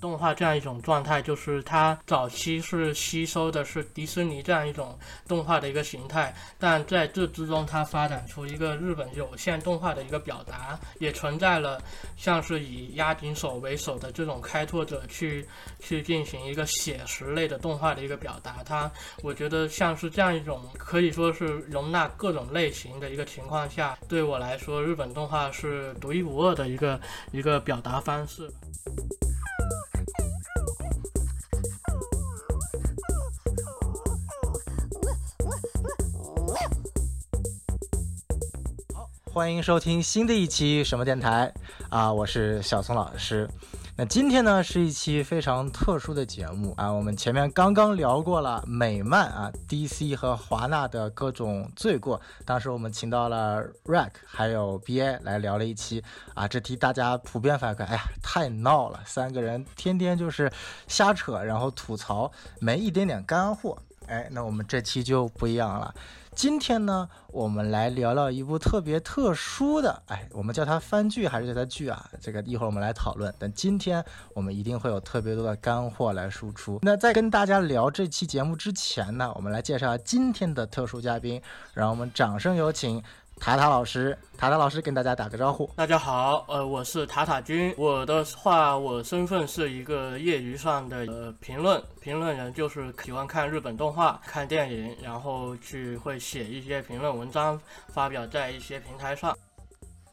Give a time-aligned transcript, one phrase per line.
[0.00, 4.98] 动画这样一种状态，就是它早期是吸收的是迪士尼这样一种
[5.28, 11.80] 动画的一个形态，但在这之中，它发展出一个日本有线动画的一个表达，也存在了
[12.16, 15.46] 像是以押井守为首的这种开拓者去
[15.78, 18.62] 去进行一个写实类的动画的一个表达。
[18.64, 18.90] 它，
[19.22, 27.00] 我觉得像是这样一种可以说是容纳各种类型的一个情况下，对我来说，日本动画是独一无二的一个
[27.32, 28.50] 一个表达方式。
[39.32, 41.52] 欢迎收听新的一期什么电台
[41.88, 42.12] 啊！
[42.12, 43.48] 我是小松老师。
[44.00, 46.90] 那今天呢是一期非常特殊的节目啊！
[46.90, 52.18] 我们前面刚刚聊过了美漫啊，DC 和华纳的各种罪过。
[52.46, 60.50] 当时我们请到了 Rack 还有 BA 来聊了一期啊，这题大家普遍反馈，哎呀，太闹了，三个人天天就是
[60.88, 63.76] 瞎扯，然后吐槽，没一点点干货。
[64.06, 65.94] 哎，那我们这期就不一样了。
[66.40, 72.02] 今天呢，我们来聊聊一部特别特殊的，哎，我们叫它番剧还是叫它剧啊？
[72.18, 73.30] 这个一会儿我们来讨论。
[73.38, 76.78] 但今天我们一定会有特别多的干货来输出。
[76.80, 81.42] 那在跟大家聊这期节目之前呢，我们来介绍今天的特殊嘉宾，
[81.74, 83.02] 让我们掌声有请。
[83.40, 85.68] 塔塔老师，塔塔老师跟大家打个招呼。
[85.74, 87.74] 大家好，呃，我是塔塔君。
[87.78, 99.34] 我的话，我身份是一个业余上的呃评论评论人，就是喜欢看日本动画、看电影，然后去会写一些评论文章，发表在一些平台上。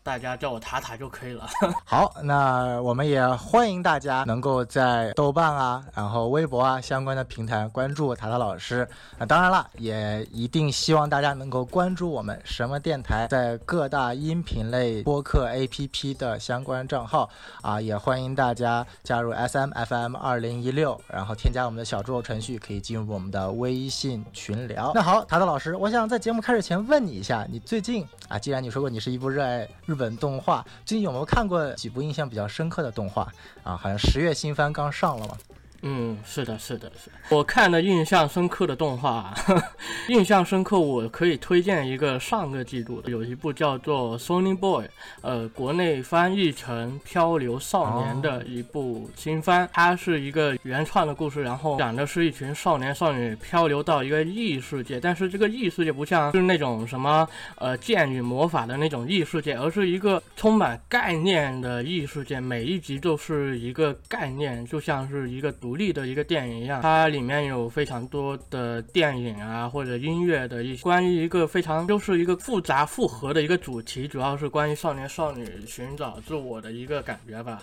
[0.07, 1.45] 大家叫我塔塔就可以了。
[1.83, 8.87] 好，那我们也欢迎大家能够在豆瓣啊，然后微博啊相关的平台关注塔塔老师。
[9.17, 17.29] 那当然了，也一定希望大家能够关注我们什么电台在各大音频类播客 APP 的相关账号
[17.61, 24.93] 啊，也欢迎大家加入 SMFM 二零一六，然后添加我们的小助手程序，可以进入我们的微信群聊。
[24.95, 29.67] 那好，塔塔老师，我想在节目开始前问你一下，你最近啊，既然你说过你是一部热爱
[29.97, 33.27] 本动画最近有没有看过几部印象比较深刻的动画
[33.63, 33.75] 啊？
[33.75, 35.35] 好像十月新番刚上了嘛。
[35.83, 39.33] 嗯，是的，是的，是的我看的印象深刻的动画，
[40.09, 44.85] 印象深刻，我可以推荐一个上个季度的，有一部叫做《Sony Boy》，
[45.21, 65.53] 呃，国内翻译成《漂流少年》的一部新番，它是一个原创的故事，然后讲的是一群少年少女漂流到一个异世界，但是这个异世界不像是那种什么呃剑与魔法的那种异世界，而是一个充满概念的异世界，每一集都是一个概念，就像是一个。
[65.67, 77.61] 独立的一个电影一样，它里面有非常多的电影啊，或者音乐的一些关于一个非常就是一个复杂复合的一个主题，主要是关于少年少女寻找自我的一个感觉吧，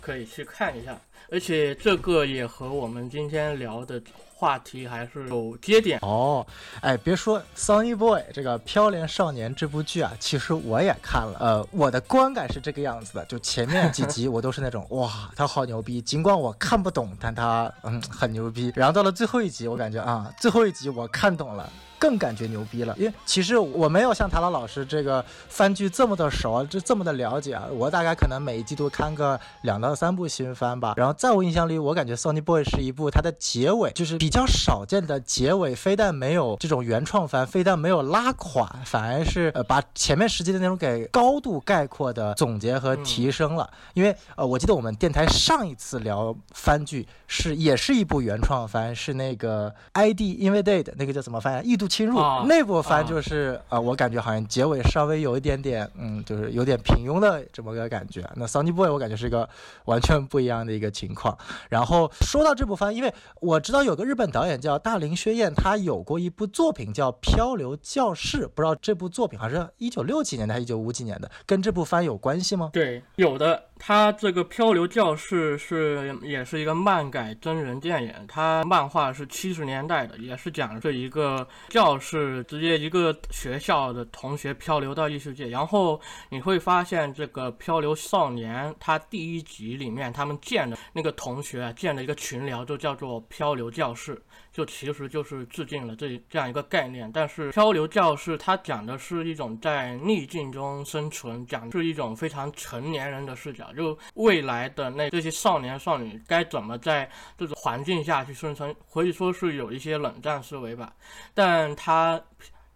[0.00, 0.98] 可以去看一下。
[1.30, 4.02] 而且这个也和我们今天聊的。
[4.44, 6.46] 话题还是有接点哦，
[6.82, 11.38] 哎，别说《Sunny Boy》这个《飘零少年》这部剧啊，其实我也看了。
[11.40, 18.70] 呃，我的观感是这个样子的，就前面几集我都是那种 哇，他好牛逼，尽管我看不懂，但他嗯很牛逼。
[18.76, 21.72] 然后到了最后一集，我感觉啊，最后一集我看懂了。
[21.96, 27.64] 更感觉牛逼了，因为其实我没有像塔拉老师这个番剧这么的熟，就这么的了解啊。
[27.70, 30.92] 我大概可能每一季度看个两到三部新番吧。
[30.98, 43.70] 然后在我印象里，我感觉《Sony Boy》是一部它的结尾就是比较少见的结尾，非但没有这种原创番，非但没有拉垮，反而是呃把前面十集的内容给高度概括的总结和提升了。
[43.94, 51.70] 因为呃，我记得我们电台上一次聊番剧是也是一部原创番，是那个《ID Invaded》那个叫怎么翻译？
[51.70, 51.84] 异度。
[51.94, 58.24] 侵入那部番就是呃，我感觉好像结尾稍微有一点点，嗯，就是有点平庸的这么个感觉。
[58.36, 59.46] 那 Sunny Boy 我感觉是一个
[59.84, 61.36] 完全不一样的一个情况。
[61.68, 72.70] 然后说到这部番，因为我知道有个日日本导演叫大林薛彦，他有过一部作品叫《漂流教室》，不知道这部作品还是一九六几年的还是一九五几年的，跟这部番有关系吗？
[72.72, 73.60] 对，有的。
[73.86, 86.00] 他这个《漂流教室》是也是一个漫改真人电影，他漫画是七十年代的，也是讲这一个教室直接一个学校的同学漂流到异世界，然后
[86.30, 94.18] 你会发现这个漂流少年，他第一集里面他们建的那个同学建了一个群聊就叫做漂流教室。
[94.54, 110.94] 就其实就是致敬了这这样一个概念，但是漂流教室它讲的是一种在逆境中生存，讲是一种非常成年人的视角，就未来的那这些少年少女该怎么在这种环境下去生存，可以说是有一些冷战思维吧。
[111.34, 112.22] 但他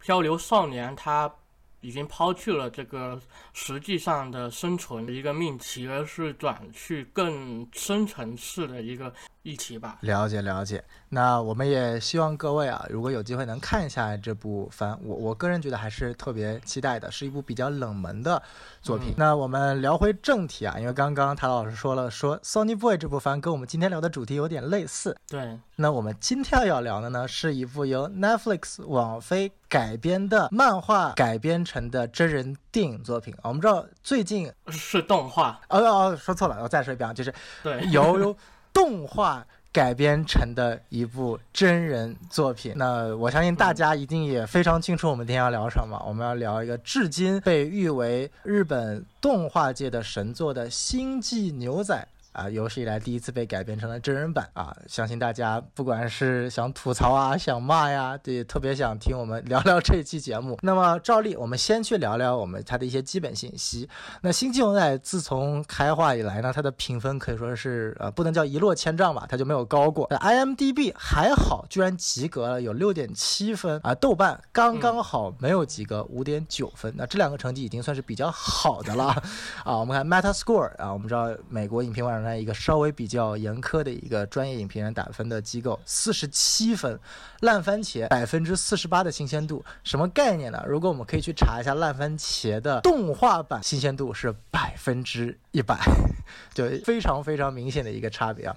[0.00, 1.32] 漂流少年他
[1.80, 3.20] 已经抛去了这个
[3.52, 9.98] 实际上的生存的一个命题，而是转去更深层次的一个议题吧。
[10.00, 18.42] 了解了解，那我们也希望各位啊，如果有机会能看一下这部番，我我个人觉得还是特别期待的，是一部比较冷门的
[18.88, 19.12] 作品。
[19.18, 25.14] 那我们聊回正题啊，因为刚刚谭老师说了，说《Sony Boy》这部番跟我们今天聊的主题有点类似。
[25.28, 33.34] 对，那我们今天要聊的呢，是一部由 Netflix 网飞改编的漫画改编成的真人电影作品。
[33.42, 37.30] 我们知道最近是动画，哦哦，说错了，我再说一遍啊，就是
[37.62, 38.34] 对，由
[38.72, 42.72] 动画改编成的一部真人作品。
[42.76, 46.02] 那我相信大家一定也非常清楚，我们今天要聊什么。
[46.06, 51.94] 我们要聊一个至今被誉为日本动画界的神作的《星际牛仔》。
[52.38, 54.72] 啊，有史以来第一次被改编成了真人版啊！
[54.86, 60.56] 相信大家不管是想吐槽啊、想骂呀，对，特别想听我们聊聊这期节目。
[60.62, 63.88] 那么照例，我们先去聊聊我们它的一些基本信息。
[64.20, 70.08] 那《星际牛仔》自从开画以来呢，它的评分可以说是呃，不能叫一落千丈吧，它就没有高过。
[70.10, 73.92] IMDB 还好，居然及格了，有六点七分啊。
[73.96, 76.94] 豆瓣刚刚好没有及格，五点九分。
[76.96, 79.06] 那这两个成绩已经算是比较好的了
[79.64, 79.76] 啊。
[79.76, 82.27] 我们看 Metascore 啊，我们知道美国影评网站。
[82.36, 86.98] 一个稍微比较严苛的一个专业影评人打分的机构，四十七分，
[87.40, 90.64] 烂番茄百分之四十八的新鲜度，什么概念呢？
[90.66, 95.78] 如果我们可以去查一下烂番茄的动画版新鲜度是百分之一百，
[96.52, 98.56] 就非常非常明显的一个差别啊。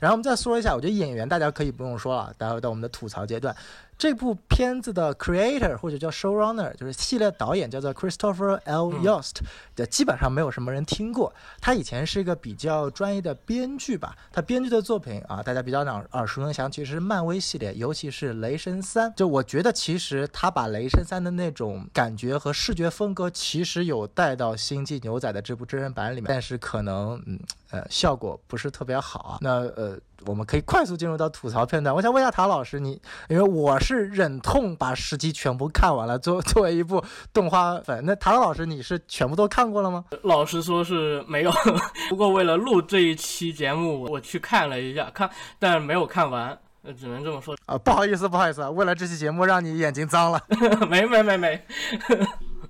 [0.00, 3.54] 然后我们再说一下，我觉得演员大家可以不用说了，待会到我们的吐槽阶段。
[3.98, 8.90] 这部片子的 creator 或者叫 showrunner 就是系列导演叫做 Christopher L.
[8.94, 9.36] Yost，
[9.76, 11.32] 的基本上没有什么人听过。
[11.60, 19.12] 他以前是一个比较专业的编剧吧，他编剧的作品啊，大家比较耳耳熟能详，其实是漫威系列，尤其是雷神三。
[19.14, 27.38] 就我觉得其实他把雷神三的那种感觉和视觉风格，其实有带到星际牛仔的这部真人版里面，但是可能嗯
[27.72, 29.38] 呃效果不是特别好啊。
[29.40, 29.98] 那呃。
[30.24, 31.92] 我们可以快速进入到吐槽片段。
[31.92, 32.92] 我想问一下唐老师，你
[33.28, 40.04] 因为我是忍痛把十集全部看完了，作 作为一部动画粉，那唐老师你是全部都看过了吗？
[40.22, 41.50] 老实说是没有，
[42.08, 45.28] 不过为了录这一期节目，我去看了一下，看
[45.58, 46.56] 但没有看完，
[46.96, 47.76] 只能这么说啊。
[47.76, 50.40] 不好意思，不好意思，为了这期节目让你眼睛脏了。
[50.88, 51.66] 没没没没。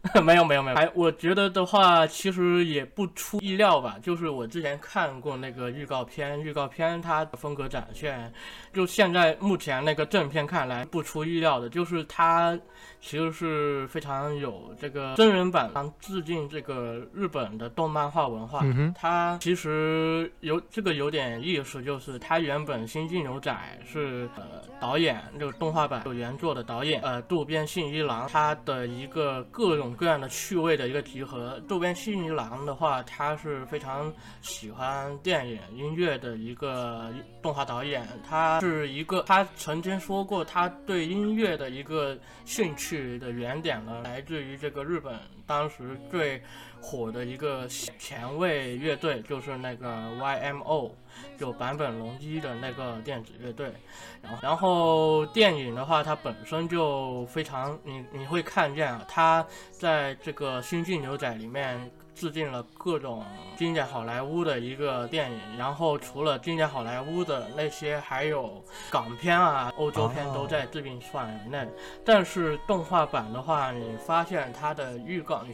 [0.21, 3.97] 没有没有没有，还我觉得的话，其实也不出意料吧。
[4.03, 8.33] 就是我之前看过那个预告片，预告片它的风格展现，
[8.73, 12.59] 就现在目前那个正片看来不出意料的，就是它
[13.01, 15.71] 其实是非常有这个真人版
[16.01, 18.65] 致敬这个日本的动漫画文化。
[18.97, 23.57] 它其实有这个有点意思，就是它原本《星际牛仔》
[23.89, 24.43] 是呃
[24.81, 29.92] 导演这个动画版有原作的导演呃渡边信一郎，他的一个各种。
[29.95, 31.61] 各样的趣味的一个集合。
[31.69, 38.07] 渡边信一郎的话，他是非常喜欢电影音乐的一个动画导演。
[38.29, 46.43] 他是一个，他曾经说过，他对音乐的一个兴趣的原点呢，来自于这个日本当时最
[46.83, 49.89] 火的一个前卫乐队，就是那个
[50.19, 50.91] YMO，
[51.39, 53.73] 就坂本龙一的那个电子乐队。
[54.21, 63.25] 然后，然后电影的话，它本身就非常，你你会看见啊，它在这个《星际牛仔》里面致敬了各种
[63.57, 65.41] 经典好莱坞的一个电影。
[65.57, 71.67] 然后，除了经典好莱坞的那些，还有港片啊、欧洲片都在致敬范围内。
[72.05, 75.45] 但是动画版的话，你发现它的预告，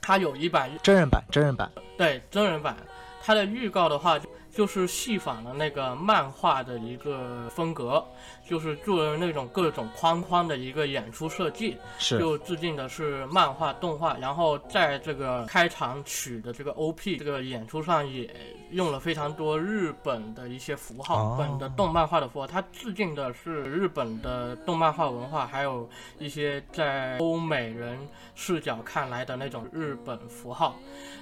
[0.00, 2.76] 它有一版真人版，真人版，对，真人版，
[3.22, 4.18] 它的预告的话。
[4.56, 8.02] 就是戏仿了那个漫画的一个风格，
[8.48, 18.34] 就是做了那种各种框框的一个演出设计，是就致敬的是漫画动画，然后在这个开场曲的这个 OP 这个演出上也
[18.70, 25.86] 用了非常多日本的一些符号，本的动漫画的符号，它致敬的是日本的动漫画文化，还有
[26.18, 27.98] 一些在欧美人
[28.34, 30.76] 视角看来的那种日本符号，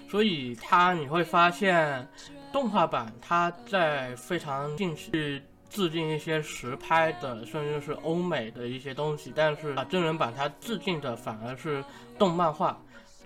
[0.08, 2.08] 所以它你会发现。
[2.54, 11.84] 动画版它在非常近去致敬一些实拍的，甚至是欧美的一些东西，但是啊，真人版它致敬的反而是
[12.16, 12.80] 动漫画，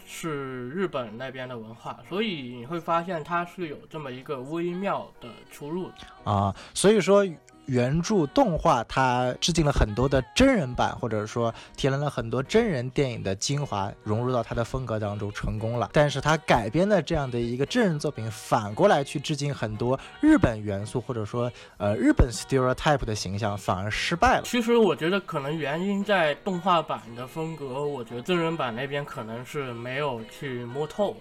[0.07, 5.91] 是日本那边的文化，所以你会发现它是有这么一个微妙的出入
[6.25, 6.57] 啊。
[6.73, 7.23] 所以说，
[7.69, 15.91] 原著动画，它致敬了很多的真人版，或者说提炼了很多真人电影的精华，融入到它的风格当中，成功了。
[15.93, 24.43] 但是它改编的这样的一个真人作品，反过来去致敬很多日本元素，或者说呃日本 stereotype 的形象，反而失败了。
[24.45, 31.15] 其实我觉得可能原因在动画版的风格，我觉得真人版那边可能是没有去摸透。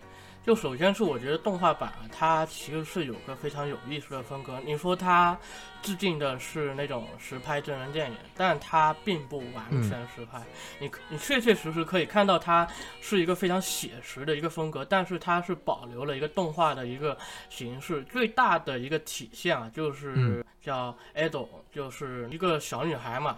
[0.48, 4.58] 就首先是我觉得动画版它其实是有个非常有意思的风格。
[4.66, 5.38] 你说它
[5.82, 10.42] 致敬的是那种实拍真人电影，但它并不完全实拍。
[10.80, 12.66] 你你确确实实可以看到它
[13.02, 17.18] 是一个非常写实的一个风格，但是它是保留了一个动画的一个
[17.50, 18.02] 形式。
[18.04, 23.36] 最大的一个体现啊，就是叫 Ado，就是一个小女孩嘛。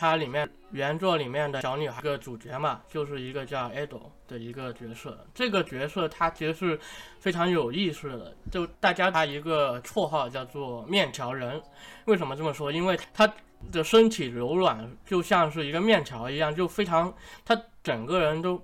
[0.00, 5.26] 它里面原作里面的小女孩个主角嘛，就是一个叫 Ado 的一个角色。
[5.34, 6.78] 这个角色他其实是
[7.18, 11.60] 非常有意思的，就大家他一个绰号叫做面条人。
[12.04, 12.70] 为什么这么说？
[12.70, 13.28] 因为他
[13.72, 17.12] 的身体柔软，就像是一个面条一样，就非常
[17.44, 18.62] 他整个人都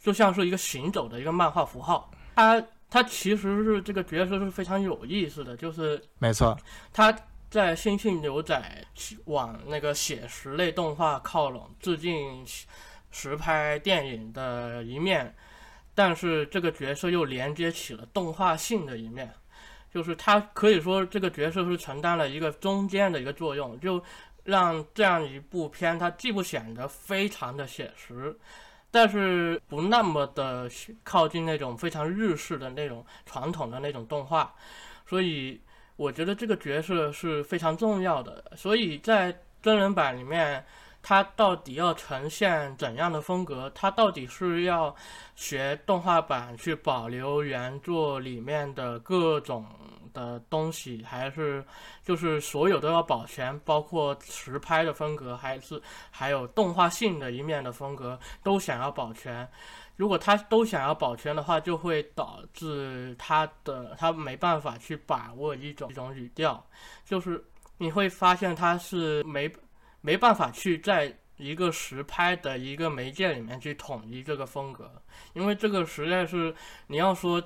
[0.00, 2.10] 就像是一个行走的一个漫画符号。
[2.36, 6.58] 他他其实是这个角色是非常有意思的，就是没错，
[6.90, 7.14] 他。
[7.50, 8.86] 在《星星牛仔》
[9.24, 12.46] 往那个写实类动画靠拢，致敬
[13.10, 15.34] 实拍电影的一面，
[15.92, 19.34] 但是这个角色又连接起了动画性的一面，
[19.92, 24.00] 就是他可以说这个角色是承担了一个中间的一个作用，就
[24.44, 28.38] 让这样一部片它既不显得非常的写实，
[28.92, 30.70] 但是不那么的
[31.02, 34.54] 靠近那种非常日式的那种传统的那种动画，
[35.04, 35.60] 所以。
[36.00, 40.64] 我觉得这个角色是非常重要的，所以在真人版里面，
[41.02, 43.70] 他到底要呈现怎样的风格？
[43.74, 44.96] 他到底是要
[45.36, 49.66] 学动画版去保留原作里面的各种
[50.14, 51.62] 的东西，还是
[52.02, 55.78] 就是所有都要保全，包括实拍的风格，还是
[56.10, 59.46] 还有动画性的一面的风格都想要保全？
[60.00, 66.66] 如果他都想要保全的话，就会导致他的他没办法去把握一种一种语调，
[67.04, 67.44] 就是
[67.76, 69.52] 你会发现他是没
[70.00, 74.90] 没办法去在一个实拍的一个媒介里面去统一这个风格，
[75.34, 76.54] 因为这个实在是
[76.86, 77.38] 你要说。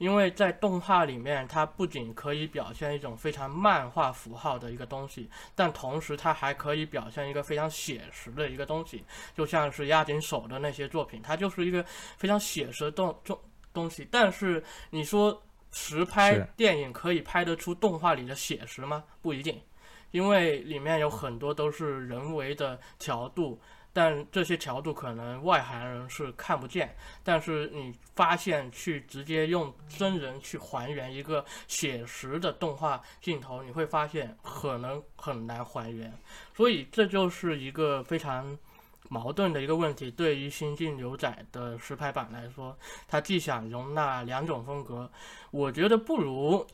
[0.00, 9.04] 因为在动画里面，它不仅可以表现一种非常漫画符号的一个东西，但同时它还可以表现一个非常写实的一个东西，
[9.36, 11.84] 就像是押井守的那些作品，它就是一个
[12.16, 13.38] 非常写实的动东
[13.74, 14.08] 东西。
[14.10, 15.38] 但是你说
[15.70, 19.04] 实拍电影可以拍得出动画里的写实吗？
[19.20, 19.60] 不一定，
[20.12, 23.60] 因为里面有很多都是人为的调度。
[24.00, 36.10] 但这些调度可能外行人是看不见，但是你发现去直接用真人去还原一个写实的动画镜头，你会发现可能很难还原，
[36.56, 38.58] 所以这就是一个非常
[39.10, 40.10] 矛盾的一个问题。
[40.10, 42.74] 对于《新晋牛仔》的实拍版来说，
[43.06, 45.12] 它既想容纳两种风格，
[45.50, 46.66] 我觉得不如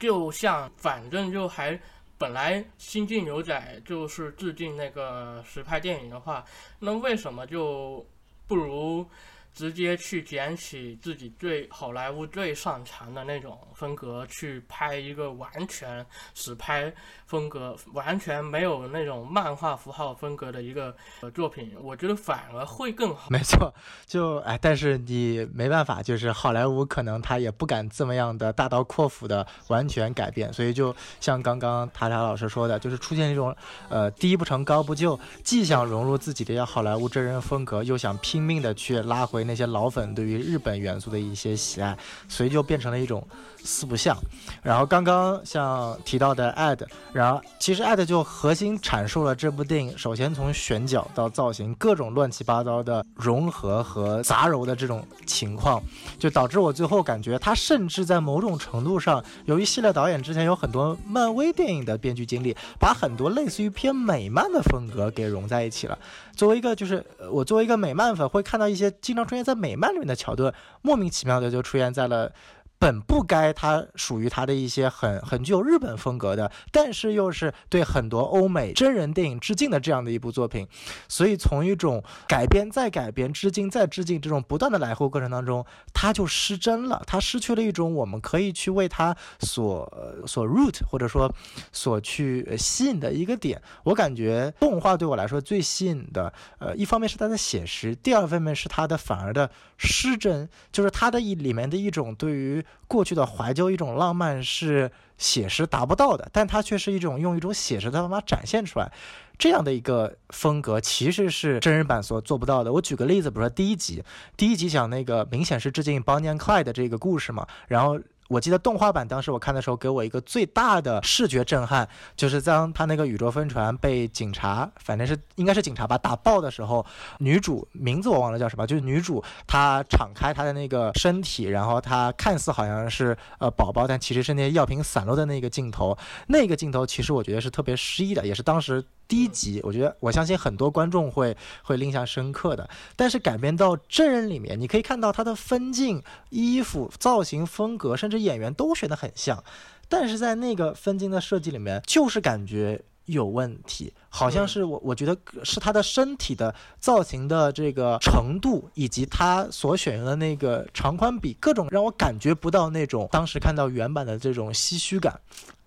[0.00, 1.80] 就像反正就还。
[2.24, 6.42] 本来《新晋牛仔》就是致敬那个实拍电影的话，
[6.78, 8.02] 那为什么就
[8.46, 9.06] 不如？
[9.54, 16.92] 直接去捡起自己最好莱坞最擅长的那种风格去拍一个完全实拍
[17.24, 20.94] 风格、完全没有那种漫画符号风格的一个
[21.32, 23.28] 作品，我觉得反而会更好。
[23.30, 23.72] 没错，
[24.06, 33.54] 就哎，但是你没办法，就是好莱坞可能他也不敢这么样的大刀阔斧的完全改变，所以就像刚刚塔塔老师说的，就是出现一种
[33.88, 39.43] 呃低不成高不就，既想融入自己的好莱坞真人风格，又想拼命的去拉回。
[39.44, 41.96] 那些老粉对于日本元素的一些喜爱，
[42.28, 43.26] 所以就变成了一种
[43.62, 44.16] 四不像。
[44.62, 46.80] 然后刚刚像提到的 ad，
[47.12, 55.82] 然后其实 ad 就核心阐述了这部电影，首先从选角到造型，各种乱七八糟的融合和杂糅的这种情况，
[56.18, 65.98] 就导致我最后感觉它甚至在某种程度上，由于系列导演之前有很多漫威电影的编剧经历，把很多类似于偏美漫的风格给融在一起了。
[66.36, 72.32] 作为一个就是我作为一个美漫粉，会看到一些经常出现在美漫里面的桥段，莫名其妙的就出现在了。
[72.78, 80.66] 本不该它属于它的一些很很具有日本风格的，但是又是对很多欧美真人电影致敬的这样的一部作品，
[81.08, 85.64] 所以从一种改编再改编、致敬再致敬这种不断的来回过程当中，
[85.94, 89.90] 它就失真了，它失去了一种我们可以去为它所
[90.26, 91.32] 所 root 或者说
[91.72, 93.60] 所去吸引的一个点。
[93.84, 108.92] 我感觉动画对我来说最吸引的，呃，一方面是它的写实，第二方面是它的反而的失真，就是它的一里面的一种对于过去的怀旧一种浪漫是写实达不到的，但它却是一种用一种写实的方法展现出来。
[109.36, 112.72] 这样的一个风格其实是真人版所做不到的。
[112.72, 114.02] 我举个例子，比如说第一集，
[114.36, 117.98] 第一集讲那个明显是致敬 bonnie clyde 的这个故事嘛，然后。
[118.28, 126.84] 我记得动画版当时我看的时候，给我一个最大的视觉震撼，就是当他那个宇宙飞船被警察，反正是应该是警察吧打爆的时候，
[127.18, 135.96] 女主名字我忘了叫什么，就是女主她敞开她的那个身体，然后她看似好像是呃宝宝，但其实是那些药品散落的那个镜头，
[136.28, 138.84] 那个镜头其实我觉得是特别诗意的，也是当时。
[139.06, 142.68] 第一集，我觉得我相信很多观众会会印象深刻的。
[142.96, 149.42] 但是改编到真人里面，你可以看到他的分镜、衣服、造型、风格，甚至演员都选得很像。
[149.88, 165.20] 但是在那个分镜的设计里面，就是感觉有问题，好像是我我觉得是他的身体的造型的这个程度，以及他所选用的那个长宽比，各种让我感觉不到那种当时看到原版的这种唏嘘感。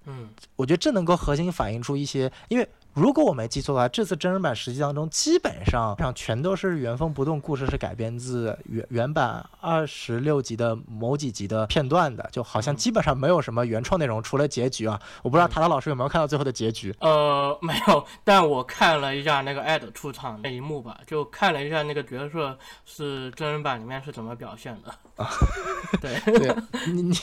[0.05, 2.67] 嗯，我觉得这能够核心反映出一些，因为。
[2.97, 14.99] 如果我没记错的话，这次真人版实际当中基本上上全都是原封不动，故事是改编自原原版二十六集的某几集的片段的，就好像基本上没有什么原创内容，除了结局啊。
[15.21, 16.91] 我不知道塔塔老师有没有看到最后的结局？
[16.99, 24.91] 呃，没有，但我看了一下那个艾德出场那一幕吧，就看了一下那个角色是真人版里面是怎么表现的。
[25.23, 25.29] 啊，
[25.99, 26.55] 对对，
[26.91, 27.13] 你你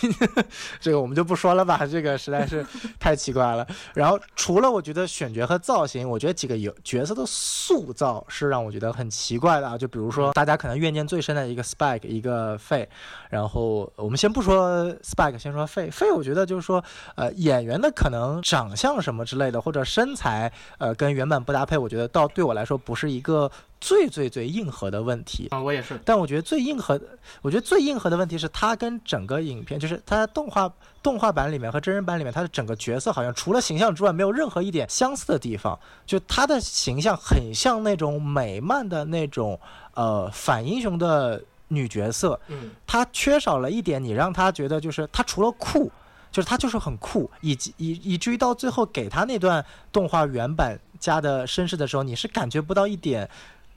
[0.81, 2.65] 这个我们就不说了吧，这个实在是
[3.01, 3.67] 太奇怪了。
[3.93, 9.79] 然后除了我觉得选角和造型，我觉得几个有角色的塑造是让我觉得很奇怪的啊。
[9.79, 12.87] 就比如说，大家可能怨念最深的一个 Spike，一个费。
[13.31, 15.91] 然后我们先不说 Spike，先说费。
[15.91, 23.51] 费，我觉得就是说，呃，演员的可能长相什么之类的，或者身材，呃，跟原版不搭配，我觉得倒对我来说不是一个。
[23.85, 26.01] 最最最硬核的问题啊，我也是。
[26.07, 26.99] 但我觉得最硬核，
[27.43, 30.73] 我觉得最硬核的问题是，它跟整个影片，就是它动画
[31.03, 35.79] 动画版里面和真人版里面，它的整个角色好像除了形象之外，没有任何一点相似的地方。
[36.07, 39.61] 就它的形象很像那种美漫的那种
[39.93, 45.93] 呃反英雄的女角色，嗯，它缺少了一点，你让他觉得就是他除了酷，
[46.33, 49.63] 就是他就是很酷，以及以以至于到最后给他那段
[49.93, 53.29] 动画原版加的绅士的时候，你是感觉不到一点。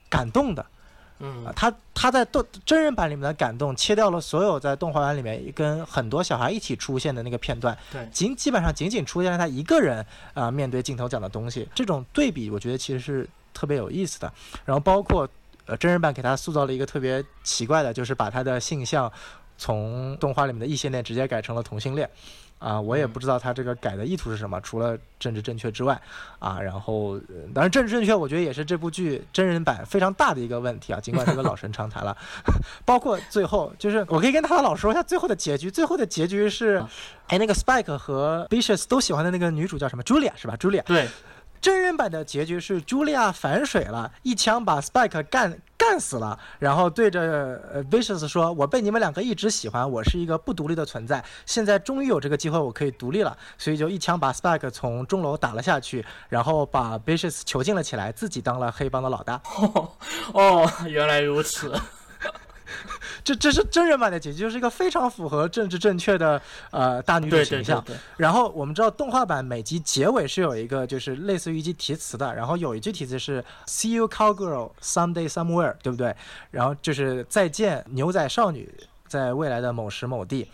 [0.09, 0.65] 感动的，
[1.19, 14.31] 嗯，他他在动真人版里面的感动，切掉了所有在动画版里面跟很多小孩一起出现的那个片段，对，仅基本上仅仅出现了他一个人啊面对镜头讲的东西，这种对比我觉得其实是特别有意思的。
[14.65, 15.27] 然后包括
[15.65, 19.11] 呃真人版给他塑造了一个特别奇怪的，就是把他的性向
[19.57, 22.09] 从动画里面的异性恋直接改成了同性恋。
[22.59, 25.99] 啊，我也不知道他这个改的意图是什么，除了政治正确之外，
[26.39, 27.19] 啊，然后
[27.53, 30.99] 当然政治正确，我觉得也是这部剧真人版非常大的一个问题啊。
[30.99, 32.17] 尽管这个老生常谈了，
[32.85, 35.69] 包括最后，就是我可以跟他的老师说一下最后的结局。
[35.69, 36.83] 最后的结局是，
[37.27, 41.07] 哎，那个 Spike 和 b i s h o p s 都喜欢的那个女主叫什么？Julia 是吧？Julia 对。
[41.61, 59.41] 真人版的结局是茱莉亚反水了，一枪把 Spike 干干死了，然后对着呃 Vicious 说：“我被你们两个一直喜欢，我是一个不独立的存在，现在终于有这个机会，我可以独立了。”所以就一枪把 Spike 从钟楼打了下去，然后把 Vicious 囚禁了起来，自己当了黑帮的老大。
[60.33, 61.73] 哦，原来如此。
[63.27, 67.83] 这这是真人版的结局，就是一个非常符合政治正确的呃大女主形象。
[68.15, 76.15] 然后我们知道动画版每集结尾是有一个就是类似于一句题词的，然后有一句题词是 “See you, cowgirl, someday somewhere”，对不对？
[76.51, 78.73] 然后就是再见牛仔少女，
[79.09, 80.49] 在未来的某时某地。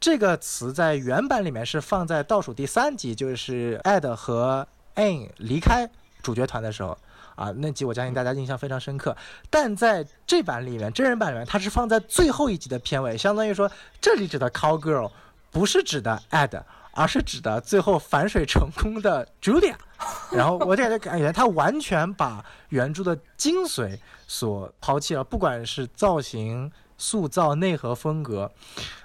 [0.00, 5.88] 这个词在原版里面是放在倒数第三集，就是 Ed 和 Anne 离开
[6.22, 6.98] 主角团的时候。
[7.36, 9.14] 啊，那集我相信大家印象非常深刻，
[9.50, 13.70] 但在这版里面，真人版里面，它是放在最后一集的片尾，相当于说，
[14.00, 15.12] 这里指的 cow girl
[15.50, 19.74] 不是指的 Ed，而是指的最后反水成功的 Julia。
[20.32, 28.50] 然后我感觉感觉他完全把原著的精髓所抛弃了，不管是造型、塑造、内核、风格，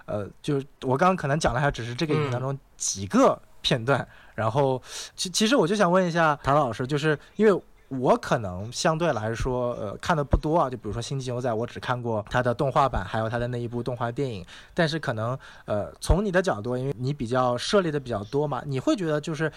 [0.05, 4.07] 呃，就我刚刚可能讲的还只是这个影片当中几个片段。
[4.35, 4.81] 然后
[5.17, 7.61] 其其实我就想问一下唐老师，就是因为。
[7.99, 10.69] 我可能相对来说，呃，看的不多啊。
[10.69, 14.45] 就比如说《星际牛仔》，我只看过它的动画版，还有它的那一部动画电影。
[14.73, 19.51] 但是可能，呃，从你的角度，因为你比较涉猎的比较多嘛，你会觉得就是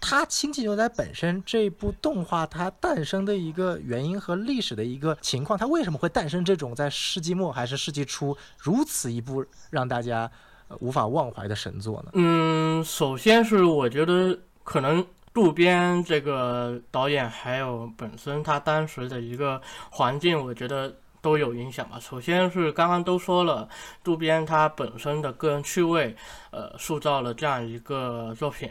[0.00, 10.30] 它《星际牛仔》本身这部动画它诞生的一个原因和历史的一个情况，它为什么会诞生这种在世纪末还是世纪初如此一部让大家
[10.78, 12.10] 无法忘怀的神作呢？
[12.12, 15.04] 嗯，首先是我觉得可能。
[15.32, 21.98] 渡边这个导演，还有本身他当时的一个环境，我觉得都有影响吧。
[22.00, 23.68] 首先是刚刚都说了，
[24.02, 26.16] 渡边他本身的个人趣味，
[26.50, 28.68] 呃，塑造了这样一个作品。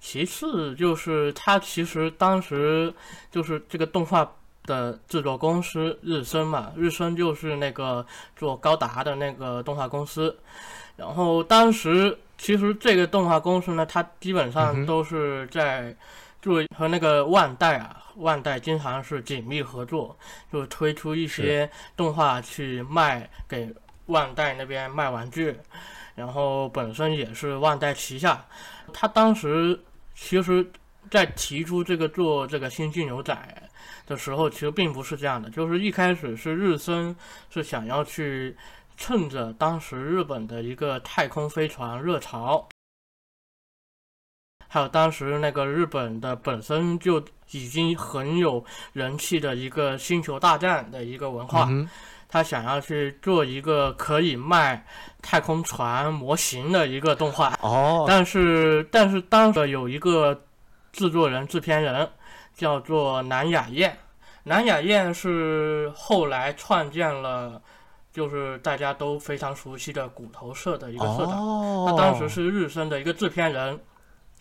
[0.00, 2.92] 其次就是他其实当时
[3.30, 4.30] 就是这个动画
[4.64, 8.04] 的制作公司日升嘛，日升就是那个
[8.36, 10.36] 做高达的那个动画公司。
[10.94, 15.94] 然后当时其实这个动画公司呢，它基本上都是在
[16.40, 18.02] 做和那个万代啊。
[18.16, 20.18] 万代经常是紧密合作，
[20.52, 23.72] 就推出一些动画去卖给
[24.06, 25.56] 万代那边卖玩具，
[26.16, 28.44] 然后本身也是万代旗下。
[28.92, 29.78] 他当时
[30.16, 30.68] 其实，
[31.12, 33.34] 在提出这个做这个星际牛仔
[34.04, 37.14] 的时候，其实并不是这样的，就是一开始是日升
[37.50, 38.54] 是想要去
[38.96, 42.68] 趁着当时日本的一个太空飞船热潮。
[44.68, 51.68] 还有当时那个日本的本身就已经很有人气的一个星球大战的一个文化，
[52.26, 54.82] 他想要去做一个可以卖
[55.20, 57.52] 太空船模型的一个动画。
[57.60, 60.42] 哦，但是但是当时有一个
[60.90, 62.10] 制作人制片人
[62.54, 63.94] 叫做南雅彦，
[64.44, 67.60] 南雅彦是后来创建了，
[68.12, 73.80] 就是大家都非常熟悉的骨头社的一个社长，他当时是日升的一个制片人。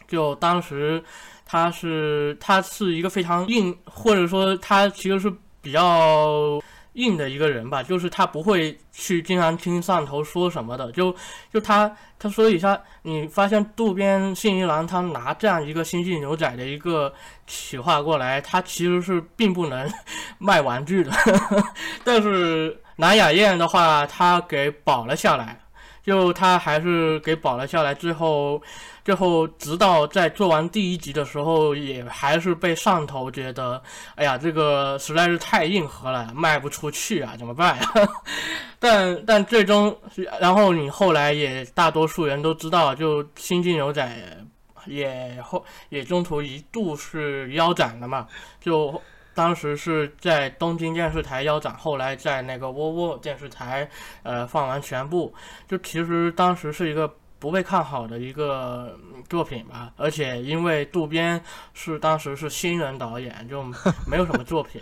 [0.07, 1.01] 就当时，
[1.45, 6.61] 他是他是一个非常硬，或者说他其实是比较
[6.93, 7.81] 硬的一个人吧。
[7.81, 10.91] 就是他不会去经常听上头说什么的。
[10.91, 11.15] 就
[11.53, 17.13] 就他他说一下你发现渡边信一郎他拿这样一个星际牛仔的一个
[17.47, 19.89] 企划过来，他其实是并不能
[20.39, 21.11] 卖玩具的。
[22.03, 25.57] 但是南雅燕的话，他给保了下来。
[26.03, 28.61] 就他还是给保了下来，最后。
[29.03, 33.81] 最后，直到在做完第一集的时候，也还是被上头觉得，
[34.13, 37.91] 哎呀，这个实在是太硬核了，卖不出去啊，怎么办呀？
[38.77, 39.95] 但但最终，
[40.39, 44.07] 然后你后来也大多数人都知道，就《星际牛仔》
[44.91, 48.27] 也后也中途一度是腰斩了嘛，
[48.59, 49.01] 就
[49.33, 53.89] 当时是在东京电视台腰斩，后来在那个窝窝电视台
[54.23, 55.33] 呃放完全部，
[55.67, 57.11] 就其实当时是一个。
[57.41, 58.95] 不被看好的一个
[59.27, 63.63] 作品吧，而且因为渡边是当时是新人导演，就
[64.05, 64.79] 没有什么作品。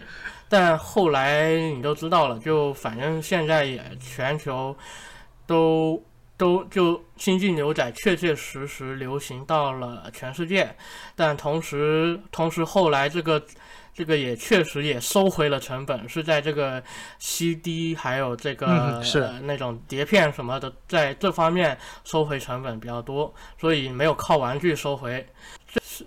[0.50, 4.76] 但后来你都知道了，就反正现在也全球
[5.48, 6.04] 都
[6.36, 10.76] 都就星际牛仔确确实实流行到了全世界，
[11.16, 13.42] 但同时同时后来这个。
[13.94, 16.82] 这个也确实也收回了成本，是在这个
[17.20, 25.28] CD 还有这个是那种碟片什么的，在这方面收回成本比较多，所以没有靠玩具收回。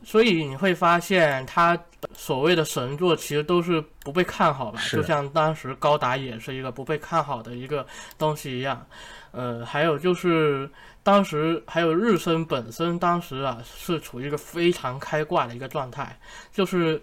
[0.03, 1.79] 所以你会发现，他
[2.15, 4.81] 所谓的神作其实都是不被看好吧？
[4.91, 8.87] 就像当时高达也是一个不被看好的一个东西一样。
[9.33, 10.69] 呃，还有就是
[11.03, 16.19] 当时还有日升本身当时啊是处于一个非常开挂的一个状态，
[16.51, 17.03] 就是。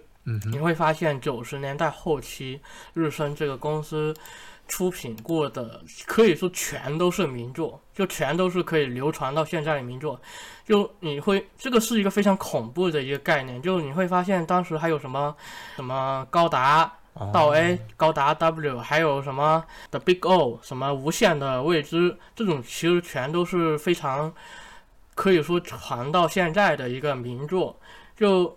[0.50, 2.60] 你会发现，九十年代后期，
[2.94, 4.14] 日升这个公司
[4.68, 10.20] 出品过的，可以说全都是名作，就全都是可以流传到现在的名作。
[10.64, 13.60] 就你会，这个是一个非常恐怖的一个概念。
[13.60, 15.34] 就你会发现，当时还有什么
[15.74, 16.92] 什么高达
[17.32, 24.32] 到 A、高达 W，还有什么 The Big O，什么无限的未知，这种其实全都是非常
[25.16, 27.76] 可以说传到现在的一个名作。
[28.16, 28.56] 就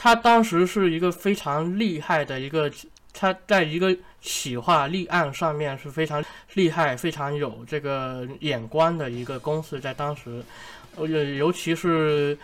[0.00, 2.70] 他当时是一个非常厉害的一个，
[3.12, 10.40] 他在一个企划立案上面是非常厉害、非常有这个眼光的一个公司，在当时，
[10.94, 12.36] 呃，尤其是《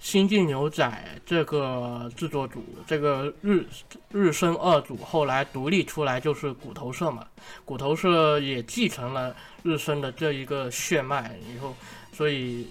[0.00, 0.84] 星际牛仔》
[1.24, 3.64] 这个制作组，这个日
[4.10, 7.24] 日升二组后来独立出来就是骨头社嘛，
[7.64, 11.72] 骨头社也继承了日升的这一个血脉以后，
[12.12, 12.66] 所以。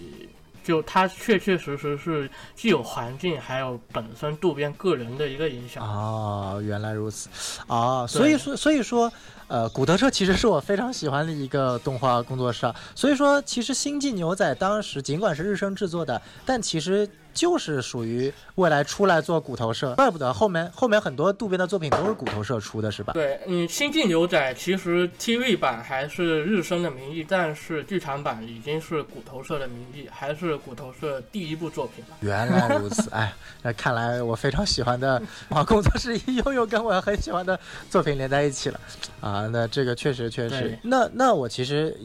[0.70, 5.84] 就它确确实实是既有环境，还有本身渡边个人的一个影响。
[5.84, 7.28] 啊，原来如此。
[7.66, 9.12] 啊，所以说所以说。
[9.50, 23.14] 呃，古德彻其实是我非常喜欢的一个动画工作室，所以说其实《星际牛仔》当时尽管是日升制作的，但其实就是属于未来出来做骨头社，怪不得后面后面很多渡边的作品都是骨头社出的，是吧？
[23.14, 32.18] 对，你《星际牛仔》其实 TV 版还是日升的名义，但是剧场版已经是骨头社的名义，还是骨头社第一部作品了。
[32.20, 37.58] 原来如此， 哎，那看来我非常喜欢的啊工作室又又跟我很喜欢的
[37.90, 38.80] 作品连在一起了，
[39.22, 39.30] 啊。
[39.30, 41.96] 啊，那这个确实确实，那那我其实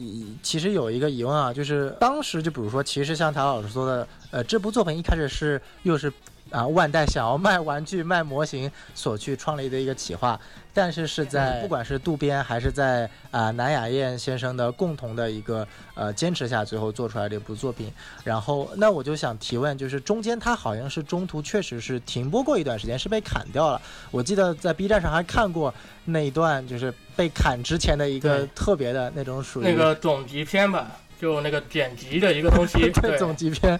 [0.43, 6.11] 其实有一个疑问啊，就是当时就比如说，其实像陶老师说的，呃，这部作品一开始是又是。
[6.55, 10.39] 啊万代想要卖玩具卖模型所去创立的一个企划，
[10.73, 17.91] 但是是在不管是渡边还是在啊南雅彦先生的共同的一个呃坚持下，最后做出来的一部作品。
[18.23, 23.81] 然后那我就想提问，就是中间他好像是中途确实是停播过一段时间，是被砍掉了。
[24.09, 25.73] 我记得在 B 站上还看过
[26.05, 33.77] 那一段，就是被砍之前的一个特别的那种属于那个总集篇吧，就那个剪辑的一个东西， 对总集篇，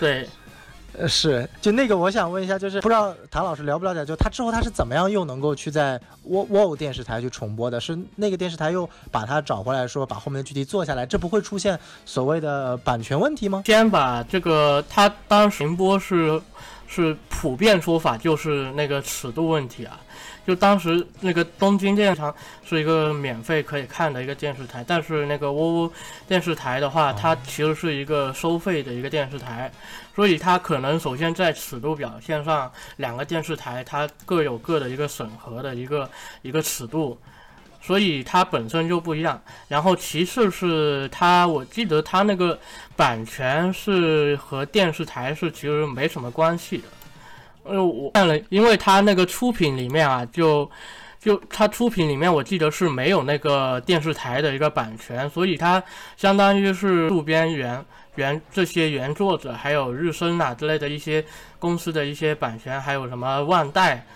[0.00, 0.28] 对。
[0.98, 7.78] 呃，是，就那个，我想问一下，就是不知道唐老师了不了解，就他之后他是怎么样又能够去在沃沃偶电视台去重播的？
[7.78, 13.62] 是那个电视台又把他找回来，说把后面的具体做下来，这不会出现所谓的版权问题吗？
[13.66, 16.40] 先把这个，他当时重播是
[16.86, 20.00] 是普遍说法，就是那个尺度问题啊。
[20.46, 22.32] 就当时那个东京电视台
[22.64, 25.92] 是一个免费可以看的一个电视台，但是那个窝窝
[26.28, 29.70] 电视台的话，它其实是一个收费的一个电视台，
[30.14, 36.08] 所以它可能首先在尺度表现上，两个电视台它各有各的一个审核的一个
[36.42, 37.18] 一个尺度，
[37.82, 39.42] 所以它本身就不一样。
[39.66, 42.56] 然后其次是它，我记得它那个
[42.94, 46.84] 版权是和电视台是其实没什么关系的。
[47.68, 50.70] 呃，我看了，因为他那个出品里面啊，就
[51.20, 55.82] 就他出品里面，我记得是没有那个电视台的一个版权，所以它
[56.16, 61.24] 相当于是渡边原原这些原作者，还有日升啊之类的一些
[61.58, 64.06] 公司的一些版权，还有什么万代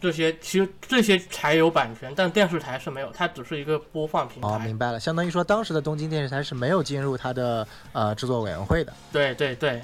[0.00, 4.48] 这些，其实这些才有版权，但电视台是没有，它只是一个播放平台。
[4.48, 8.92] 哦，明白了，相当于说当时的东京电视台是没有进入它的呃制作委员会的。
[9.10, 9.82] 对对对。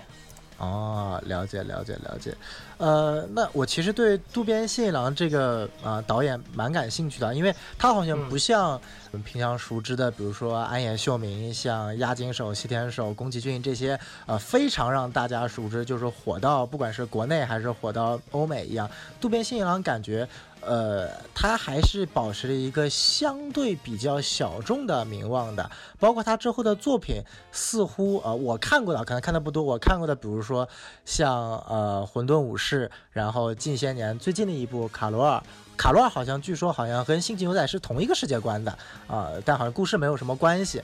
[0.59, 2.35] 哦，了解了解了解。
[2.79, 8.73] 呃，那我其实对渡边信一郎这个啊导演蛮感兴趣的，因为他好像不像
[9.13, 18.91] 我们平常熟知的，比如说安野秀明、像押井守、西田守、宫崎骏这些呃非常让大家熟知，就是火到不管是国内还是火到欧美一样。
[19.21, 20.29] 渡边信一郎感觉。
[20.67, 27.23] 呃，他还是保持了一个相对比较小众的名望的，包括他之后的作品，
[27.53, 30.69] 似乎呃，我看过的可能看的不多，我看过的，比如说
[31.05, 35.39] 像呃《混沌武士》，然后近些年最近的一部《卡罗尔》，
[35.77, 40.83] 卡罗尔好像据说好像跟《星际牛仔》是同一个世界观的啊，但好像故事没有什么关系。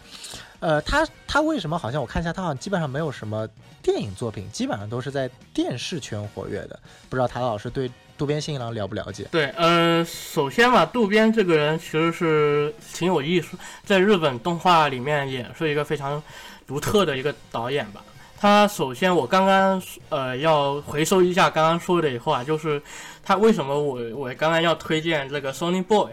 [0.61, 3.49] 呃，他他为什么好像我看一下，他好像基本上没有什么
[3.83, 7.91] 电影作品，基本上都是在电视圈活跃的，不知道谭老师对。
[8.21, 9.25] 渡边信一郎了不了解？
[9.31, 16.23] 对，呃，首先嘛，渡边这个人其实是挺有意思，在日本动画里面也是一个非常
[16.67, 18.05] 独特的一个导演吧。
[18.39, 22.83] 他首先，我刚刚呃要回收一下刚刚说的以后啊，就是
[23.25, 26.11] 他为什么我我刚刚要推荐这个 Sony Boy，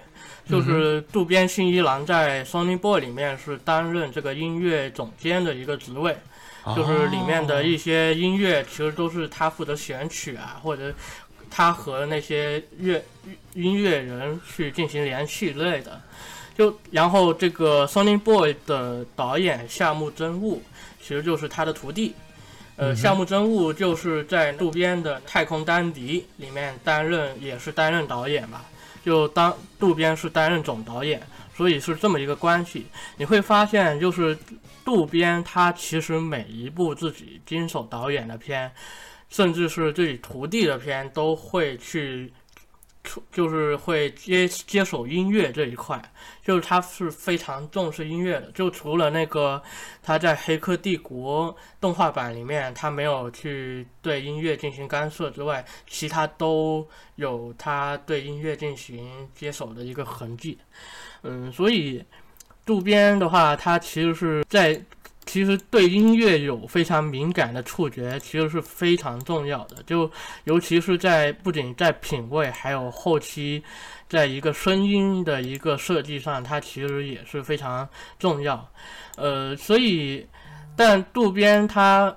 [0.49, 6.15] 就是渡边信一郎在 Sony Boy 里面是担任这个音乐总监的一个职位，
[6.73, 10.93] 就是里面的一些音乐其实都是他负责选曲啊，或者。
[11.57, 13.03] 他和那些乐
[13.55, 15.99] 音乐人去进行联系之类的，
[16.55, 20.61] 就然后这个《Sony Boy》的导演夏目真悟
[21.01, 22.13] 其实就是他的徒弟，
[22.75, 28.63] 呃，夏目真悟就是在渡边的《太空丹迪》里面担任也是担任导演吧，
[29.03, 31.19] 就当渡边是担任总导演，
[31.55, 32.85] 所以是这么一个关系。
[33.17, 34.37] 你会发现，就是
[34.85, 38.71] 渡边他其实每一部自己经手导演的片。
[39.29, 42.31] 甚至是自己徒弟的片都会去，
[43.31, 46.01] 就是会接接手音乐这一块，
[46.43, 48.51] 就是他是非常重视音乐的。
[48.51, 49.61] 就除了那个
[50.01, 60.57] 他在《黑客帝国》动画版里面他没有去对音乐进行干涉之外，其他都有他对音乐进行接手的一个痕迹。
[61.23, 62.03] 嗯，所以
[62.65, 64.81] 渡边的话，他其实是在。
[65.27, 69.83] 其实对音乐有非常敏感的触觉，其实是非常重要的。
[69.83, 70.09] 就
[70.45, 73.61] 尤其是在不仅在品味，还有后期，
[74.09, 77.87] 在一个声音的一个设计上，它其实也是非常
[78.17, 78.67] 重要。
[79.17, 80.25] 呃，所以，
[80.75, 82.15] 但渡边他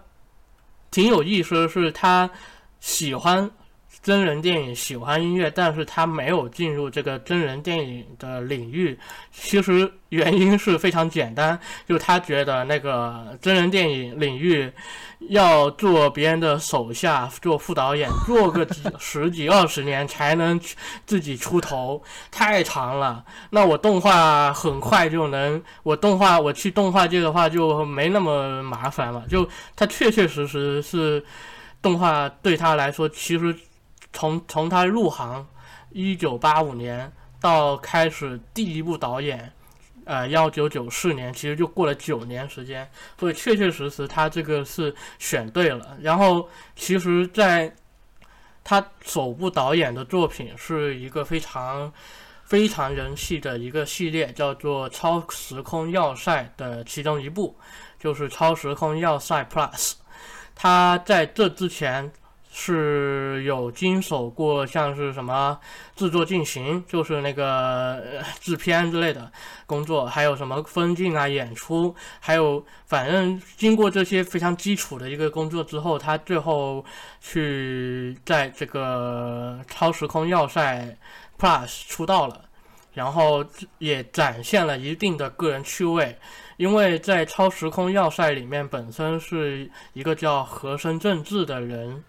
[0.90, 2.30] 挺有意思的是，他
[2.78, 3.50] 喜欢。
[4.02, 8.98] 真人电影喜欢音乐，但是他没有进入这个真人电影的领域。
[9.30, 14.72] 其实原因是非常简单，就他觉得那个真人电影领域
[15.28, 20.58] 要做别人的手下，做副导演，做个几十几二十年才能
[21.04, 23.22] 自己出头，太长了。
[23.50, 29.26] 那我动画很快就能，我动画我去动画界的话就没那么麻烦了。
[29.28, 31.22] 就他确确实实是
[31.82, 33.54] 动画对他来说，其实。
[34.12, 35.46] 从从他入行，
[35.90, 39.52] 一九八五年到开始第一部导演，
[40.04, 45.96] 呃，幺九九四年，其实就过了九年时间，所以确确实实他这个是选对了。
[46.00, 47.72] 然后，其实，在
[48.64, 51.92] 他首部导演的作品是一个非常
[52.44, 57.56] 非常人气的一个系列，叫做《超时空要塞》的其中一部，
[57.98, 59.70] 就是《超时空要塞 Plus》。
[60.54, 62.12] 他在这之前。
[62.52, 65.58] 是有经手过像是什么
[65.94, 68.02] 制作进行，就是那个
[68.40, 69.30] 制片之类的
[69.66, 76.84] 工作，还有什么分镜啊、演出，还有反正经过这些非常基础的一个工作之后，他最后
[77.20, 80.96] 去在这个超时空要塞
[81.38, 82.44] Plus 出道了，
[82.92, 83.44] 然后
[83.78, 86.18] 也展现了一定的个人趣味，
[86.56, 92.02] 因为在超时空要塞里面本身是一个叫和生正治的人。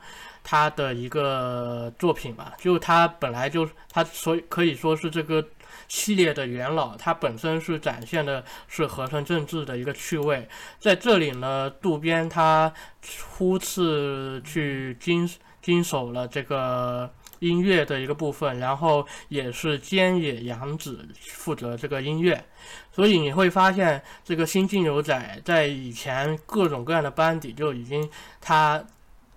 [0.52, 5.42] 他的一个作品吧，就他本来就他所以可以说是这个
[5.88, 10.46] 系列的元老，他本身是展现的是和成政治的一个趣味，
[10.78, 12.70] 在这里呢，渡边他
[13.02, 15.26] 初次去经
[15.62, 17.10] 经手了这个
[17.40, 22.44] 音乐的一个部分，然后也是兼野洋子负责这个音乐，
[22.92, 28.10] 所以你会发现这个新进牛仔在以前各种各样的班底就已经
[28.42, 28.84] 他。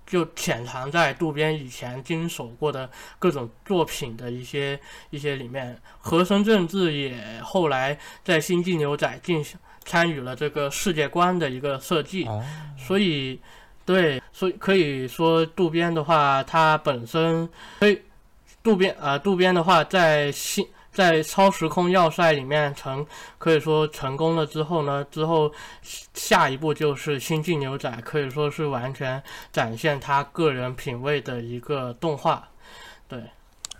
[0.06, 2.88] 就潜藏在渡边以前经手过的
[3.18, 4.78] 各种作品的一些
[5.10, 12.26] 一些里面，和生政治也后来在星际牛仔进行参与了这个世界观的一个设计，
[12.78, 13.40] 所以
[13.84, 18.00] 对，所以可以说渡边的话，他本身，所以
[18.62, 20.66] 渡边啊，渡边的话在新。
[20.94, 23.04] 在超时空要塞里面成
[23.36, 25.52] 可以说成功了之后呢，之后
[26.14, 32.48] 下一步就是星际牛仔，可以说是完全展现他个人品味的一个动画，
[33.08, 33.20] 对。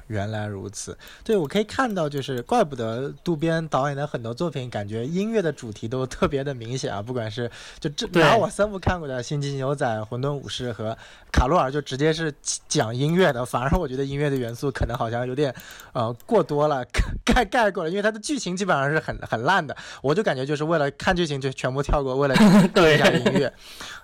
[0.08, 7.00] 原来如此，对我可以看到，就是怪不得渡边导演的很多作品，感觉音乐的主题都特别的明显啊。
[7.00, 10.92] 不管是就这拿我三部看过的《星际牛仔》《混沌武士》和
[11.32, 12.32] 《卡洛尔》，就直接是
[12.68, 13.44] 讲音乐的。
[13.44, 15.54] 反而我觉得音乐的元素可能好像有点
[15.92, 16.84] 呃过多了，
[17.24, 19.76] 盖盖过了，因为它的剧情基本上是很很烂的。
[20.02, 22.34] 我就感觉就是为了看剧情就全部跳过，为了
[22.74, 23.52] 听一下音乐。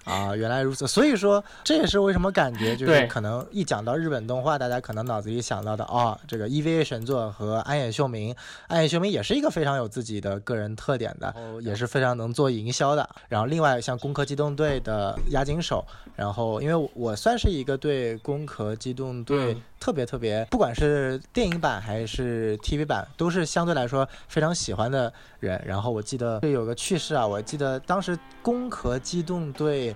[0.05, 8.35] 啊，原来如此，所以说这也是为什么感觉就是可能一讲到日本动画，大家可能脑子里想到的啊，这个 EVA 神作和安野秀明，
[8.69, 13.09] 安野秀明也是一个非常有自己的个人特点的，也是非常能做营销的。
[13.29, 25.61] 然后另外像攻壳机动队的押井守，然后因为我算是一个对攻壳机动队特别特别，不管是电影版还是 TV 版，都是相对来说非常喜欢的人。
[25.67, 29.95] 然后我记得这有个趣事啊，我记得当时攻壳机动队。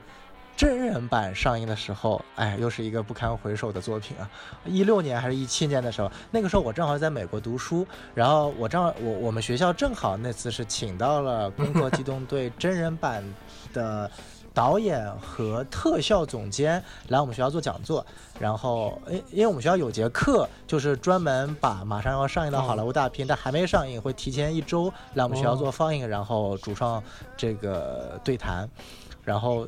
[0.56, 4.30] 真人版上映的时候，哎，又是一个不堪回首的作品啊！
[4.64, 13.24] 一六年还是一七年的时候，那个时候我正好在美国读书，然后我正好我我们学校正好那次是请到了《攻壳机动队》真人版
[13.72, 14.08] 的
[14.52, 18.06] 导演和特效总监来我们学校做讲座，
[18.38, 27.02] 然后因因为我们学校有节课，就是专门把马上要上映的好莱坞大片，但还没上映，会提前一周来我们学校做放映，然后主创
[27.36, 28.68] 这个对谈。
[29.24, 29.66] 然后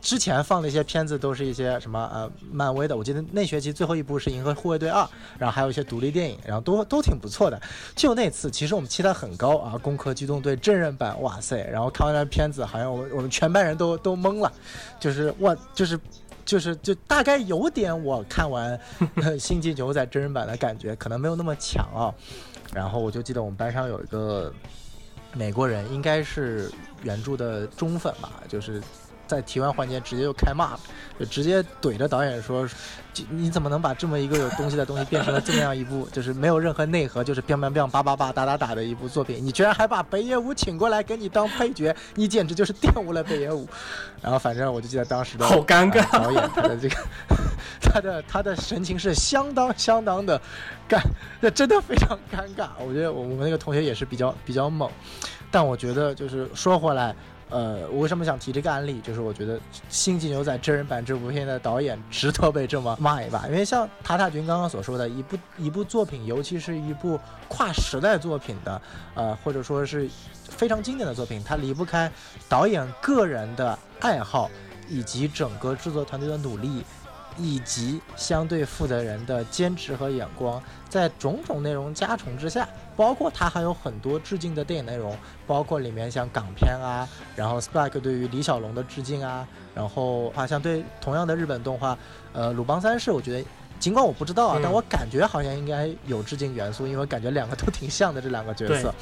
[0.00, 5.02] 之前放的一些片子都是一些什么呃漫威的，我记得那学期最后一部是《银河护卫队二》，
[5.38, 7.60] 然后还有一些独立电影，然后都都挺不错的。
[7.94, 11.62] 就那次，其实我们期待很高啊，《攻壳机动队》真人版，哇塞！
[11.70, 14.50] 然后看完那片子，好像我们我们全班人都都懵了，
[14.98, 16.00] 就是哇，就是
[16.46, 18.78] 就是就大概有点我看完
[19.38, 22.08] 《星际牛仔》真人版的感觉，可能没有那么强啊。
[22.72, 24.50] 然后我就记得我们班上有一个。
[25.34, 26.70] 美国人应该是
[27.02, 28.82] 原著的忠粉吧，就是
[29.26, 30.80] 在提问环节直接就开骂了，
[31.18, 32.68] 就直接怼着导演说
[33.30, 39.44] ：“你怎么能把这么一个有东西的东西变成了这么样一部就是没有任何内核，就是 biang biang biang 叭叭叭打打打的一部作品？
[39.44, 43.68] 你居然还把北野武请过来给你当配角，你简直就是玷污了北野武。”
[44.20, 46.96] 然后反正我就记得当时的好尴尬，导演他的这个
[47.80, 50.40] 他的他的神情是相当相当的。
[50.88, 51.00] 尴，
[51.40, 52.68] 那真的非常尴尬。
[52.78, 54.90] 我觉得我们那个同学也是比较比较猛，
[55.50, 57.14] 但我觉得就是说回来，
[57.50, 59.00] 呃，我为什么想提这个案例？
[59.00, 59.56] 就是我觉得
[59.88, 68.82] 《星际牛仔》真人版这部片的导演值得被这么骂一把，因为像塔塔君刚刚所说的一部一部作品，尤其是一部跨时代作品的，
[69.14, 70.08] 呃，或者说是
[70.48, 72.10] 非常经典的作品，它离不开
[72.48, 74.50] 导演个人的爱好
[74.88, 76.82] 以及整个制作团队的努力。
[77.36, 85.16] 以及相对负责人的坚持和眼光，在种种内容加成之下，包括它还有很多致敬的电影内容，
[85.46, 91.98] 包括里面像港片啊，然后 Spike 对于李小龙的致敬啊，然后好像对同样的日本动画，
[92.32, 93.44] 呃，鲁邦三世，我觉得
[93.78, 98.94] 尽管我不知道啊，但我感觉好像应该有致敬元素，因为感觉两个都挺像的这两个角色。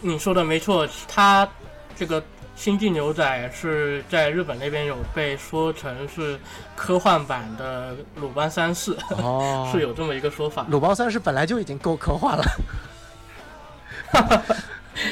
[0.00, 1.48] 你说的没错，他
[1.96, 2.22] 这个。
[2.56, 6.38] 星际牛仔是在日本那边有被说成是
[6.76, 10.64] 科幻版的鲁班三世，哦， 是有这么一个说法。
[10.70, 12.44] 鲁班三世本来就已经够科幻了。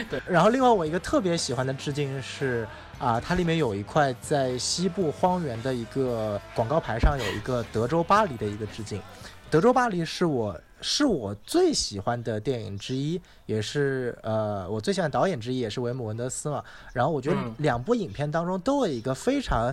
[0.09, 2.67] 对，然后另外我一个特别喜欢的致敬是
[2.99, 9.03] 啊，它里面有一块在西部荒原的一个广告牌上有一个德州巴黎的一个致敬。
[9.51, 16.63] 德州巴黎是我是我最喜欢的电影之一，也是呃我最喜欢导演之一，也是维姆文德斯嘛。
[16.93, 19.73] 然后我觉得嗯两部影片当中都有一个非常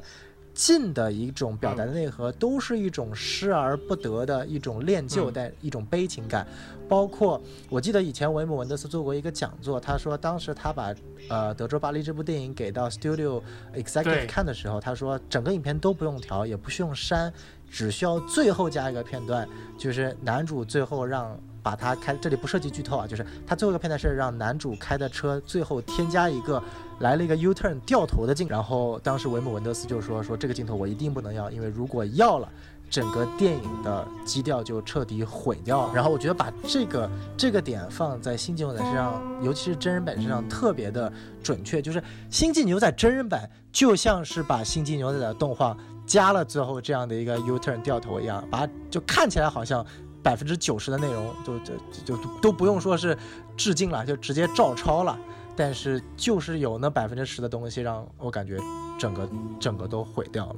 [0.54, 6.46] 近的一种表达的内核，都是一种失而不得的一种恋旧，嗯但一种悲情感。
[6.88, 7.40] 包括
[7.70, 10.88] 我记得以前维姆文德斯做过一个讲座，他说当时他把
[11.30, 13.44] 呃《德州巴黎》这部电影给到 Studio
[13.76, 17.32] Executive 看的时候，他说整个影片都不用调，也不需要删，
[17.70, 19.48] 只需要最后加一个片段，
[19.78, 26.62] 就是男主最后让把他开，这里不涉及剧透啊，就是他最后一个片段是让男主开的车最后添加一个
[27.00, 32.50] 来了一个 U turn 掉头的镜，然后当时维姆文德斯就说说这个镜头我一定不能要，因为如果要了。
[32.92, 35.94] 整个电影的基调就彻底毁掉了。
[35.94, 37.08] 然后我觉得把这个
[37.38, 41.14] 这个点放在《星际牛仔》身上，尤其是真人版身上特别的
[41.44, 41.84] 准确。
[41.84, 42.02] 就是
[42.32, 45.78] 《星际牛仔》真人版就像是把《星际牛仔》的动画
[46.10, 49.86] 加了最后这样的一个 U turn 掉头一样，把就看起来好像
[50.24, 53.16] 百分之九十的内容就就就就都不用说是
[53.56, 55.16] 致敬了，就直接照抄了。
[55.56, 58.58] 但是就是有那百分之十的东西，让我感觉
[58.98, 59.30] 整个
[59.60, 60.56] 整个都毁掉了。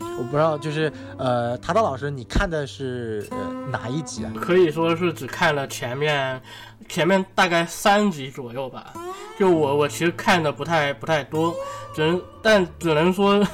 [0.00, 3.36] 我不知道，就是呃，塔塔老师，你看的是呃
[3.70, 4.32] 哪一集啊？
[4.40, 6.42] 可以说是只看了前面，
[6.88, 8.92] 前面大概三集左右吧。
[9.38, 11.54] 就我我其实看的不太不太多，
[11.94, 13.46] 只能但只能说，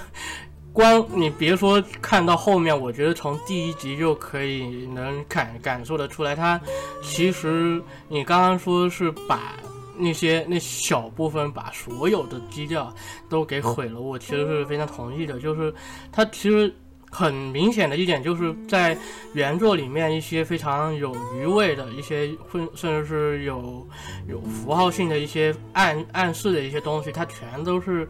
[0.75, 6.61] 光你别说看到后面，我觉得从第一集就可以能感感受得出来，它
[7.01, 9.55] 其实你刚刚说是把
[9.97, 12.93] 那些那小部分把所有的基调
[13.31, 15.73] 都给毁了，我其实是非常同意的，就是
[16.11, 16.75] 它其实。
[17.11, 18.99] 很明显的一点就是在
[19.35, 23.87] 原作里面一些非常有余味的一些，甚甚至是有
[24.27, 28.09] 有符号性的一些暗暗示的一些东西，它全都是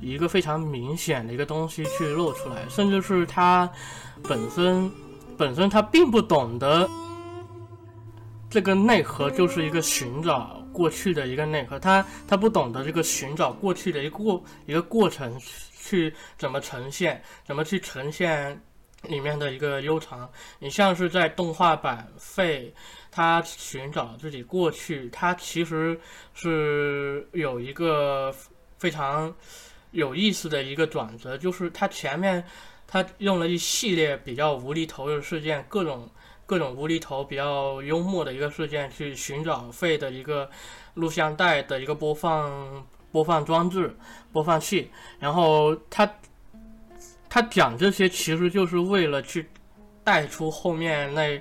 [0.00, 3.70] 一个非常明显的一个东西去露出来，甚至是它
[4.22, 4.90] 本身
[5.36, 6.88] 本身它并不懂得
[8.50, 15.38] 这个内核就是一个寻找过去的一个内核，它它不懂得这个寻找过去的一个过一个过程。
[15.86, 18.58] 去怎么呈现，怎么去呈现
[19.02, 20.26] 里面的一个悠长。
[20.58, 22.72] 你像是在动画版费，
[23.10, 26.00] 他寻找自己过去，他其实
[26.32, 28.34] 是有一个
[28.78, 29.30] 非常
[29.94, 32.44] 有意思的一个转折，就是他前面
[32.86, 36.08] 他用了一系列比较无厘头的事件，各种
[36.44, 40.50] 各种无厘头、比较幽默的一个事件，去寻找费的一个
[40.92, 42.86] 录像带的一个播放。
[43.14, 43.96] 播放装置、
[44.32, 44.90] 播放器，
[45.20, 46.12] 然后他
[47.28, 49.48] 他讲这些其实就是为了去
[50.02, 51.40] 带出后面那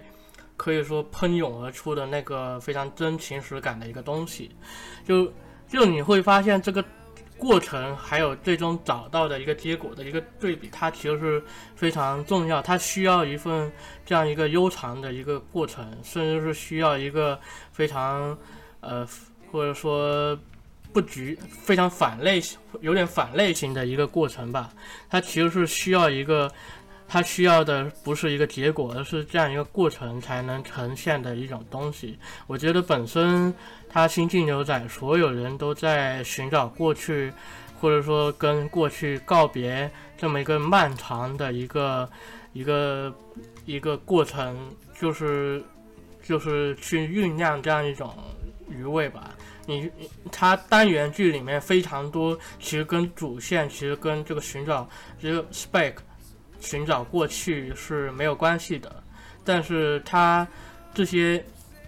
[0.56, 4.52] 可以说喷涌而出的那个非常真情实感的一个东西，
[5.04, 5.34] 就
[5.68, 6.86] 就你会发现这个
[7.44, 11.44] 过程还有最终找到的一个结果的一个对比，它其实是
[11.76, 13.70] 非常重要，它需要一份
[14.06, 17.38] 这样一个悠长的一个过程，甚至是需要一个
[17.74, 18.38] 非常
[18.80, 19.06] 呃
[19.52, 20.40] 或者说。
[20.94, 24.72] 不局非常反类型，有点反类型的一个过程吧。
[25.10, 26.48] 它其实是需要一个，
[27.08, 32.18] 它需要的不是一个结果，而是这样一个过程才能呈现的一种东西。
[32.48, 33.54] 我觉得本身
[33.88, 37.32] 它《星际牛仔》所有人都在寻找过去，
[37.80, 42.10] 或者说跟过去告别这么一个漫长的一个
[42.54, 43.14] 一个
[43.66, 44.58] 一个过程，
[45.00, 45.64] 就是
[46.24, 48.12] 就是去酝酿这样一种
[48.70, 49.36] 余味吧。
[49.66, 49.90] 你
[50.32, 54.90] 它单元剧里面非常多，其实跟主线其实跟这个寻找
[55.22, 55.94] 这个 spec
[56.64, 59.04] 寻找过去是没有关系的，
[59.44, 60.48] 但是它
[60.94, 61.44] 这些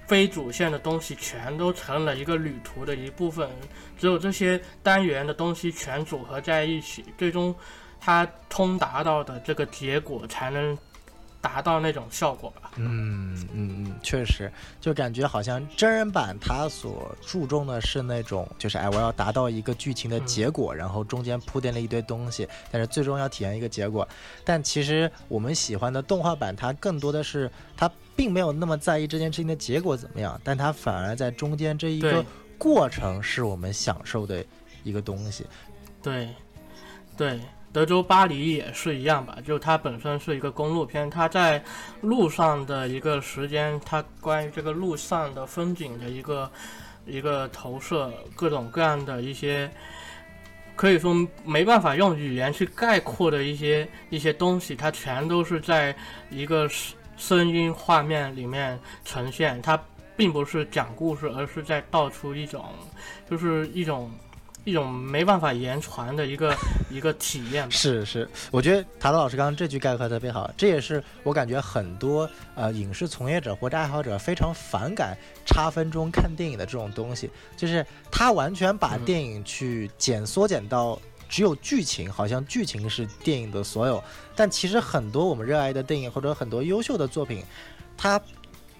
[0.05, 3.49] 非主线的东西全都成了一个旅途的一部分，
[3.97, 7.55] 只有这些单元的东西全组合在一起，最终
[7.99, 10.77] 它通达到的这个结果才能。
[11.45, 12.71] 达到那种效果吧。
[12.77, 24.07] 嗯嗯嗯，确实，就感觉好像真人版它所注重的是那种，就是哎，我要达到一个剧情的结果，然后中间铺垫了一堆东西，但是最终要体验一个结果。
[24.43, 32.25] 但其实我们喜欢的动画版，它更多的是它并没有那么在意这件事情的结果怎么样，但它反而在中间这一个
[32.57, 34.43] 过程是我们享受的
[34.83, 35.45] 一个东西。
[36.01, 36.29] 对，
[37.15, 37.39] 对。
[37.75, 41.61] 德州巴黎也是一样吧，就它本身是一个公路片，它在
[41.99, 46.49] 路上的一个时间，它关于这个路上的风景的一个
[47.05, 49.69] 一个投射，各种各样的一些
[50.73, 51.13] 可以说
[51.43, 55.93] 没办法用语言去概括的一些一些东西，它全都是在
[56.29, 59.61] 一个声声音画面里面呈现。
[59.61, 59.77] 它
[60.15, 62.63] 并不是讲故事，而是在道出一种，
[63.29, 64.09] 就是一种。
[64.65, 66.53] 一种没办法言传的一个
[66.91, 67.69] 一个体验。
[67.71, 80.99] 是是，我觉得塔德老师刚刚这句概括特别好，这也是我感觉很多呃影视从业者或者爱好者非常反感差分钟看电影的这种东西，就是他完全把电影去减缩减到
[81.29, 84.03] 只有剧情，好像剧情是电影的所有。
[84.35, 87.43] 但其实很多我们热爱的电影或者很多优秀的作品，
[87.95, 88.19] 它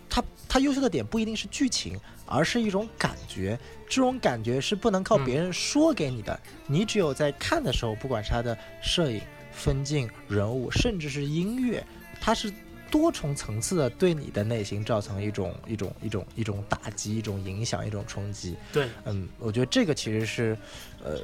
[0.09, 1.99] 它它优秀的点不一定是剧情。
[2.26, 3.57] 而是一种感觉，
[3.88, 9.21] 这种感觉是不能靠别人说给你的，你只有在看的时候，不管是它的摄影、
[9.51, 11.86] 分镜、人物，甚至是音乐，
[12.19, 12.51] 它是
[12.89, 18.55] 多重层次的对你的内心造成一种一种一种一种打击、一种影响、一种冲击。
[18.71, 20.57] 对，嗯，我觉得这个其实是，
[21.03, 21.19] 呃，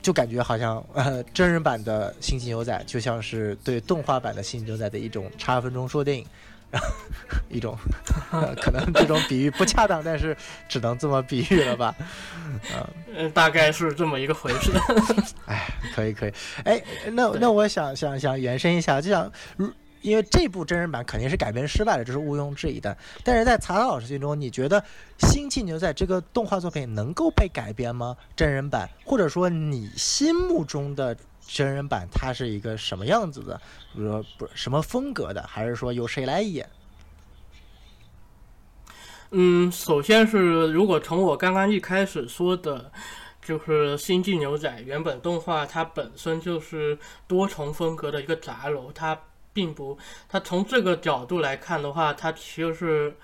[0.00, 6.26] 就感觉好像呃真人版的《星际牛仔》就像是对动画版的《星际牛仔》的一种差分钟说电影。
[7.48, 7.76] 一种
[8.60, 10.36] 可能这种比喻不恰当，但是
[10.68, 11.94] 只能这么比喻了吧？
[13.14, 14.72] 嗯，大概是这么一个回事。
[15.46, 16.32] 哎，可以可以。
[16.64, 19.30] 哎，那那我想想想延伸一下，就想，
[20.02, 22.96] 因为这部真人版肯定是改编失败了，这是毋庸置疑的。
[23.24, 24.80] 但是在曹操老师心中，你觉得
[25.18, 28.16] 《星际牛仔》这个动画作品能够被改编吗？
[28.34, 31.16] 真人版，或者说你心目中的？
[31.46, 33.60] 真人版它是一个什么样子的？
[33.94, 36.68] 比如说不什么风格的，还是说由谁来演？
[39.30, 42.92] 嗯，首先是如果从我刚刚一开始说的，
[43.42, 49.18] 就是《星际牛仔》原本动画它本身就是多重风格的一个杂糅，它
[49.52, 53.16] 并不，它从这个角度来看的话，它其实是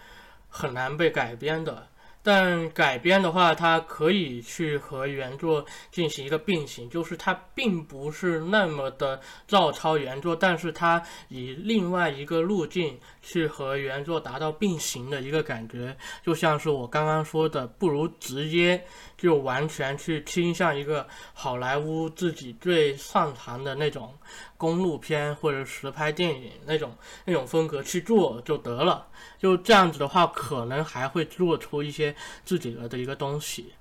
[0.49, 1.87] 很难被改编的。
[2.23, 18.85] 但改编的话，它可以去和原作进行一个并行，就是它并不是那么的照抄原作，但是它以另外一个路径去和原作达到并行的一个感觉，就像是我刚刚说的，不如直接
[19.19, 24.17] 就完全去倾向一个好莱坞自己最擅长的那种
[24.57, 29.09] 公路片或者实拍电影那种那种风格去做就得了。
[29.39, 32.15] 就这样子的话，可能还会做出一些
[32.45, 33.73] 自己的的一个东西，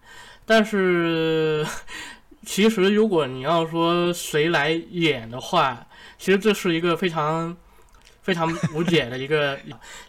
[0.45, 1.65] 但是
[2.45, 5.85] 其实如果你要说谁来演的话，
[6.17, 7.55] 其实这是一个非常
[8.23, 9.59] 非常无解的一个，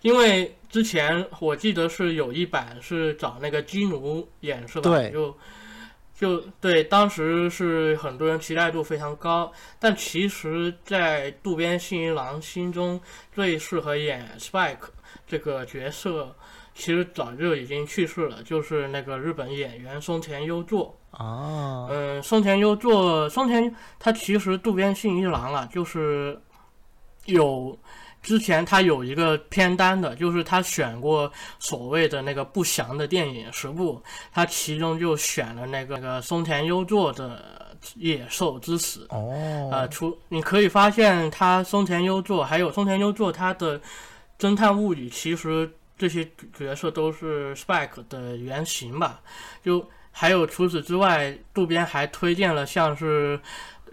[0.00, 4.90] 因为之前我记得是有一版是找那个基努演是吧？
[4.90, 5.36] 对，就
[6.18, 12.98] 就对，当时是很多人期待度非常高，但其实，在渡边信一郎心中
[13.34, 14.88] 最适合演 Spike。
[15.32, 16.36] 这个角色
[16.74, 21.86] 其实早就已经去世了，就是那个日本演员松田优作啊。
[21.88, 26.38] 嗯，松田优作，松田他其实渡边信一郎啊，就是
[27.24, 27.74] 有
[28.20, 34.02] 之前他有一个片单的，就是他选过所谓的那个不祥的电影十部，
[34.34, 37.42] 他其中就选了那个那个松田优作的
[37.96, 39.70] 《野兽之死》哦。
[39.72, 43.80] 呃，出你可以发现他松田优作，还有松田优作他的。
[44.38, 49.20] 侦探物语其实这些角色都是 Spike 的原型吧，
[49.62, 53.40] 就还有除此之外，渡边还推荐了像是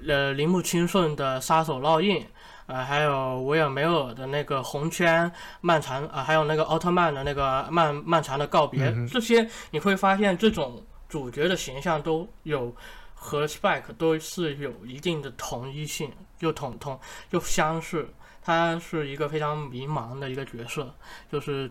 [0.07, 2.25] 呃铃木清顺的杀手烙印，
[2.65, 5.31] 呃还有维尔梅尔的那个红圈
[5.61, 12.75] 漫长啊，还有那个奥特曼的那个漫漫长的告别，这些你会发现这种主角的形象都有
[13.13, 18.09] 和 Spike 都是有一定的同一性，又统统又相似。
[18.41, 20.93] 他是一个非常迷茫的一个角色，
[21.31, 21.69] 就是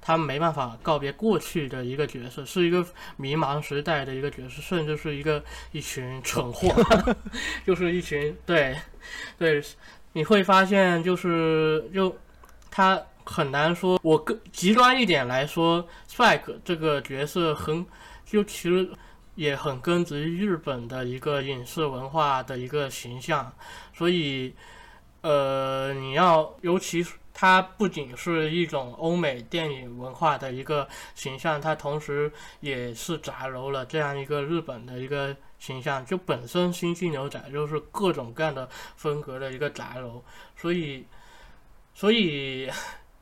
[0.00, 2.84] 他没办法告别过去的一个角色，是一个
[3.16, 5.42] 迷茫时代的一个角色，甚至是一个
[5.72, 6.68] 一群蠢货，
[7.66, 8.76] 就是一群对
[9.38, 9.62] 对，
[10.12, 12.16] 你会发现就是就
[12.70, 17.84] 他很难说，我更极端一点来说，Spike 这个角色很
[18.26, 18.88] 就其实
[19.34, 23.52] 也很根植于日本的一个影视文化的一个形象，
[23.94, 24.54] 所以。
[25.22, 36.04] 呃，你要，尤其是它不仅是一种欧美电影文化的一个形象，它同时也是杂糅了这样一个日本的一个形象。
[36.04, 40.20] 就本身《星际牛仔》就是各种各样的风格的一个杂糅，
[40.56, 41.06] 所以，
[41.94, 42.68] 所以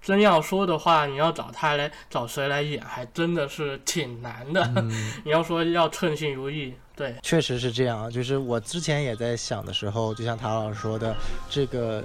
[0.01, 4.67] 真要说的话，你要找他来找谁来演，还真的是挺难的。
[5.25, 6.75] 你要说要称心如意。
[7.01, 8.11] 对，确实是这样。
[8.11, 11.17] 就是我之前也在想的时候，就像唐老师说的，
[11.49, 12.05] 这个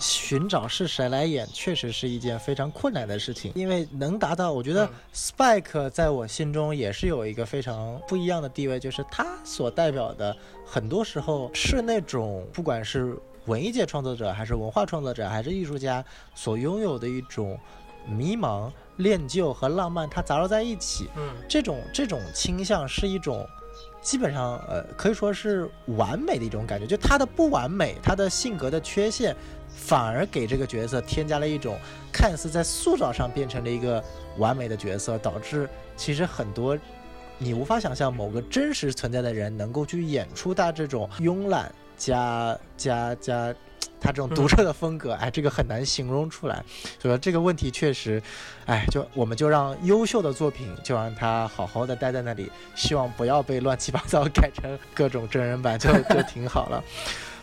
[0.00, 16.04] 寻找是谁来演，确实是一件非常困难的事情，因为能达到，我觉得 Spike 在我心中也是有一个非常不一样的地位，就是他所代表的，很多时候是那种不管是文艺界创作者，还是文化创作者，还是艺术家
[16.34, 17.56] 所拥有的一种
[18.04, 21.06] 迷茫、恋旧和浪漫，它杂糅在一起。
[21.16, 23.46] 嗯，这种这种倾向是一种。
[24.06, 26.86] 基本上，呃，可以说是完美的一种感觉。
[26.86, 29.34] 就他的不完美，他的性格的缺陷，
[29.68, 31.76] 反而给这个角色添加了一种
[32.12, 34.00] 看似在塑造上变成了一个
[34.38, 36.78] 完美的角色，导致其实很多
[37.36, 43.52] 你无法想象某个真实存在的人能够去演出他这种慵懒加加加。
[44.00, 46.62] 他这种独特的风格，哎，这个很难形容出来。
[47.00, 48.22] 所以说这个问题确实，
[48.66, 56.82] 哎，就我们就让优秀的作品就让它好好的待在那里，希望不要被乱七八糟改成各种真人版，就 就挺好了。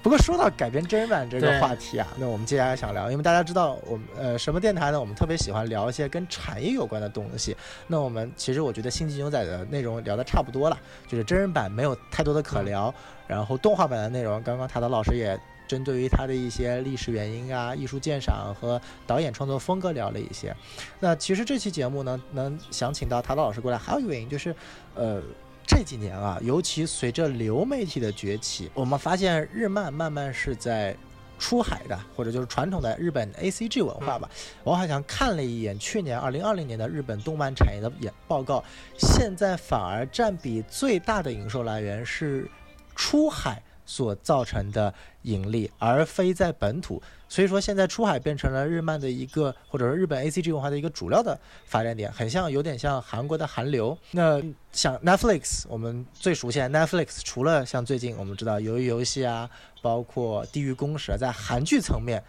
[0.02, 5.00] 不过说到改编真人版这个话题啊，那我们接下来想聊，因为大家知道我们呃什么电台呢？
[5.00, 7.56] 我们特别喜欢聊一些跟产业有关的东西。
[7.88, 10.78] 那我们其实我觉得《星际牛仔》的内容聊得差不多了，
[11.08, 12.94] 就是真人版没有太多的可聊，
[13.28, 15.40] 然后动画版的内容，刚刚塔德老师也。
[15.68, 20.56] 针对于他的一些历史原因啊、艺术鉴赏和导演创作风格聊了一些。
[21.00, 24.56] 那其实这期节目呢，能想请到塔导老师过来，还有一个原因就是，
[24.96, 25.22] 呃，
[25.66, 30.96] 这几年啊，尤其随着流媒体的崛起，我们发现日漫慢慢是在
[31.40, 34.30] 出海的，或者就是传统的日本 A C G 文化吧。
[34.64, 38.64] 我好像看了一眼去年二零二零年的日本动漫产业的演报告，
[38.98, 42.50] 现在反而占比最大的营收来源是
[42.96, 43.62] 出海。
[43.86, 44.94] 所造成的
[45.24, 53.98] 盈利，而非在本土，所以说现在出海变成了日漫的一个，或者说日本 A C G 文化的一个主要的发展点，很像，有点像韩国的韩流。
[54.12, 59.50] 那像 Netflix，我们最熟悉 Netflix，除了像最近我们知道鱿鱼游戏啊，
[59.82, 62.24] 包括地狱公使，在韩剧层面。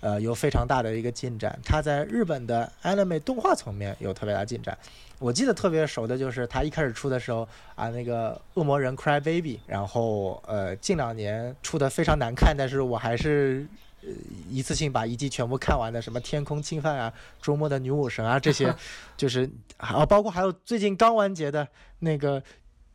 [0.00, 1.58] 呃，有非常大的一个进展。
[1.64, 4.76] 他在日本的 anime 动画层面有特别大进展。
[5.18, 13.66] 我记得特别熟的就是他一开始出的时候啊，那个恶魔人 Cry Baby，然后呃，近两年出的非常难看，但是我还是
[14.02, 14.08] 呃
[14.48, 18.74] 一次性把一季全部看完的，什么天空侵犯啊，周末的女武神啊这些，
[19.18, 22.42] 就是啊，包括还有最近刚完结的那个。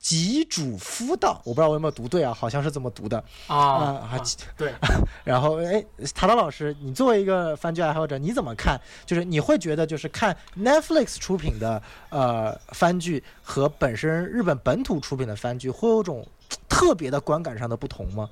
[0.05, 4.21] 吉主夫道，我不知道我有没有读对啊，好像是这么读的啊啊，
[4.55, 4.71] 对。
[5.25, 5.83] 然后哎，
[6.13, 8.79] 塔达老师，你作为一个番剧爱好者，你怎么看？
[9.03, 16.23] 就是你会觉得，就是看 Netflix 出品的呃番剧和本身日本本土出品的番剧，会有种
[16.69, 18.29] 特别的观感上的不同吗？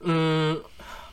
[0.00, 0.62] 嗯。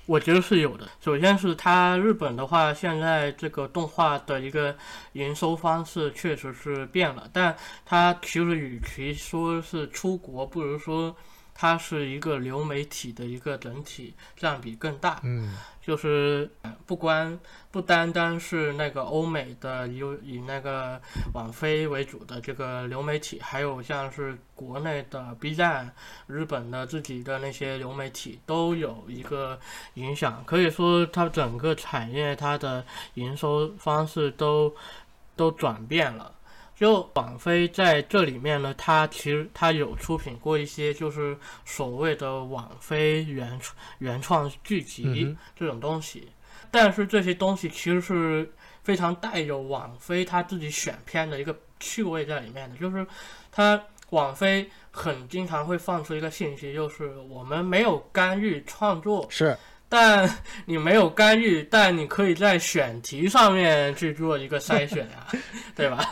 [0.06, 0.88] 我觉得是有的。
[1.00, 4.76] 首先是它日本的话，现在这个动画的一个
[5.14, 11.16] 营收方式确实是变了，但它其实与其说是出国，不如说。
[11.56, 15.56] 它是一个流媒体的一个整体占比更大，嗯，
[15.86, 16.50] 就是
[16.86, 17.38] 不光
[17.70, 21.00] 不单单是那个欧美的有以那个
[21.34, 25.94] 网飞为主的这个流媒体，还有像是国内的 B 站、
[26.28, 29.60] 日本的自己的那些流媒体都有一个
[29.96, 30.42] 影响。
[30.46, 34.74] 可以说，它整个产业它的营收方式都
[35.36, 36.32] 都转变了。
[36.84, 46.28] 就网飞在这里面呢，它其实它有出品过一些就是所谓的网飞原创原创剧集这种东西，
[46.70, 48.52] 但是这些东西其实是
[48.84, 53.08] 非常带有网飞他自己选片的一个趣味在里面的，就是
[53.50, 59.58] 它网飞很经常会放出一个信息，就是我们没有干预创作，是，
[59.88, 60.30] 但
[60.66, 65.28] 你没有干预，但你可以在选题上面去做一个筛选呀，
[65.78, 66.06] 对吧？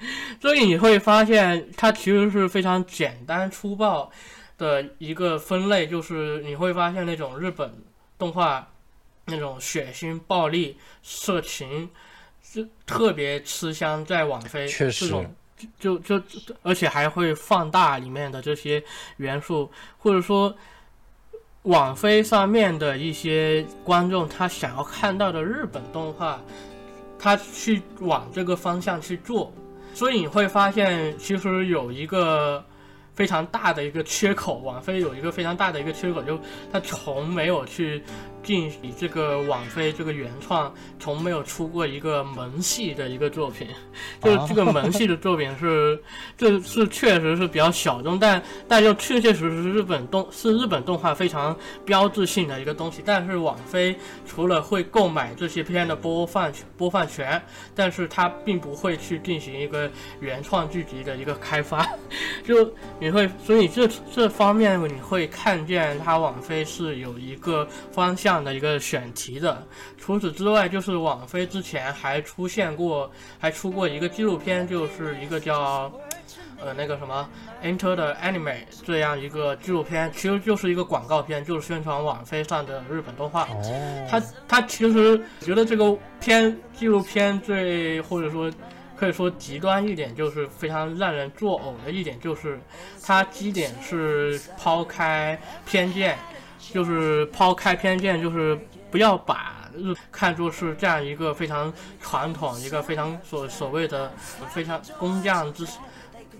[0.40, 4.10] 所以你会发现，它其实是非常简单粗暴
[4.56, 7.72] 的一个分类，就是你会发现那种日本
[8.18, 8.68] 动画
[9.26, 11.90] 那种血腥、暴力、色情，
[12.52, 15.12] 就特别吃香，在网飞确实，
[15.78, 16.22] 就就
[16.62, 18.82] 而且还会放大里面的这些
[19.16, 20.54] 元素，或者说
[21.62, 26.40] 网飞上面的一些观众他想要看到的日本动画，
[27.18, 29.52] 他去往这个方向去做。
[29.98, 32.64] 所以你会发现，其实有一个
[33.14, 36.38] 非常大的一个缺口，王菲有一个非常大的一个缺口，就
[36.72, 38.00] 她从没有去。
[38.48, 43.68] 进以这个网飞这个原创从没有出过一个萌系的一个作品，
[44.22, 46.02] 就是这个萌系的作品是，
[46.34, 53.02] 这是确实是比较小众，但但又确确实实是日本动是日本动画非常标志性的一个东西。
[53.04, 53.94] 但是网飞
[54.26, 57.42] 除了会购买这些片的播放播放权，
[57.74, 59.90] 但是它并不会去进行一个
[60.20, 61.86] 原创剧集的一个开发，
[62.46, 68.37] 就你会所以这这方面你会看见它网飞是有一个方向。
[68.38, 69.66] 样的一个选题的。
[69.98, 75.92] 除此之外，就是网飞之前还出现过，还出过一个纪录片，就是一个叫
[76.60, 77.28] 呃那个什么
[77.66, 78.54] 《Enter the Anime》
[78.86, 83.42] 这样一个纪录片，其实就是一个广告片，就是宣传网飞上的日本动画。
[83.42, 88.50] 哦，它它其实觉得这个片纪录片最或者说
[88.96, 92.60] 可以说极端一点，就是非常让人作呕的一点，就是
[93.02, 96.16] 它基点是抛开偏见，
[96.58, 98.58] 就是抛开偏见，就是
[98.90, 104.12] 不要把日看作是这样一个非常传统、一个非常所所谓的
[104.50, 105.66] 非常工匠之。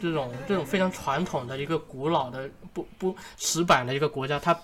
[0.00, 4.56] 这种这种非常传统的一个古老的不不死板的一个国家，他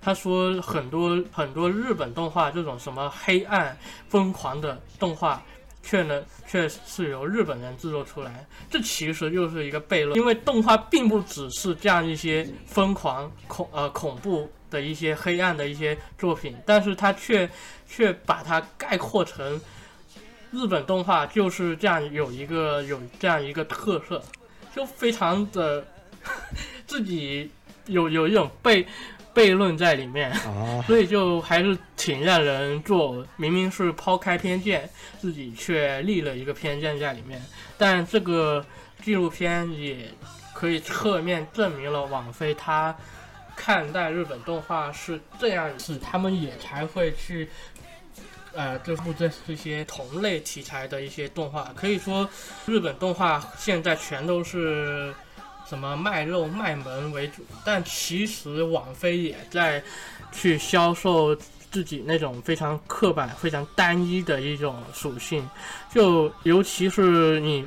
[0.00, 3.76] 他说很多很多日本动画这种什么黑暗
[4.08, 5.42] 疯狂的动画，
[5.84, 17.48] 却呢却是由日本人制作出来，这其实就是一个悖论，因为动画并不只是这样一些疯狂恐呃恐怖的一些黑暗的一些作品，但是它却
[17.86, 19.60] 却把它概括成
[20.50, 24.22] 日本动画就是这样有一个有这样一个特色，
[24.74, 25.86] 就非常的
[26.86, 27.50] 自己
[27.86, 28.86] 有有一种悖
[29.34, 30.30] 悖论在里面。
[30.30, 34.88] 啊， 所以就还是挺让人做，明明是抛开偏见，
[35.20, 37.42] 自己却立了一个偏见在里面。
[37.76, 38.64] 但这个
[39.02, 40.10] 纪录片也
[40.52, 42.96] 可以侧面证明了网飞他
[43.56, 47.48] 看待日本动画是这样，子他们也才会去。
[48.56, 52.30] 呃，这部这这些同类题材的一些动画，可以说
[52.66, 55.12] 日本动画现在全都是
[55.68, 59.82] 什么卖肉卖萌为主，但其实网飞也在
[60.32, 61.34] 去销售
[61.70, 65.48] 自己那种非常刻板、非常单一的一种属性，
[65.92, 67.66] 就尤其是你，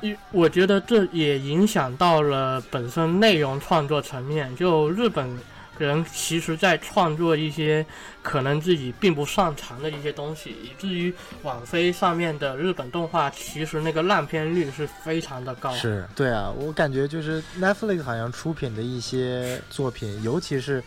[0.00, 5.38] 一我觉得这也影响到了本身内容创作层面，就日本。
[5.78, 7.84] 人其实在创作一些
[8.22, 11.12] 可能自己并不擅长的一些东西，以至于
[11.42, 15.72] 网飞上面的日本动画，其实那个烂片率是非常的高。
[15.74, 20.82] 是对啊，我感觉就是 Netflix 好像出品的一些作品，尤其是。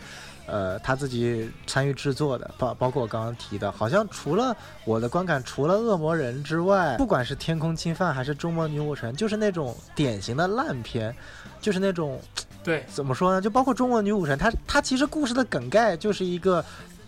[0.50, 11.14] 呃，他自己参与制作的，包包括我刚刚提的，好像除了我的观感，除了恶魔人之外，不管是天空侵犯还是周末女武神，就是那种典型的烂片，
[11.60, 12.18] 就是那种
[12.64, 13.40] 对，怎么说呢？
[13.40, 16.62] 就包括中国女武神，它它其实故事的梗概就是一个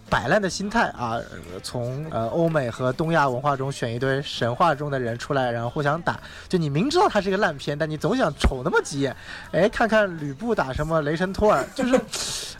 [0.08, 1.20] 摆烂的心态啊，
[1.52, 6.18] 呃从呃欧美和东亚文化中选一堆神话中的人出来，然后互相打。
[6.48, 9.14] 就你明知道它是一个烂片，但你总想瞅那么几眼，
[9.52, 12.00] 哎，看看吕布打什么雷神托尔， 就是，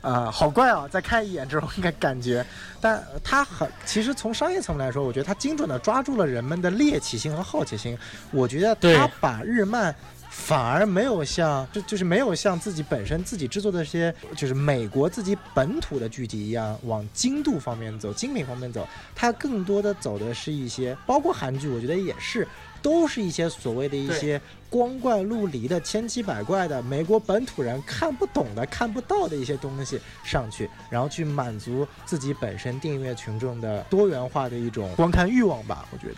[0.02, 0.86] 啊、好怪啊！
[0.88, 2.44] 再看一眼这种感感觉。
[2.80, 7.98] 但它很，其实从商业层面来说，我觉得它精准的抓住了人们的猎奇心和好奇心。
[8.30, 9.94] 我觉得对它把日漫
[10.40, 22.48] 反而没有像就就是没有像自己本身自己制作的这些就是美国自己本土的剧集一样往精度方面走、精品方面走，它更多的走的是一些，包括韩剧，我觉得也是。
[22.82, 35.86] 都是一些所谓的一些光怪陆离的、千奇百怪的美国本土人看不懂的、看不到的一些东西上去，然后去满足自己本身订阅群众的多元化的一种观看欲望吧。
[35.92, 36.14] 我觉得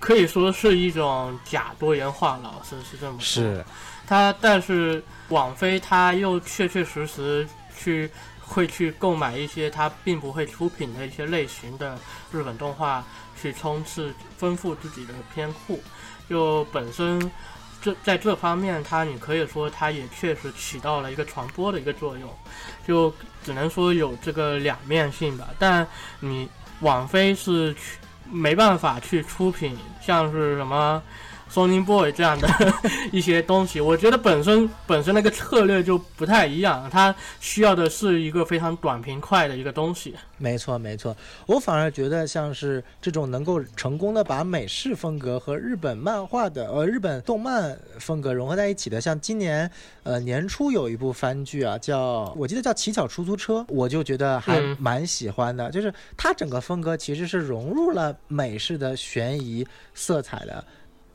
[0.00, 3.42] 可以说是一种假多元化，老师是这么说。
[3.44, 3.64] 是，
[4.08, 7.46] 它，但是网飞它又确确实实
[7.78, 11.96] 去会去购买一些它并不会出品的一些类型的
[12.32, 13.04] 日本动画，
[13.40, 15.80] 去冲刺丰富自己的片库。
[16.28, 17.30] 就本身
[17.82, 22.34] 这在这方面，它你可以说它也确实起到了一个传播的一个作用，
[22.86, 25.50] 就只能说有这个两面性吧。
[25.58, 25.86] 但
[26.20, 26.48] 你
[26.80, 27.98] 网飞是去
[28.30, 31.02] 没办法去出品像是什么
[31.52, 32.48] Sony Boy 这样的
[33.12, 40.14] 一些东西，我觉得本身本身那个策略就不太一样，它需要的是一个非常短平快的一个东西。
[40.38, 41.14] 没错没错。
[41.46, 49.70] 我反而觉得像是这种能够成功的把美式风格和日本漫画的呃日本动漫风格融合在一起的，像今年
[50.02, 60.64] 呃年初有一部番剧啊，叫我记得叫《乞巧出租车》，我就觉得还嗯蛮喜欢的，就是它整个风格其实是融入了美式的悬疑色彩的。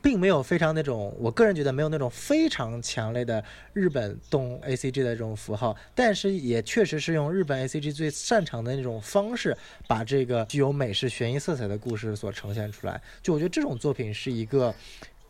[0.06, 3.42] 并没有非常那种，我个人觉得没有那种非常强烈的
[3.72, 9.56] 日本动 A C G 的这种符号，但是也确实是用日本 A C G 最擅长的那种方式，
[9.88, 13.02] 把这个具有美式悬疑色彩的故事所呈现出来。
[13.20, 14.72] 就我觉得这种作品是一个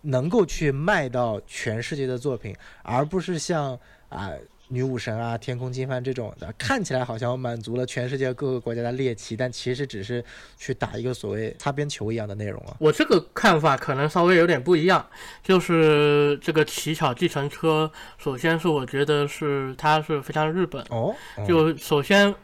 [0.03, 4.31] 能够去卖到全世界的作品，而不是像啊。
[4.69, 10.25] 女武神啊，天空金帆这种的，看起来好像满足了全世界各个国家的猎奇，但其实只是
[10.57, 12.77] 去打一个所谓擦边球一样的内容啊。
[12.81, 15.07] 我这个看法可能稍微有点不一样，
[15.43, 22.35] 就是这个乞巧计程车，首先是我觉得是它是非常日本，哦，哦就首先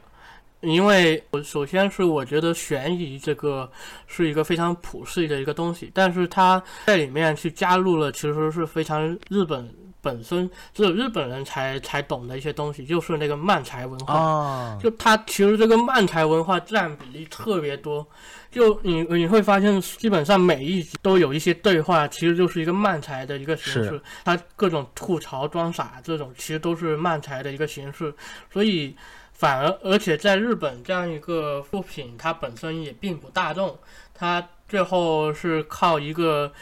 [0.61, 3.69] 因为我首先是我觉得悬疑这个
[4.07, 14.15] 是一个非常普世的一个东西，但是它在里面去加入了其实是非常日本本身只有日本人才才懂的一些东西，就是那个漫才文化。
[14.15, 18.07] 哦，就它其实这个漫才文化占比例特别多，
[18.51, 24.03] 就你你会发现，基本上每一集都有一些对话，其实就是一个漫才的一个形式是。
[24.25, 28.13] 它各种吐槽、装傻这种，其实都是漫才的一个形式。
[28.53, 28.97] 所以
[29.33, 33.79] 反而而且在日本这样一个作品，它本身也并不大众，
[34.13, 36.53] 它最后是靠一个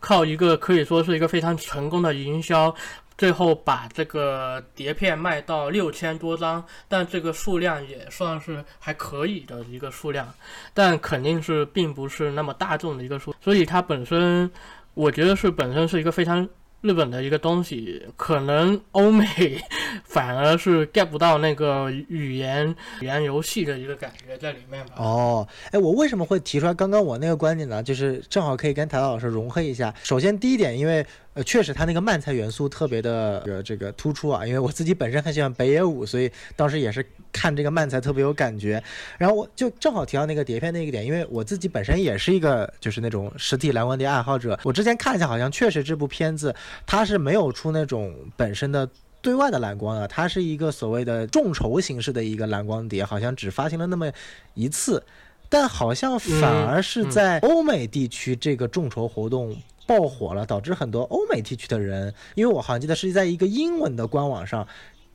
[0.00, 2.74] 靠一个可以说是一个非常成功的营销。
[3.18, 10.26] 最后把这个碟片卖到六千多张，但这个数量也算是还可以的一个数量，
[10.72, 14.50] 但肯定是并不是那么大众的一个数，所以它本身，
[14.94, 16.48] 我觉得是本身是一个非常
[16.82, 19.26] 日本的一个东西，可能欧美
[20.04, 24.94] 反而是 get 不到那个语言语言游戏的一个感觉在里面吧。
[24.96, 27.82] 哦，哎，我为什么会提出来刚刚我那个观点呢？
[27.82, 29.94] 就是正好可以跟台老师融合一下。
[30.02, 31.04] 首先第一点，因为
[31.40, 38.82] 呃，确实它那个漫才元素特别的呃这个突出啊，因为我自己本身很喜欢北野武，所以当时也是看这个漫才特别有感觉。
[39.16, 46.54] 然后我就正好提到那个碟片那个点，因为我自己本身也是一个就是那种实体蓝光碟爱好者，我之前看一下，好像确实这部片子
[46.86, 48.86] 它是没有出那种本身的。
[49.22, 54.10] 对外的蓝光啊，它是一个所谓的众筹形式的一个蓝光碟，好像只发行了那么
[54.54, 55.04] 一次，
[55.50, 59.54] 但好像反而是在欧美地区这个众筹活动
[59.90, 64.64] 爆火了，导致很多欧美地区的人，因为我好像记得是在一个英文的官网上，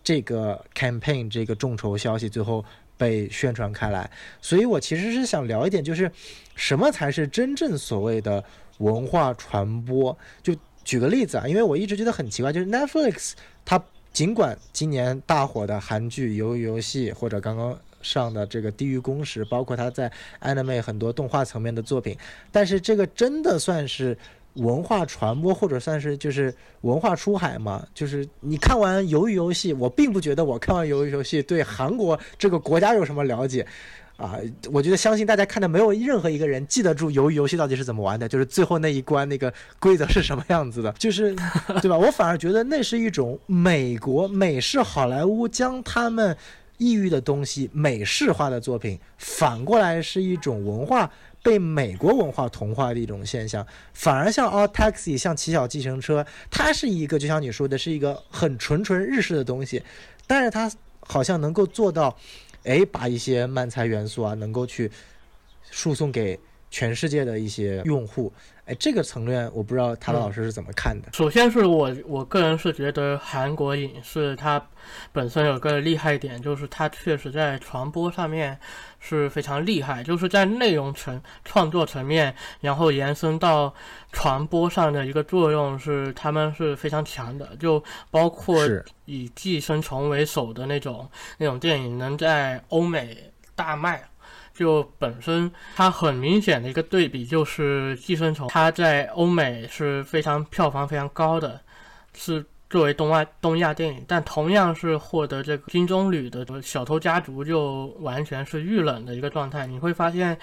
[0.03, 2.65] 这个 campaign 这个众筹消息最后
[2.97, 4.11] 被宣传开来，
[4.41, 6.11] 所以我其实是想聊一点，就是
[6.55, 8.43] 什么才是真正所谓的
[8.79, 10.17] 文化传播？
[10.43, 10.53] 就
[10.83, 13.31] 举个例子啊，因为我一直觉得很奇怪，就是 Netflix
[13.63, 20.11] 它尽管今年大火的韩剧《鱿鱼游戏》或者刚刚上的这个《地狱公使》，包括它在
[20.41, 22.17] anime 很多动画层面的作品，
[22.51, 24.17] 但是这个真的算是
[24.55, 27.85] 文化传播，或者算是就是文化出海嘛？
[27.93, 33.65] 就是你看完《鱿鱼游戏》，我并不觉得我看完《鱿鱼游戏》对韩国这个国家有什么了解。
[34.17, 34.39] 啊，
[34.71, 41.35] 我觉得相信大家看的没有任何一个人记得住鱿鱼游戏到底是怎么玩的，就是最后那一关那个规则是什么样子的， 就是
[41.81, 41.97] 对吧？
[41.97, 46.33] 我反而觉得那是一种美国美式好莱坞将他们
[46.77, 51.11] 异域的东西美式化的作品，反过来是一种文化
[51.45, 53.65] 被美国文化同化的一种现象。
[53.93, 59.83] 反而像《All Taxi》像骑小自行车，它是一个就像你说的是一个很纯纯日式的东西，
[60.25, 60.71] 但是它
[61.01, 62.17] 好像能够做到。
[62.63, 64.89] 哎，把一些漫才元素啊，能够去
[65.69, 66.39] 输送给
[66.71, 68.33] 全世界的一些用户。
[68.65, 71.09] 哎，这个层面我不知道塔老师是怎么看的。
[71.13, 74.59] 首先是我我个人是觉得韩国影视它
[75.11, 78.59] 本身有个厉害点，就是它确实在传播上面
[78.99, 83.71] 是非常厉害，就是在内容层创作层面，然后延伸到
[84.11, 87.55] 传播上的一个作用是他们是非常强的。
[87.57, 88.65] 就包括
[89.05, 91.07] 以《寄生虫》为首的那种
[91.37, 94.03] 那种电影，能在欧美大卖。
[94.55, 101.59] 就本身它很明显的一个对比就是《寄生虫》，它在欧美是非常票房非常高的，
[102.13, 109.67] 是作为东外东亚电影，但同样是获得这个金棕榈的《小偷家族》就完全是遇冷的一个状态。
[109.67, 110.37] 你会发现，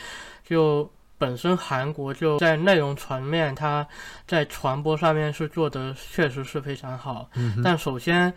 [0.47, 3.87] 就本身韩国就在内容层面，它
[4.27, 7.29] 在传播上面是做的确实是非常好，
[7.65, 8.33] 但首先。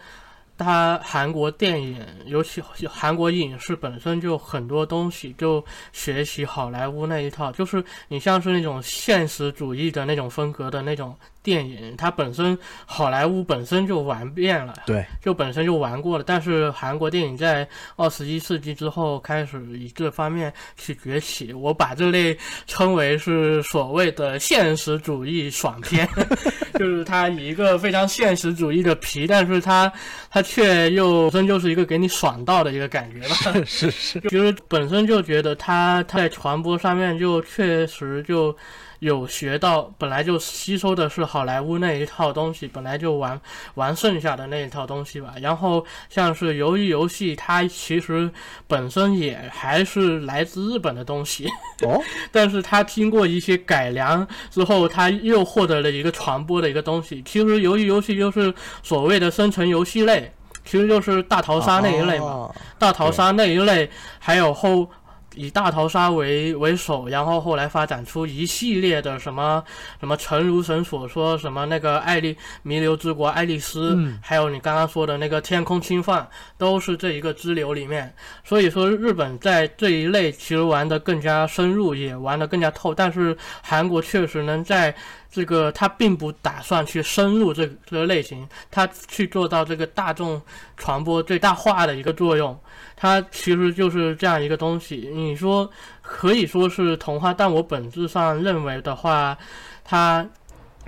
[0.57, 11.15] 它韩国电影，尤其韩国影视本身就很多东西就学习好莱坞那一套，就是你像是那种现实主义的那种风格的那种。
[11.45, 16.23] 电影它本身好莱坞本身就玩遍了，对，就本身就玩过了。
[16.25, 22.35] 但是韩国电影在二十一世纪之后开始以这方面去崛起，我把这类
[22.65, 26.09] 称为是所谓的现实主义爽片，
[26.79, 29.91] 就是它以一个非常现实主义的皮，但是它
[30.31, 33.35] 它却又本身就是一个给你爽到的一个感觉吧。
[33.67, 38.57] 是是，就是本身就觉得它它在传播上面就确实就。
[38.99, 43.39] 有学到，本来就吸收的是好莱坞那一套东西，本来就玩
[43.75, 45.33] 玩剩下的那一套东西吧。
[45.41, 48.29] 然后像是鱿鱼游戏，它其实
[48.67, 51.47] 本身也还是来自日本的东西，
[51.83, 57.21] 哦， 但是它经过一些改良之后，它又获得了一个传播的一个东西。
[57.23, 60.31] 其实鱿鱼游戏就是所谓的生存游戏类，
[60.63, 63.89] 其实就是大逃杀那一类嘛，大逃杀那一类，
[64.19, 64.89] 还有后。
[65.35, 69.63] 以大逃杀为为首，然后后来发展出一系列的什么
[69.99, 76.27] 什么，诚如神所说，什么那个爱丽弥留之国爱丽丝，嗯还有你刚刚说的那个天空侵犯，
[76.57, 78.13] 都是这一个支流里面。
[78.43, 82.93] 所以说，日本在这一类其实玩的更加深入，也玩的更加透。
[82.93, 84.95] 但是韩国确实能在
[85.31, 90.41] 这个，他并不打算去深入这个这个类型，他去做到这个大众
[90.77, 92.57] 传播最大化的一个作用。
[92.95, 95.09] 它其实就是这样一个东西。
[95.13, 95.69] 你说
[96.01, 99.37] 可以说是童话，但我本质上认为的话，
[99.83, 100.25] 它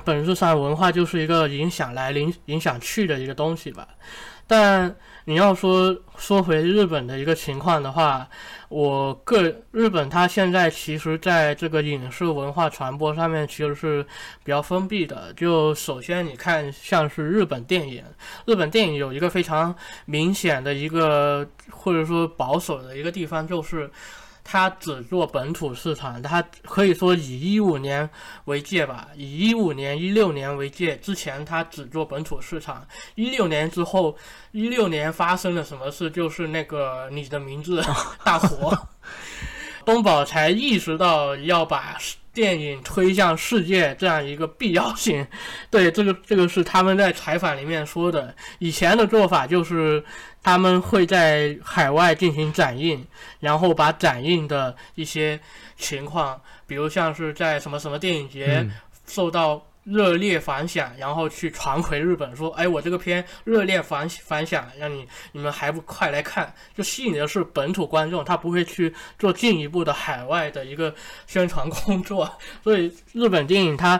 [0.05, 3.87] 本质上文化就是一个影响来、影影响去的一个东西吧。
[4.45, 4.95] 但
[5.29, 8.25] 你要说说回日本的一个情况的话，
[8.69, 14.01] 我个日本它现在其实在这个影视文化传播上面其实是
[14.45, 15.33] 比较封闭的。
[15.33, 18.01] 就首先你看，像是日本电影，
[18.45, 19.75] 日本电影有一个非常
[20.05, 23.91] 明显的一个或者说保守的一个地方，就是
[24.49, 28.09] 它只做本土市场，它可以说以一五年
[28.45, 34.15] 为界吧，以一五年、一六年为界，之前它只做本土市场，一六年之后，
[34.53, 36.09] 一六年发生了什么事？
[36.09, 37.83] 就是那个你的名字
[38.23, 38.73] 大火，
[39.83, 41.97] 东宝才意识到要把
[42.33, 45.27] 电影推向世界这样一个必要性。
[45.69, 48.33] 对，这个这个是他们在采访里面说的。
[48.59, 50.01] 以前的做法就是
[50.47, 53.05] 他们会在海外进行展映，
[53.41, 55.37] 然后把展映的一些
[55.75, 58.71] 情况，比如像是在什么什么电影节嗯
[59.05, 66.55] 受到热烈反响，然后去传回日本说，哎，我这个片热烈反反响，让你你们还不快来看？
[66.73, 70.95] 就吸引的是本土观众，他不会去做进一步的海外的一个
[71.25, 72.31] 宣传工作。
[72.63, 73.99] 所以日本电影它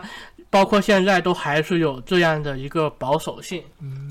[0.50, 3.62] 包括现在都还是有这样的一个保守性。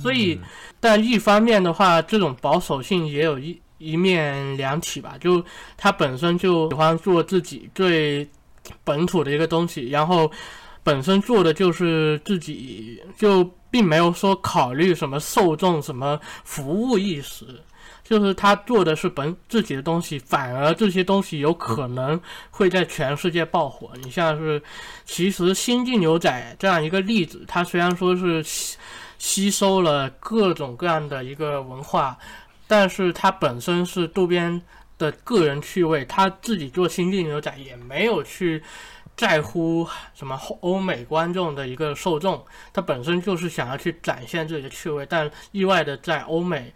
[0.02, 0.40] 所以，
[0.80, 5.44] 但一方面的话，这种保守性也有一一面两体吧，就
[5.76, 8.28] 他本身就喜欢做自己最
[8.84, 10.32] 本土的一个东西，然后
[10.84, 17.46] 本身做的就是自己，就并没有说考虑什么受众、什么服务意识。
[18.08, 23.92] 就是他做的是本自己的东西，反而这些东西有可能会在全世界爆火。
[24.02, 24.62] 你像是，
[25.04, 28.78] 其实《星际牛仔》这样一个例子，它虽然说是吸
[29.18, 32.18] 吸收了各种各样的一个文化，
[32.66, 34.62] 但是它本身是渡边
[34.98, 38.64] 的个人趣味，他自己做《星际牛仔》也没有去
[39.18, 46.74] 在乎什么欧美观众的一个受众，他本身就是想要去展现自己的趣味，但意外的在欧美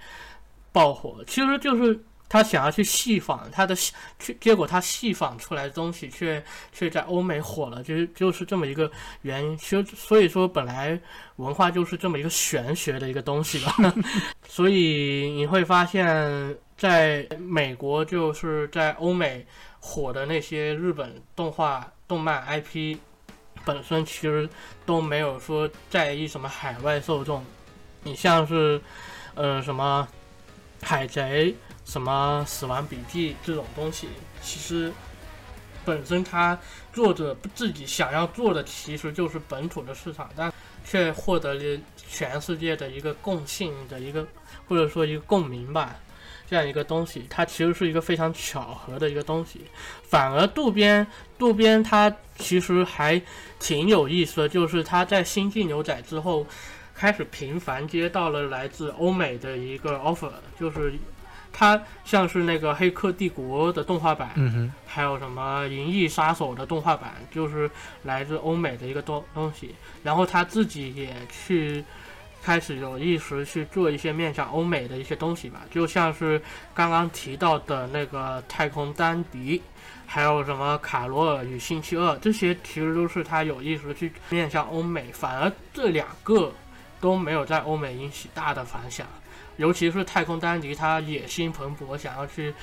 [0.72, 1.99] 爆火，其实就是
[2.30, 6.41] 他想要去戏仿他的戏，去结果他戏仿出来的东西却
[6.72, 8.89] 却在欧美火了，就是就是这么一个
[9.24, 9.57] 原因。
[9.57, 10.99] 其实所以说，本来
[11.36, 13.76] 文化就是这么一个玄学的一个东西吧。
[14.47, 19.45] 所以你会发现，在美国就是在欧美
[19.82, 22.97] 火的那些日本动画、动漫 IP，
[23.65, 24.47] 本身其实
[24.86, 27.43] 都没有说在意什么海外受众。
[28.03, 28.82] 你像是
[29.36, 30.07] 呃什么
[30.82, 31.55] 海贼、
[31.86, 34.07] 什么死亡笔记这种东西，
[34.41, 34.91] 其实
[35.86, 36.57] 本身它
[36.91, 40.51] 作者自己想要做的其实就是本土的市场，但
[40.86, 44.27] 却获得了全世界的一个共性的一个
[44.67, 45.95] 或者说一个共鸣吧。
[46.49, 49.61] 这样一个东西，它其实是一个非常巧合的一个东西。
[50.03, 51.07] 反而渡边，
[51.38, 53.21] 渡边他其实还
[53.57, 56.45] 挺有意思的，就是他在《星际牛仔》之后，
[57.01, 60.29] 开始频繁接到了来自欧美的一个 offer，
[60.59, 60.93] 就是
[61.51, 67.67] 他像是那个《黑客帝国》的动画版，嗯哼，还有什么《银翼杀手》的动画版，就是
[68.03, 69.73] 来自欧美的一个东东西。
[70.03, 71.83] 然后他自己也去
[72.43, 76.39] 开始有意识去做一些面向欧美的一些东西吧，就像是
[76.71, 79.59] 刚刚提到的那个太空丹迪，
[80.05, 86.53] 还有什么卡罗尔与星期二，这些其实都是他有意识去面向欧美，反而这两个
[87.01, 89.05] 都没有在欧美引起大的反响。
[89.57, 92.53] 尤其是太空丹迪，他野心蓬勃，想要去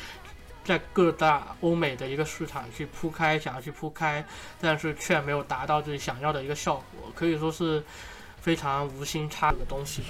[0.64, 4.24] 在各大欧美的一个市场去铺开，想要去铺开，
[4.60, 7.84] 但是却没有达到自己想要的一个效果，可以说是
[8.40, 10.08] 非常无心插柳的东西吧。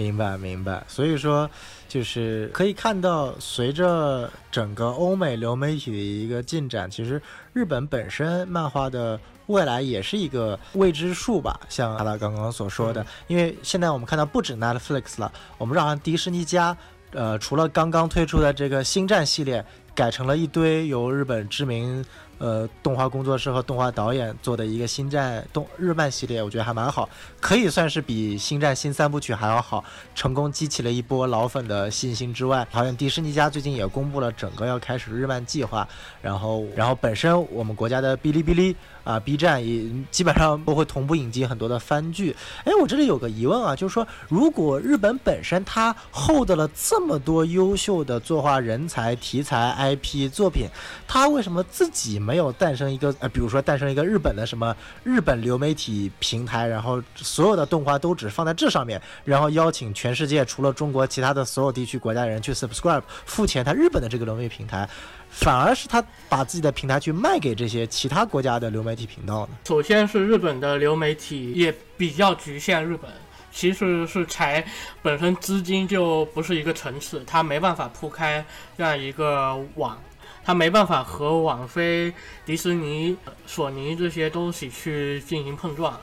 [0.00, 0.82] 明白明白。
[0.88, 1.48] 所以说，
[1.86, 7.20] 就是可以看到，随着整个欧美流媒体的一个进展，其实
[7.52, 11.60] 日本本身漫画的未来也是一个未知数吧。
[11.68, 16.74] 像阿拉刚刚所说的，因为现在我们看到不止 Netflix 了，我们知道好像迪士尼家，
[17.10, 19.62] 呃，除了刚刚推出的这个星战系列，
[19.94, 22.02] 改成了一堆由日本知名
[22.40, 27.08] 呃动画工作室和动画导演做的一个星战动日漫系列，我觉得还蛮好，
[27.40, 29.84] 可以算是比星战新三部曲还要好，
[30.14, 35.86] 成功激起了一波老粉的信心之外，好像迪士尼家最近也公布了整个要开始日漫计划，
[36.20, 38.74] 然后然后本身我们国家的哔哩哔哩。
[39.10, 42.36] 啊，B 站也基本上都会同步引进很多的番剧。
[42.64, 50.66] 哎，我这里有个疑问啊，就是说，如果日本本身它厚得了这么多优秀的作画人才、题材、IP 作品，
[51.08, 64.88] 它为什么自己没有诞生一个呃，比如说诞生一个日本的什么日本流媒体平台，然后所有的动画都只放在这上面，然后邀请全世界除了中国其他的所有地区国家人去 subscribe 付钱，它日本的这个流媒体平台。
[65.30, 69.56] 反而是他把自己的平台去卖给这些其他国家的流媒体频道呢？
[69.64, 73.10] 首先是日本的流媒体也比较局限，日本
[73.52, 74.62] 其实是才
[75.02, 78.44] 本身资金就不是一个层次，它没办法铺开
[78.76, 79.98] 这样一个网，
[80.44, 82.12] 它没办法和网飞、
[82.44, 83.16] 迪士尼、
[83.46, 85.98] 索尼这些东西去进行碰撞，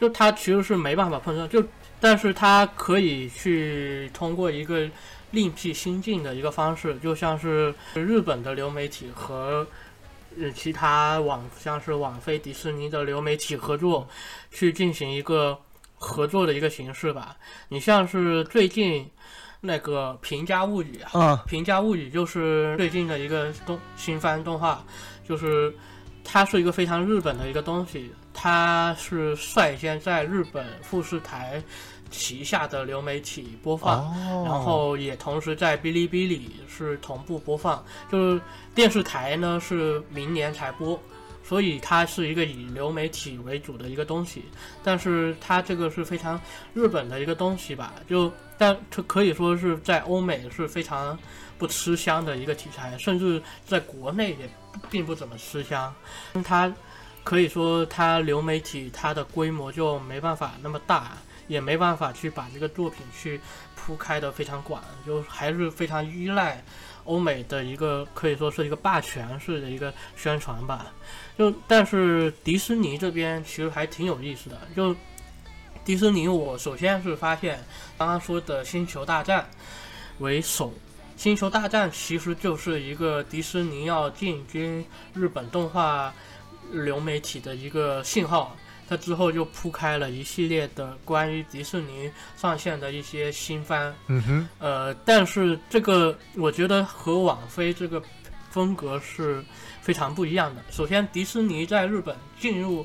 [0.00, 1.62] 就它其实是没办法碰撞，就
[2.00, 4.88] 但是它可以去通过一个。
[5.32, 9.66] 另辟新径的一个方式，就像是日本的流媒体和
[10.38, 14.08] 呃其他网，像是网飞、迪士尼的流媒体合作，
[14.50, 15.58] 去进行一个
[15.96, 17.36] 合作的一个形式吧。
[17.68, 19.08] 你像是最近
[19.60, 24.84] 那个《平家物语》啊，《平家物语》就是最近的一个动新番动画，
[25.28, 25.72] 就是
[26.24, 31.62] 它是一个非常日本的一个东西，它是率先在日本富士台。
[32.10, 34.04] 旗下的流媒体播放，
[34.44, 37.84] 然后也同时在哔哩哔哩是同步播放。
[38.10, 38.40] 就是
[38.74, 41.00] 电视台呢是明年才播，
[41.44, 44.44] 所以它是一个以流媒体为主的一个东西。
[44.82, 46.40] 但是它这个是非常
[46.74, 47.94] 日本的一个东西吧？
[48.08, 51.18] 就但它可以说是在欧美是非常
[51.58, 54.50] 不吃香的一个题材，甚至在国内也
[54.90, 55.94] 并不怎么吃香。
[56.44, 56.72] 它
[57.22, 61.12] 可以说它流媒体它的规模就没办法那么大。
[61.50, 63.40] 也没办法去把这个作品去
[63.74, 66.62] 铺开的非常广，就还是非常依赖
[67.02, 70.86] 欧美的一个可以说是一个霸权式的一个宣传吧。
[71.36, 74.56] 就但是迪士尼这边其实还挺有意思的。
[74.76, 74.94] 就
[75.84, 77.58] 迪士尼，我首先是发现
[77.98, 79.42] 刚刚说的《星球大战》
[80.20, 80.68] 为首，
[81.16, 86.14] 《星球大战》其实就是一个迪士尼要进军日本动画
[86.70, 88.56] 流媒体的一个信号。
[88.90, 98.02] 它之后就铺开了一系列的关于迪士尼上线的一些新番，嗯哼，呃，但是这个我觉得和网飞这个
[98.50, 99.44] 风格是
[99.80, 100.60] 非常不一样的。
[100.72, 102.84] 首先，迪士尼在日本进入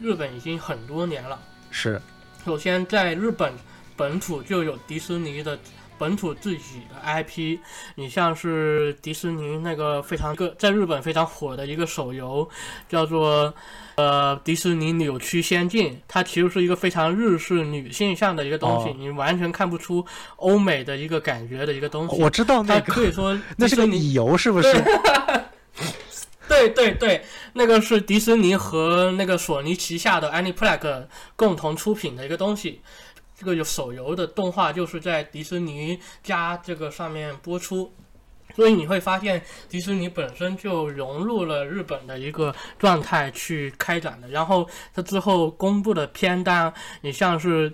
[0.00, 1.38] 日本已经很多年了，
[1.70, 2.00] 是。
[2.42, 3.52] 首先，在日本
[3.98, 5.58] 本土就有迪士尼的。
[5.96, 7.56] 本土自己的 IP，
[7.94, 12.46] 你像是迪士尼那个非常个在日本非常火的一个手游，
[12.88, 13.54] 叫做
[13.96, 20.04] 呃迪士尼扭曲仙境，它其实是一个非常日式女性向的一个东西，你完全看不出
[20.36, 22.20] 欧美的一个感觉的一个东西。
[22.20, 24.72] 我知道那个，可以说 那是个理由，是不是？
[26.48, 32.80] 对 对对，那个是迪士尼和那个索尼旗下的 Aniplex 共同出品的一个东西。
[33.36, 37.92] 这个有手游的动画就是在迪士尼家这个上面播出，
[38.54, 44.28] 所以你会发现迪士尼本身就融入了日本的一个状态去开展的。
[44.28, 47.72] 然后它之后公布的片单，你像是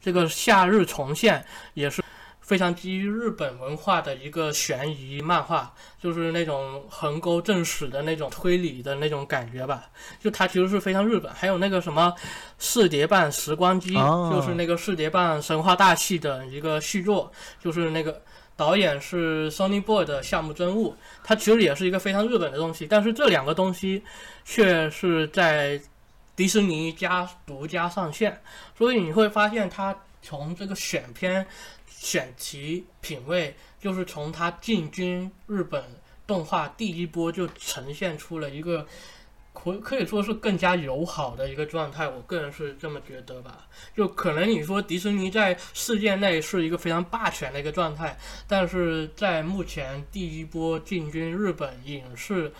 [0.00, 1.40] 这个《夏日重现》
[1.74, 2.02] 也是。
[2.40, 9.90] 非常基于日本文化的一个悬疑漫画，就是那种横沟正史的那种推理的那种感觉吧。
[10.20, 11.34] 就它其实是非常日本。
[11.34, 12.14] 还有那个什么
[12.56, 13.96] 《四叠半时光机》，
[14.32, 18.22] 就是那个《四叠半神话大戏》的一个续作，就是那个
[18.56, 22.86] 导演是 Sony Boy 的项目真悟，它其实也是一个非常日本的东西。
[22.86, 24.02] 但是这两个东西
[24.44, 25.80] 却是在
[26.34, 28.42] 迪士尼家独家上线，
[28.76, 31.46] 所以你会发现它从这个选片。
[31.98, 35.82] 选题品味就是从他进军日本
[36.26, 38.86] 动画第一波就呈现出了一个
[39.72, 43.66] 可可以说是更加友好的一个状态，我个人是这么觉得吧。
[43.94, 52.52] 就可能你说迪士尼在世界内是一个非常霸权的一个状态，但是在目前第一波进军日本影视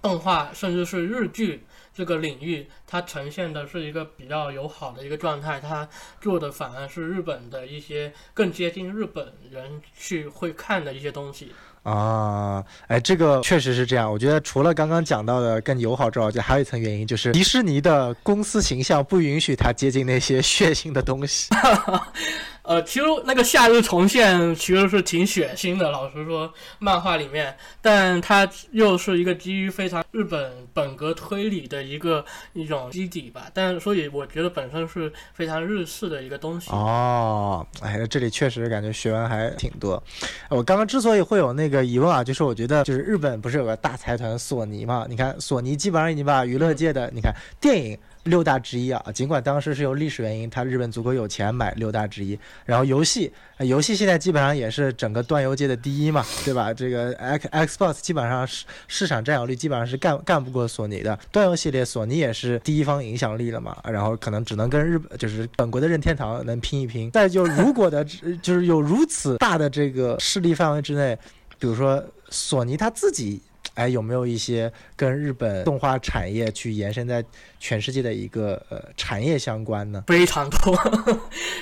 [0.00, 1.64] 动画甚至是日剧。
[1.92, 5.86] 这个领域，它呈现的是一个比较友好的一个状态，它
[6.20, 11.52] 做的反而是日本的一些更接近日本人去会看的一些东西
[11.82, 12.64] 啊。
[12.86, 14.10] 哎，这个确实是这样。
[14.10, 21.48] 我觉得除了刚刚讲到的更友好之外，就还有一层原因，就是迪士尼的公司形象不允许他接近那些血腥的东西。
[22.70, 36.70] 呃，其实那个夏日重现其实是挺血腥的，老实说，漫画里面，但它又是一个基于非常日本本格推理的一个一种基底吧，但所以我觉得本身是非常日式的一个东西。
[36.70, 40.00] 哦，哎，这里确实感觉学问还挺多。
[40.48, 45.06] 我刚刚之所以会有那个疑问啊，就是我觉得就是日本不是有个大财团索尼嘛？
[45.08, 47.98] 你看索尼基本上已经把娱乐界的，你看电影。
[48.24, 52.38] 六大之一啊，尽管当时是由历史原因，他日本足够有钱买六大之一。
[52.66, 56.72] 然后游戏，游戏现在基本上也是整个端游界的第一嘛， 对吧？
[56.72, 61.18] 这个 X Xbox 基本上市市场占有率基本上是干干不过索尼的。
[61.32, 63.76] 端游系列，索尼也是第一方影响力了嘛。
[63.84, 67.10] 然后可能只能跟日本就是本国的任天堂能拼一拼。
[67.12, 68.04] 再就如果的，
[68.42, 71.18] 就是有如此大的这个势力范围之内，
[71.58, 73.40] 比如说索尼他自己。
[73.74, 77.24] 哎，有没有一些跟日本动画产业去延伸在
[77.58, 80.04] 全世界的一个呃产业相关呢？
[80.08, 80.76] 非常多，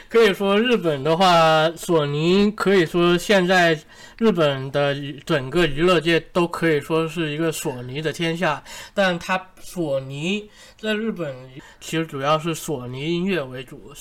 [0.09, 3.79] 可以说日本的话，索尼可以说现在
[4.19, 8.63] 日本的整个娱乐界都可以说是一个索尼的天下。
[8.95, 10.49] 但它索尼
[10.79, 11.35] 在日本
[11.81, 13.93] 其实主要是索尼音乐为主，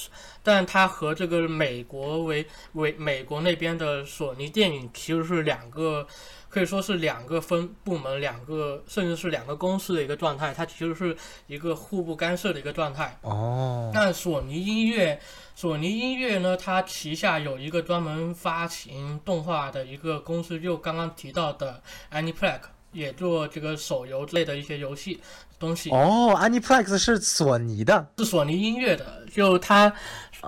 [0.42, 6.08] 但它和这个美国为为美国那边的索尼电影其实是两个。
[6.50, 11.16] 可以说是两个分部门，两个甚至是两个公司的一个状态，它其实是
[11.48, 13.18] 一个互不干涉的一个状态。
[13.22, 13.92] 哦。
[13.94, 15.20] 那索尼音乐，
[15.56, 22.60] 索尼音乐呢，它旗下有一个专门发行动画的一个公司，就刚刚提到的 Aniplex，
[22.92, 25.20] 也做这个手游之类的一些游戏
[25.60, 25.90] 东西。
[25.90, 29.26] 哦，Aniplex 是索尼的，是索尼音乐的。
[29.32, 29.94] 就它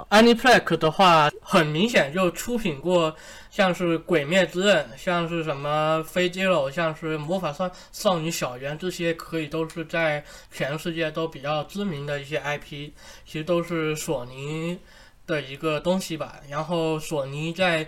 [0.09, 3.15] ，Aniplex 的话，很明显就出品过。
[3.51, 12.91] 像是《鬼灭之刃》，像是什么《飞机楼》，像是《魔法少少女小圆》，这些可以都是在全世界都比较知名的一些 IP，
[13.25, 14.77] 其实都是索尼
[15.25, 16.39] 的一个东西吧。
[16.47, 17.87] 然后索尼在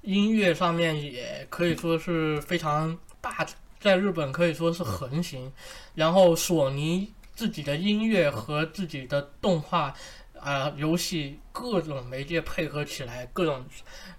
[0.00, 3.46] 音乐上面也可以说是非常大，
[3.78, 5.52] 在日本可以说是横行。
[5.94, 9.94] 然后索尼自己的音乐和自己的动画。
[10.40, 13.64] 啊，游戏各种媒介配合起来，各种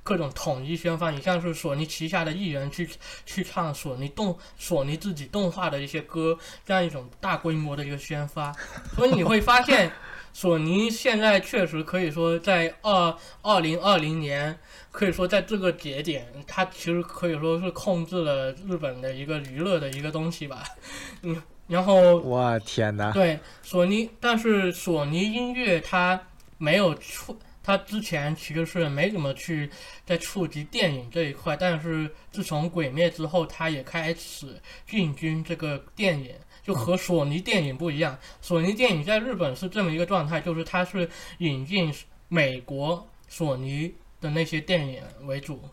[0.03, 1.09] 各种统一宣发。
[1.09, 2.88] 你像是索尼旗下的艺人去
[3.25, 8.53] 去唱索尼动索尼自己动画的一些歌，这样一种大规模的一个宣发。
[8.95, 9.91] 所以你会发现，
[10.34, 14.59] 索尼现在确实可以说在二二零二零年，
[14.91, 20.63] 可以说在这个节点，它其实可以说是控制了日本的一个娱乐的一个东西吧。
[21.23, 21.41] 嗯。
[21.65, 23.13] 然后，我天哪！
[23.13, 26.19] 对索尼，但是索尼音乐它
[26.57, 29.69] 没有触，它之前其实是没怎么去
[30.06, 38.19] 在触及电影这一块，但是自从《鬼灭》之后，他也开始进军这个电影，就和索尼电影不一样。
[38.41, 41.94] 索尼电影在日本是这么一个状态，就是它是引进
[42.27, 45.64] 美国索尼的那些电影为主，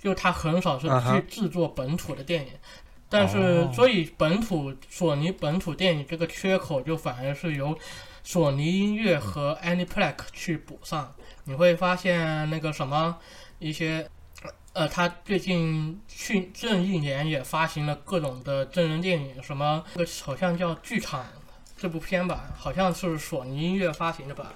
[0.00, 2.52] 就它很少是去制作本土的电影。
[3.08, 7.76] 但是，所以本土索尼本土电影这个缺口就反而是由
[8.22, 11.12] 索尼音乐和 Aniplex 去补上。
[11.50, 13.18] 你会发现那个什么
[13.58, 14.08] 一些，
[14.72, 21.24] 呃，他最近去这一年也发行了各种的真人电影，什么个好像叫《剧场》
[21.76, 24.52] 这部片吧，好像是索尼音乐发行的吧。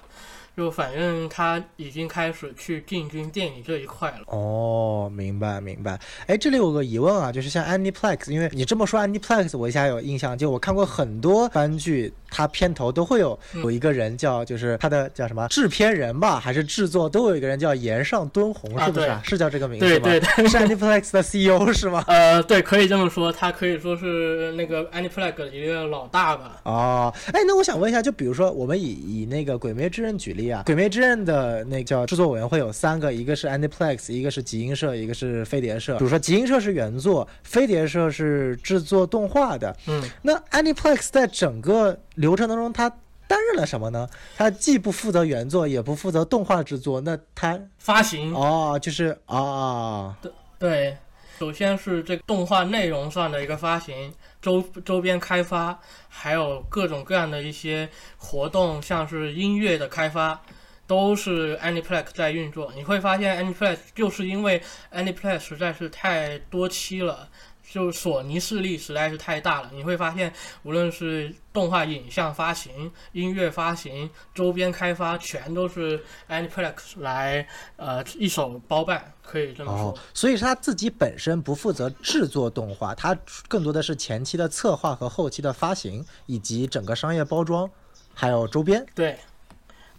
[0.55, 4.23] 就反正他已经开始去进军电影这一块了。
[4.27, 5.99] 哦，明白明白。
[6.27, 19.11] 哎，这里有个疑问啊，就是像 Aniplex，因为你这么说 Aniplex，我一下有印象，就我看过很多番剧，它片头都会有有一个人叫，就是他的叫什么制片人吧，还是制作都有一个人叫岩上敦弘，是不是？
[19.23, 20.03] 是叫这个名字吗？
[20.05, 22.01] 对对对， 是 Aniplex 的 CEO 是吗？
[22.07, 26.61] 呃，对，可以这么说，他可以说是那个 Aniplex 的一个老大吧。
[26.63, 30.44] 哦，哎，那我想问一下，就比如说我们以以那个《鬼灭之刃》举例。
[30.65, 35.97] 《鬼灭之刃》的那叫制作委员会有三个，一个是 Aniplex，一个是集英社，一个是飞碟社。
[35.97, 39.75] 比如说集英社是原作，飞碟社是制作动画的。
[39.87, 42.89] 嗯，那 Aniplex 在整个流程当中，它
[43.27, 44.07] 担任了什么呢？
[44.37, 50.97] 它既不负责原作，也不负责动画制作，那它发行哦，就是啊，对对，
[51.39, 54.13] 首先是这个动画内容上的一个发行。
[54.45, 60.39] 周周边开发，还有各种各样的一些活动，像是音乐的开发，
[60.85, 62.71] 都是 Anyplex 在运作。
[62.75, 64.61] 你会发现 Anyplex 就是因为
[64.93, 67.27] Anyplex 实在是太多期了。
[67.75, 70.31] 就索尼势力实在是太大了，你会发现，
[70.63, 77.45] 无论是动画影像发行、音乐发行、周边开发，全都是 Aniplex 来
[77.75, 79.93] 呃一手包办，可以这么说。
[80.13, 83.13] 所以是他自己本身不负责制作动画，他
[83.49, 87.69] 更多的是前期的策划和后期的发行，以及整个商业包装，
[88.13, 88.85] 还有周边。
[88.95, 89.19] 对，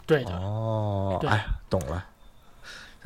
[0.07, 0.31] 对的。
[0.31, 2.03] 哦，哎，懂了。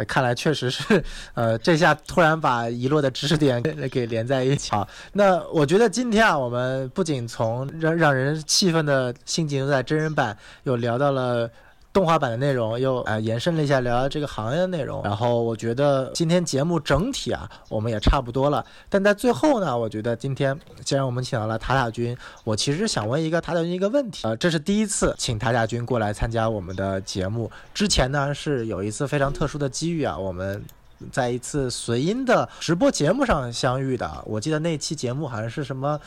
[0.08, 1.04] 看来确实是，
[1.34, 4.72] 呃，这下突然把遗落的知识点给连在一起。
[4.72, 11.50] 好，那我觉得今天啊，我们不仅从让让人气愤的新井在真人版，又聊到了。
[11.94, 15.04] 动画版的内容又啊延伸了一下，聊聊这个行业的内容。
[15.04, 18.66] 然后我觉得今天节目整体啊，我们也差不多了。
[18.90, 24.28] 但在最后呢，我觉得今天既然我们请到了塔塔君，我其实想问一个塔塔君一个问题。
[24.28, 30.64] 啊，这是第一次请塔塔君过来参加我们的节目，之前呢是有一次非常特殊的机遇啊，我们。
[31.11, 35.99] 在一次随音的直播节目上相遇的，我记得那期节目好像是什么，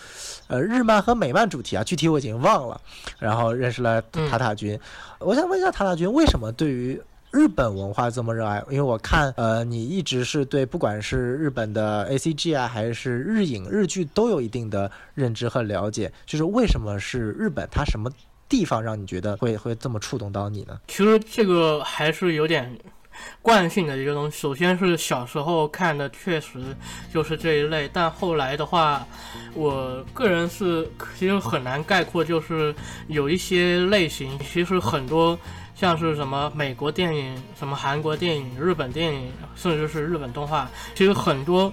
[0.49, 2.81] 呃，日漫和美漫主题啊，具体我已经忘了。
[3.19, 4.79] 然后认识了塔塔君，
[5.19, 7.01] 我想问一下塔塔君，为什么对于
[7.31, 8.63] 日本文化这么热爱？
[8.71, 16.13] 因为我看，呃，你一直是对不管是日本的 A C G 啊，还是日影日剧都有一定的认知和了解。
[16.27, 17.69] 就是为什么是日本？
[17.71, 18.11] 它什么
[18.49, 20.79] 地方让你觉得会会这么触动到你呢？
[20.87, 22.79] 其实这个还是有点。
[23.43, 26.59] 惯性的一个东西，首先是小时候看的，确实
[27.13, 27.89] 就是这一类。
[27.93, 29.07] 但后来的话，
[29.55, 32.75] 我个人是其实很难概括，就是
[33.09, 35.39] 有一些类型，其实很多
[35.75, 41.73] 像是什么美国电影、什么韩国电影、日本电影，甚至是日本动画，其实很多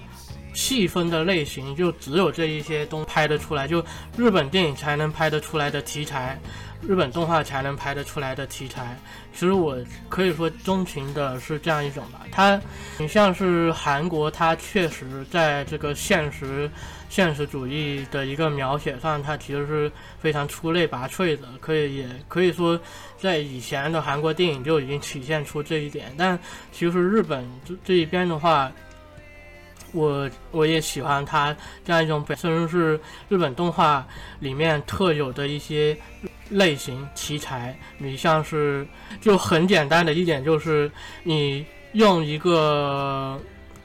[0.54, 3.82] 细分的类型，就只有这一些东拍得出来，就
[4.16, 6.38] 日本电影才能拍得出来的题材。
[6.86, 8.96] 日本动画才能拍得出来的题材，
[9.32, 9.76] 其实我
[10.08, 12.22] 可以说钟情的是这样一种吧。
[12.32, 12.60] 它，
[12.98, 16.68] 你像是韩国，它确实在这个现实、
[17.08, 21.46] 现实主义的一个描写上，它其实是非常出类拔萃的。
[21.60, 22.78] 可以也可以说，
[23.16, 26.12] 在以前的韩国电影就已经体现出这一点。
[26.18, 26.36] 但
[26.72, 28.72] 其实日本这这一边的话，
[29.92, 32.98] 我我也喜欢它这样一种本身是
[33.28, 34.06] 日本动画
[34.40, 35.96] 里面特有的一些。
[36.50, 38.86] 类型题材，你像是
[39.22, 40.90] 就很简单的一点就是，
[41.22, 43.40] 你用一个，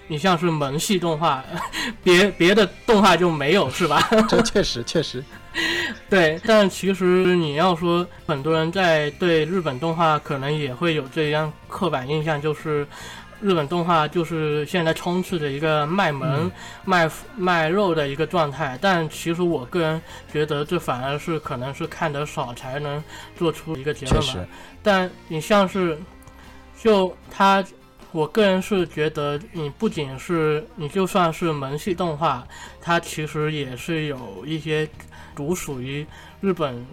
[0.09, 1.41] 你像是萌系动画，
[2.03, 4.05] 别别的动画就没有是吧？
[4.27, 5.23] 这确实确实，
[6.09, 6.37] 对。
[6.45, 12.85] 但其实你要说，很多人在对日本动画可能也会有这样刻板印象，就是。
[13.39, 16.51] 日本动画就是现在充斥着一个卖萌、
[16.85, 20.01] 卖卖肉的一个状态，但其实我个人
[20.31, 23.03] 觉得这反而是可能是看得少才能
[23.35, 24.47] 做出一个结论吧。
[24.81, 25.95] 但你像是，
[26.81, 27.63] 就他，
[28.11, 32.43] 我个人是觉得你不仅是你就算是萌系动画，
[32.81, 34.89] 它其实也是有一些
[35.35, 36.03] 独属于
[36.41, 36.83] 日本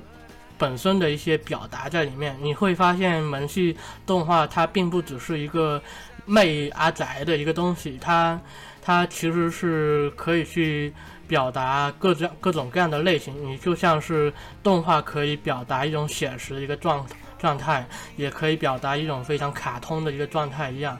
[0.59, 2.37] 本身的一些表达在里面。
[2.43, 5.81] 你会发现萌系动画它并不只是一个。
[6.27, 8.41] 媚阿宅的一个东西，它
[8.83, 10.93] 它其实是可以去
[11.27, 13.35] 表达各种各种各样的类型。
[13.45, 14.33] 你就像是
[14.63, 17.07] 动画可以表达一种写实的一个状
[17.39, 17.87] 状态，
[18.17, 20.99] 也可以表达一种非常卡通的一个状态一样。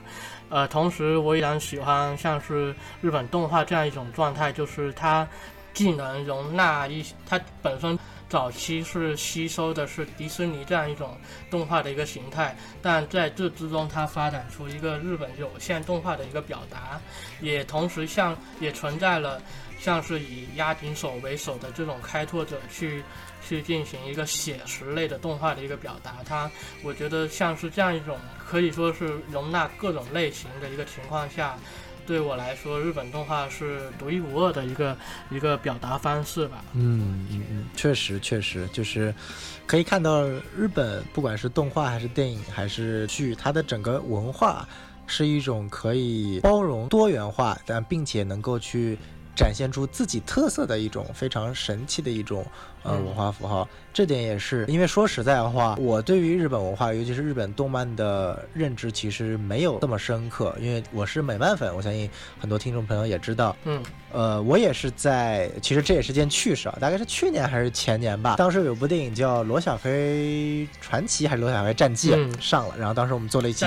[0.49, 5.27] 呃，同时我也常喜欢像是日本动画这样一种状态，就是它
[5.73, 7.97] 既能容纳一它本身。
[8.27, 11.17] 早期是吸收的是迪士尼这样一种
[11.49, 16.99] 动画的一个形态，但在这之中，它发展出一个日本有线动画的一个表达，
[17.39, 19.41] 也同时像也存在了
[19.79, 23.03] 像是以押井守为首的这种开拓者去
[23.47, 26.17] 去进行一个写实类的动画的一个表达。
[26.25, 26.49] 它
[26.83, 31.57] 我觉得像是这样一种可以说是容纳各种类型的一个情况下。
[32.05, 34.95] 对我来说，日本动画是独一无二的一个
[35.29, 36.63] 一个表达方式吧。
[36.73, 39.13] 嗯嗯嗯，确实确实，就是
[39.65, 44.67] 可以看到日本不管是动画还是电影还是剧，它的整个文化
[45.07, 48.97] 是一种可以包容多元化，但并且能够去。
[49.35, 52.45] 展现出自己特色的一种非常神奇的一种
[52.83, 62.09] 呃文化符号，这点也是因为说实在话，我对于日本文化，尤其是日本动漫的认知其实没有这么深刻，因为我是美漫粉，我相信
[62.39, 63.55] 很多听众朋友也知道。
[63.65, 73.65] 嗯，呃，我也是在，其实这也是件趣事啊，大概是去年还是前年吧，当时有部电影叫《罗小黑传奇》还是《罗小黑战记》上了，然后当时我们做了一期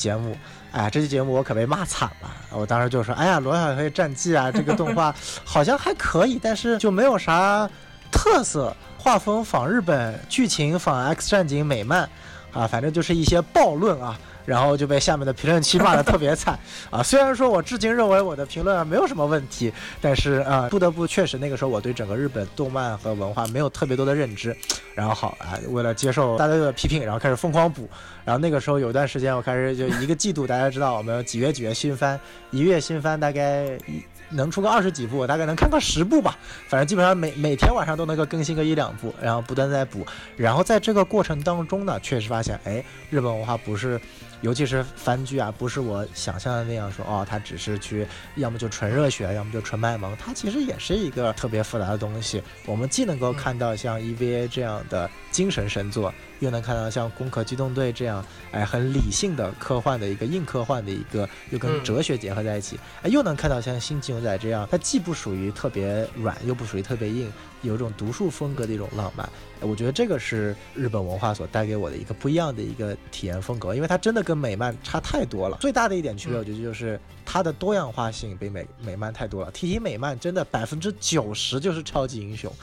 [0.00, 0.36] 节目。
[0.72, 2.30] 哎，这期节目我可被骂惨了。
[2.52, 5.14] 我当时就说：“哎呀，《罗小黑战记》啊，这个动画
[5.44, 7.68] 好像还可以，但是就没有啥
[8.10, 12.08] 特色，画风仿日本，剧情仿《X 战警》美漫，
[12.52, 14.18] 啊，反正就是一些暴论啊。”
[14.50, 16.58] 然后就被下面的评论区骂得特别惨
[16.90, 17.00] 啊！
[17.00, 24.56] 虽然说我至今认为我的评论没有什么问题，但是啊，不得不确实那个时候我对整个日本动漫和文化没有特别多的认知。
[24.92, 27.88] 然后好啊，为了接受大家的批评，然后开始疯狂补。
[28.24, 32.18] 然后那个时候有段时间，我开始就一个季度，大家知道我们几月几月新番，
[32.50, 36.36] 一月新番大概一能出个二十几部，我大概能看个十部吧。
[36.66, 40.04] 反正基本上每每天晚上都能够更新个一两部，然后不断在补。
[40.36, 44.00] 然后在这个过程当中呢，确实发现，哎，日本文化不是。
[44.40, 48.06] 尤其是番剧啊，不是我想象的那样说哦，它只是去，
[48.36, 52.42] 要么就纯热血，要么就纯卖萌，它其实也是一个特别复杂的东西。
[52.66, 67.30] 我们既能够看到像 EVA 这样的精神神作，又能看到像《攻壳机动队》这样，哎，很理性的科幻的一个硬科幻的一个，又跟哲学结合在一起，哎，又能看到像《星际牛仔》这样，它既不属于特别软，又不属于特别硬，
[67.62, 69.28] 有一种独树风格的一种浪漫。
[69.60, 75.58] 我觉得这个是日本文化所带给我的一个不一样的一个体验风格，因为它真的跟美漫差太多了。
[75.60, 79.50] 最大的一点区别，我觉得就是它的多样化性比美美漫太多了。
[79.50, 82.50] 提起美漫，真的百分之九十就是超级英雄。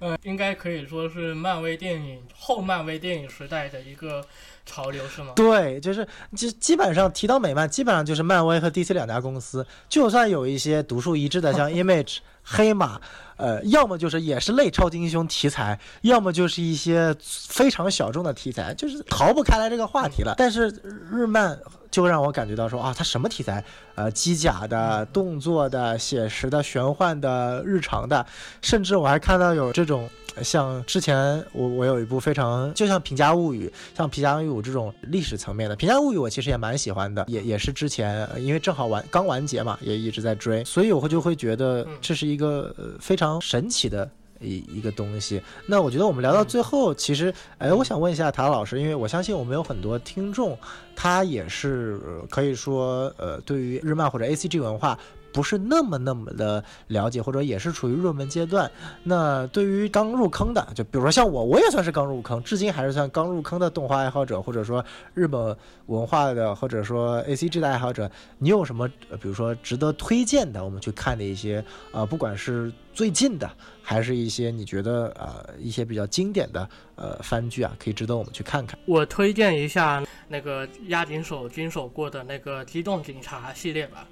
[0.00, 4.24] 呃，应该可以说是漫威电影后漫威电影时代的一个
[4.68, 5.32] 潮流，是吗？
[5.34, 9.66] 对，就是基基本上提到美漫，基本上就是漫威和 DC 两家公司。
[9.88, 13.00] 就算有一些独树一帜的，像 Image、黑马。
[13.38, 20.34] 呃，要么就是也是类超级英雄题材，要么就是一些非常小众的题材，就是逃不开来这个话题了。
[20.36, 20.68] 但是
[21.08, 21.56] 日漫
[21.88, 23.64] 就让我感觉到说啊，它什么题材？
[23.94, 28.26] 呃，机甲的、动作的、写实的、玄幻的、日常的，
[28.60, 30.10] 甚至我还看到有这种。
[30.42, 44.08] 像之前我我有一部非常就像《平家物语》，像《平家物语》这种历史层面的《平家物语》，我其实也蛮喜欢的，也也是之前因为正好完刚完结嘛，也一直在追，所以我会就会觉得这是一个呃非常神奇的
[44.40, 45.40] 一一个东西。
[45.66, 50.58] 那我觉得我们聊到最后，其实哎，我想问一下塔老师，因为我相信我们有很多听众，
[50.94, 52.00] 他也是
[52.30, 54.98] 可以说呃，对于日漫或者 A C G 文化。
[55.32, 58.70] 不是那么那么的了解，或者也是处于入门阶段。
[59.04, 64.84] 那对于刚入坑的，就比如说像我，我也算是刚入坑，至今还是算刚入坑的动画爱好者，或者说
[65.14, 65.56] 日本
[65.86, 68.10] 文化的，或者说 A C G 的爱好者。
[68.38, 68.88] 你有什么，
[69.20, 73.50] 比如说值得推荐的，我们去看的一些，呃，不管是最近的，
[73.82, 78.78] 还是一些你觉得呃一些比较经典的呃番剧啊，可以值得我们去看看。
[78.86, 84.06] 我推荐一下那个押井守经手过的那个《机动警察》系列吧。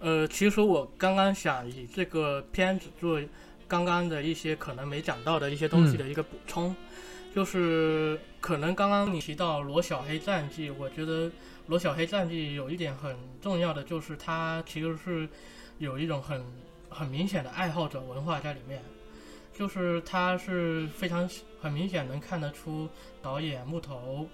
[0.00, 3.20] 呃，其实我刚刚想以这个片子做
[3.66, 6.74] 刚刚的一些可能没讲到的一些东西的一个补充，
[7.34, 11.30] 就是可能刚刚你提到罗小黑战记，我觉得
[11.66, 15.28] 罗小黑战记有一点很重要的就是它其实是
[15.78, 16.44] 有一种很
[16.88, 18.80] 很明显的爱好者文化在里面，
[19.52, 21.28] 就是它是非常
[21.60, 22.88] 很明显能看得出
[23.20, 24.28] 导演木头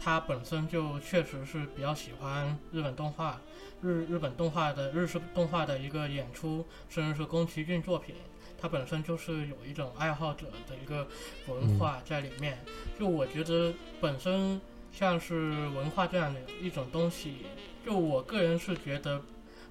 [0.00, 3.40] 他本身就确实是比较喜欢日本动画。
[3.82, 8.14] 日日本动画的日式动画的一个演出，甚至是宫崎骏作品，
[8.60, 11.08] 他本身就是有一种爱好者的一个
[11.46, 12.58] 文化在里面。
[12.98, 14.60] 就我觉得本身
[14.92, 17.46] 像是文化这样的一种东西，
[17.86, 19.22] 就我个人是觉得，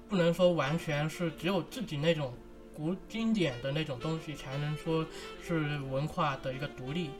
[0.08, 2.34] 不能说完全是只有自己那种
[2.74, 5.06] 古经典的那种东西才能说
[5.40, 7.10] 是文化的一个独立。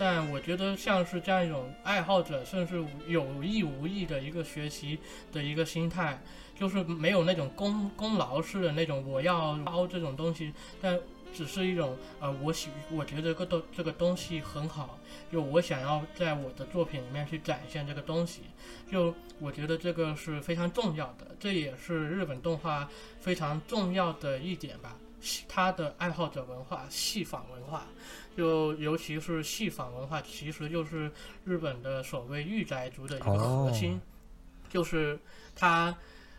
[0.00, 4.98] 但我觉得像是这样一种爱好者，甚至有意无意的一个学习
[5.30, 6.18] 的一个心态，
[6.58, 10.98] 就是没有那种功功劳式的那种我要凹这种东西，但
[11.34, 14.98] 只是一种呃，我喜我觉得这个东这个东西很好，
[15.30, 18.44] 就我想要在我的作品里面去展现这个东西，
[18.90, 22.88] 就我觉得这个是非常重要的，这也是日本动画
[23.20, 24.96] 非常重要的一点吧，
[25.46, 27.84] 它的爱好者文化、戏仿文化。
[28.40, 31.12] 就尤其是戏仿文化，其实就是
[31.44, 34.00] 日本的所谓御宅族的一个核心，
[34.70, 35.18] 就是
[35.54, 35.94] 他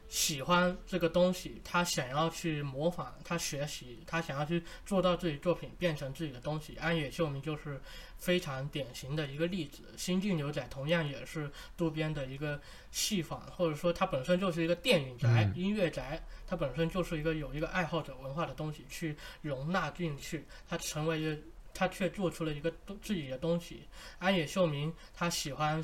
[0.07, 6.75] 喜欢这个东西，他想要去模仿，他学习，他想要去做到自己作品变成自己的东西。
[6.77, 7.79] 安野秀明就是
[8.17, 12.59] 非常典型的一个例子，《新晋牛仔》同样也是渡边的一个
[12.89, 21.39] 戏仿，或者说他本身就是一个电影宅、音乐宅，它本身就是一个有一个爱好者文化的东西去容纳进去，它成为一个。
[21.73, 22.71] 他却做出了一个
[23.01, 23.87] 自己的东西。
[24.19, 25.83] 安野秀明他喜欢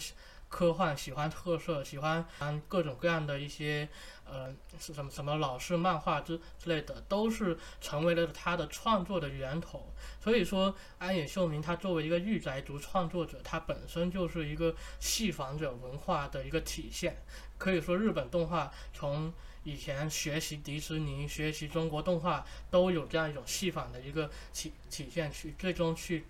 [0.49, 2.26] 科幻，喜欢特色，喜欢
[2.69, 3.88] 各种各样的一些
[4.23, 9.93] 呃是什么什么老式漫画之之类的，都是成为了他的创作的源头。
[10.22, 17.18] 所以说，安野秀明他作为一个御宅族创作者，他本身就是一个戏仿者文化的一个体现。
[17.57, 19.34] 可以说，日本动画从
[19.68, 26.23] 以前学习迪士尼、学习中国动画，都有这样一种戏仿的一个体体现，去最终去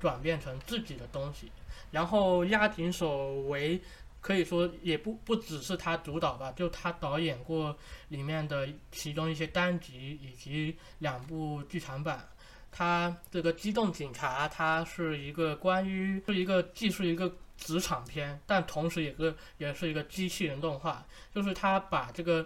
[0.00, 1.52] 转变成自己的东西。
[1.92, 3.80] 然后押井守为
[4.20, 7.78] 可以说也不不只是他主导吧，就他导演过
[8.08, 12.28] 里面的其中一些单集以及两部剧场版。
[12.72, 22.44] 他这个《机动警察》，它是一个关于是一个既是一个职场片，但同时也是也是一个机器人动画，就是他把这个。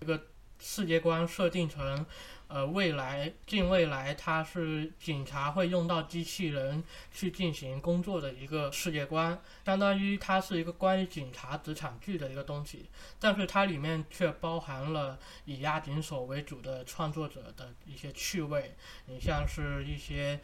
[0.00, 0.26] 这个
[0.58, 2.04] 世界观设定成。
[2.52, 6.82] 呃，未来近未来，它是警察会用到机器人
[7.12, 12.86] 去进行工作的一个世界观，相当于它是一个关于警察职场剧的一个东西，
[13.20, 18.74] 但是它里面却包含了以押井守为主的创作者的一些趣味，
[19.06, 20.40] 你像是一些，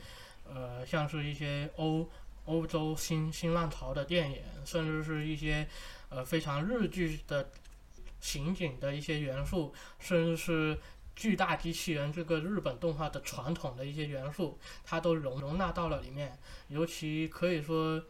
[0.48, 2.08] 呃，像是一些欧
[2.44, 5.66] 欧洲新新浪潮的电影，甚至是一些
[6.08, 7.50] 呃非常日剧的
[8.26, 10.78] 刑警的一些元素，甚至是。
[11.18, 16.38] 巨大机器人这个日本动画的传统的一些元素，它都容容纳到了里面。
[16.68, 18.04] 尤其可以说，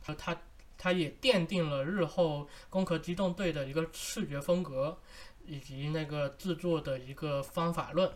[0.00, 0.40] 它它
[0.78, 4.96] 它也奠定了日后《攻壳机动队》的一个视觉风格，
[5.44, 8.08] 以及那个制作的一个方法论。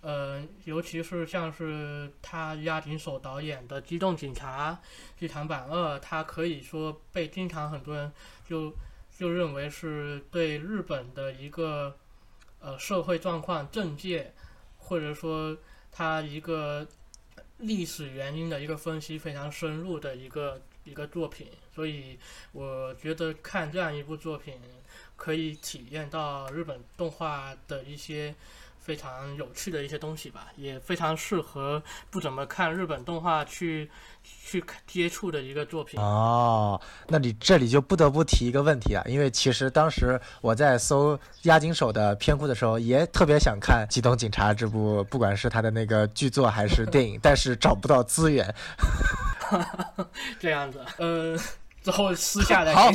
[0.00, 4.72] 呃，尤其是像是他押井守导演的《机动警察》
[5.16, 8.12] 剧场版二，它可以说被经常很多人
[8.44, 8.74] 就
[9.16, 11.96] 就认为是对日本的一个。
[12.66, 14.32] 呃，社会状况、政界，
[14.78, 15.54] 或者说
[15.92, 16.88] 它一个
[17.58, 22.18] 历史原因的一个分析非常深入的一个一个作品，所以
[22.52, 24.58] 我觉得看这样一部作品，
[25.14, 28.34] 可以体验到日本动画的一些。
[28.84, 33.90] 非常有趣的一些东西吧，也非常适合不怎么看日本动画去
[34.22, 36.78] 去接触的一个作品哦。
[37.08, 48.54] 那你这里就不得不提一个问题啊，因为其实当时我在搜押井守的片库的时候，也特别想看《机动警察》这部，不管是他的那个剧作还是电影，但是找不到资源。
[50.38, 51.38] 这样子，呃。
[51.84, 52.90] 之后私下的好，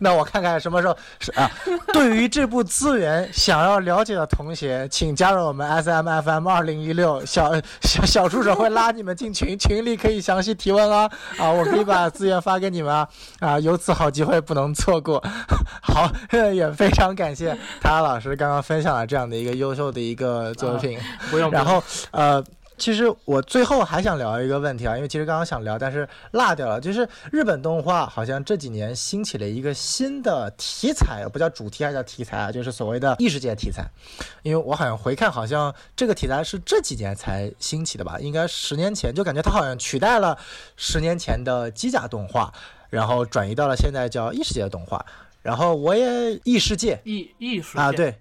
[0.00, 1.48] 那我看看什么时候是啊。
[1.94, 11.08] 对于这部资源想要了解的同学，请加入我们 S M F M 二零一六小小小助手会拉你们进群， 群里可以详细提问啊
[11.38, 13.08] 啊，我可以把资源发给你们啊
[13.38, 15.22] 啊，有此好机会不能错过。
[15.80, 16.10] 好，
[16.52, 20.98] 也非常感谢塔老师刚刚分享了这样的一个优秀的一个作品，
[21.30, 21.80] 不用，然后
[22.10, 22.42] 呃。
[22.78, 26.80] 其实我最后还想聊一个问题啊，因为其实刚刚想聊，但是落掉了。
[26.80, 33.84] 就是日本动画好像这几年兴起了一个新的题材，不叫主题，还叫题材啊，就是所谓的异世界题材。
[34.42, 38.18] 因为我好像回看，好像这个题材是这几年才兴起的吧？
[38.20, 40.36] 应该十年前就感觉它好像取代了
[40.76, 42.52] 十年前的机甲动画，
[42.90, 45.04] 然后转移到了现在叫异世界的动画。
[45.42, 48.14] 然后我也异世界异异世界啊，对。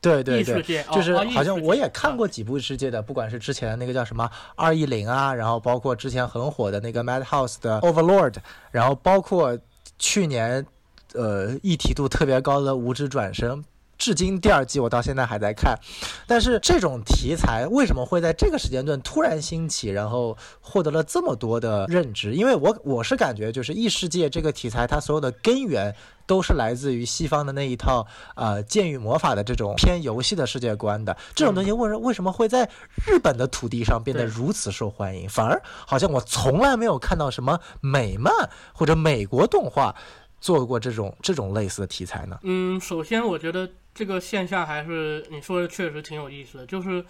[0.00, 8.36] 对对对，就是好像我也看过几部世界的，不管是之前那个叫什么二一零啊，然后包括之前很火的那个 Madhouse 的 Overlord，
[8.70, 9.58] 然后包括
[9.98, 10.64] 去年
[11.12, 13.62] 呃议题度特别高的无知转生。
[14.00, 15.78] 至今第二季我到现在还在看，
[16.26, 22.32] 但是这种题材为什么会在这个时间段突然兴起，然后获得了这么多的认知？
[22.32, 25.94] 因为我我是感觉就是异世界这个题材，它所有的根源
[26.26, 28.06] 都是来自于西方的那一套
[28.36, 32.70] 呃剑与魔法的这种偏游戏的世界观的这种东西，为什为什么会在
[33.06, 35.28] 日本的土地上变得如此受欢迎？
[35.28, 38.32] 反而好像我从来没有看到什么美漫
[38.72, 39.94] 或者美国动画
[40.40, 42.38] 做过这种这种类似的题材呢？
[42.42, 43.70] 嗯，首先我觉得。
[43.92, 47.04] 这个现象还是你说的确实挺有意思的，就是，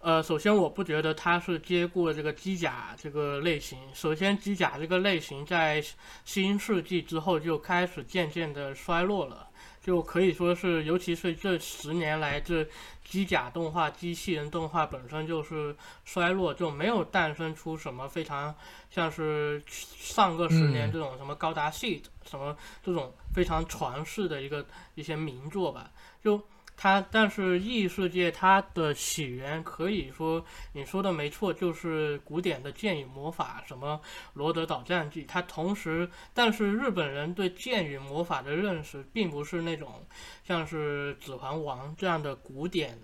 [0.00, 3.78] 呃，首先我不觉得它是接过这个机甲这个类型。
[3.94, 5.82] 首先，机甲这个类型在
[6.24, 9.46] 新世纪之后就开始渐渐的衰落了，
[9.80, 12.66] 就可以说是，尤其是这十年来，这
[13.04, 15.74] 机甲动画、机器人动画本身就是
[16.04, 18.52] 衰落，就没有诞生出什么非常
[18.90, 25.90] 像是上个十年这种什么高达系什么这种非常传世的一个一些名作吧。
[26.22, 26.40] 就
[26.76, 30.44] 它，但是异世界它的起源可以说
[30.74, 34.00] 你说的没错，就是古典的剑与魔法，什么
[34.34, 35.24] 罗德岛战记。
[35.24, 40.06] 它同时，但是日本人对剑与魔法的认识，并不是那种
[40.44, 42.96] 像是《指环王》这样的古典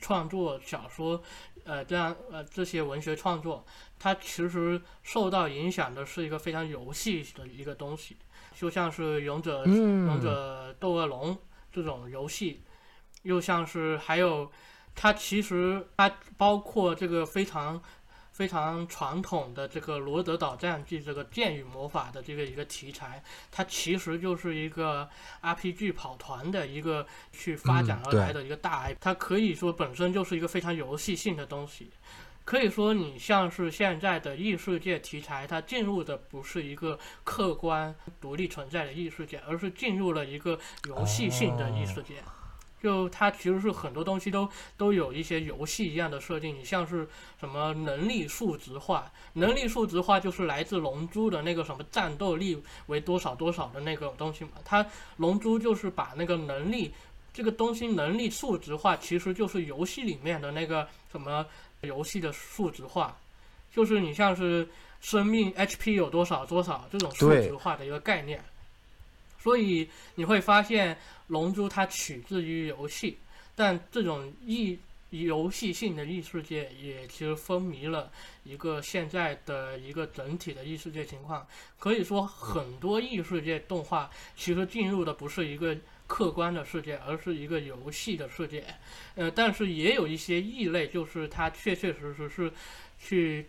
[0.00, 1.22] 创作小说，
[1.64, 3.62] 呃，这样呃这些文学创作，
[3.98, 8.16] 它其实受到影响的是一个非常游戏的一个东西，
[8.62, 11.34] 就像是《勇者勇者斗恶龙》。
[11.74, 12.62] 这种游戏，
[13.22, 14.52] 又像是还有，
[14.94, 17.82] 它其实它包括这个非常
[18.30, 25.08] 非常传统的这个罗德岛战记这个剑与魔法的这个一个题材，它其实就是一个
[25.40, 31.90] RPG 跑团的一个去发展而来的一个大 IP，它可以说本身就是一个非常游戏性的东西。
[32.44, 40.58] 可以说，你像是现在的异世界题材，它进入的不是一个客观独立存在的异世界，而是进入了一个
[40.88, 42.16] 游戏性的异世界。
[42.82, 46.58] 就它其实是很多东西都都有一些游戏一样的设定。
[46.58, 47.08] 你像是
[47.38, 54.50] 什么能力数值化，能力数值化就是来自龙珠的那个什么战斗力为多少多少的那个东西嘛。
[54.64, 54.84] 它
[55.18, 56.92] 龙珠就是把那个能力。
[57.34, 61.46] 这个东西能力数值化，其实就是游戏里面的那个什么
[61.82, 63.18] 游戏的数值化，
[63.74, 64.68] 就是你像是
[65.00, 68.42] 生命 HP 有多少多少这种数值化的一个概念。
[69.40, 70.94] 所以你会发现，
[71.26, 73.18] 《龙珠》它取自于游戏，
[73.56, 74.78] 但这种异
[75.10, 78.10] 游戏性的异世界也其实风靡了
[78.44, 81.44] 一个现在的一个整体的异世界情况。
[81.80, 85.76] 可以说，很多异世界动画其实进入的不是一个。
[86.12, 88.62] 客观的世界，而是一个游戏的世界，
[89.14, 92.52] 呃，但是也有一些异类，就是它确确实实是
[93.00, 93.46] 去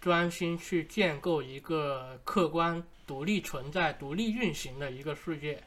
[0.00, 5.60] 专心去建构一个客观、独立存在、独立运行的一个世界。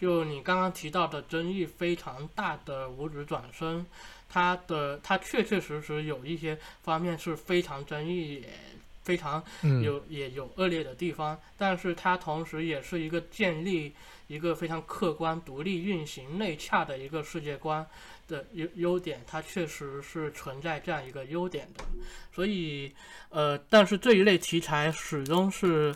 [0.00, 3.84] 就你刚刚提到的争议非常大的五指转身，
[4.28, 8.44] 它的它确确实实有一些方面是非常争议。
[9.02, 9.42] 非常
[9.82, 13.92] 有也有恶劣的地方，但是它同时也是一个建立
[14.30, 17.84] 一个非常客观、独立运行、内洽的一个世界观
[18.28, 21.82] 的优优点，它确实是存在这样一个优点的。
[22.32, 22.94] 所以，
[23.30, 25.92] 呃，但是这一类题材始终是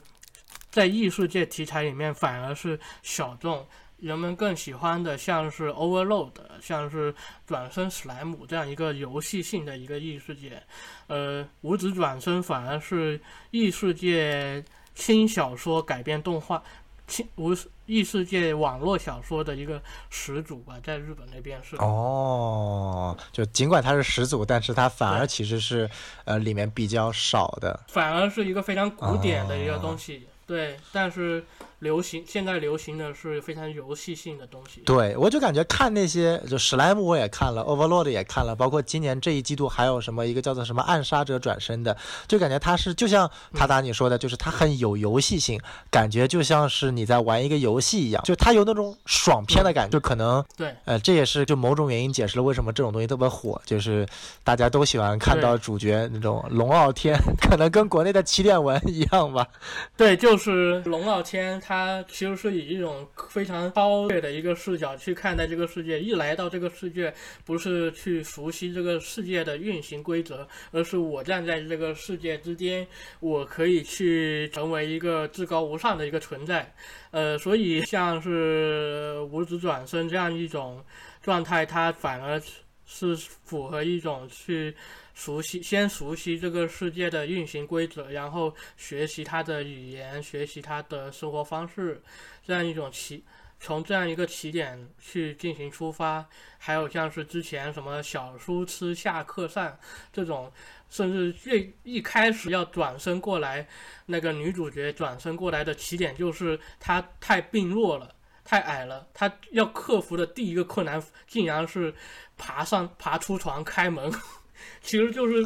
[0.69, 3.65] 在异世界题材里面反而是小众。
[3.99, 7.15] 人们更喜欢的像是 Overload，像是
[7.47, 10.61] 转生史莱姆这样一个游戏性的一个异世界，
[11.07, 13.19] 呃，五指转身反而是
[13.53, 14.63] 异世界
[14.95, 16.63] 轻小说改编动画，
[17.15, 17.55] 轻无
[17.87, 19.81] 异世界网络小说的一个
[20.11, 21.77] 始祖吧，在日本那边是。
[21.77, 25.89] 哦，就尽管它是始祖，但是它反而其实是
[26.25, 31.45] 呃里面比较少的，反而是一个非常古典的一个东西，对，但是。
[31.85, 34.81] 流行现在流行的是非常游戏性的东西。
[34.87, 41.95] 对，我就感觉看那些就史莱姆我也看了，Overlord 也看了，包括今年这一季度还有什么一个叫做什么暗杀者转身的，
[42.27, 54.09] 就感觉它是就像塔塔你说的，就是它很有游戏性，感觉就像是你在玩一个游戏一样，就它有那种爽片的感觉，就可能对，呃，这也是就某种原因解释了为什么这种东西特别火，就是
[54.43, 59.47] 大家都喜欢看到主角那种龙傲天， 可能跟国内的起点文一样吧。
[59.99, 61.74] 对，就是龙傲天他。
[61.75, 65.99] 他其实是以一种非常超越的一个视角去看待这个世界。
[66.01, 67.13] 一来到这个世界，
[67.45, 72.87] 不是去熟悉这个世界的运行规则，而是我站在这个世界之间，
[73.19, 76.73] 我可以去成为一个至高无上的一个存在。
[77.11, 80.81] 呃，所以像是五指转身这样一种
[81.21, 82.41] 状态，它反而
[82.87, 84.73] 是符合一种去。
[85.15, 92.03] 熟悉，先熟悉这个世界的运行规则，然后学习它的语言，学习它的生活方式，
[92.45, 93.25] 这样一种起，
[93.61, 96.27] 从这样一个起点去进行出发。
[96.59, 99.79] 还有像是之前什么小书吃下课上
[100.13, 100.53] 这种，
[100.91, 103.67] 甚至最一开始要转身过来，
[104.07, 108.13] 那个女主角转身过来的起点就是她太病弱了，
[108.45, 111.95] 太矮了，她要克服的第一个困难竟然是
[112.37, 114.13] 爬上爬出床开门。
[114.83, 115.45] 其实就是，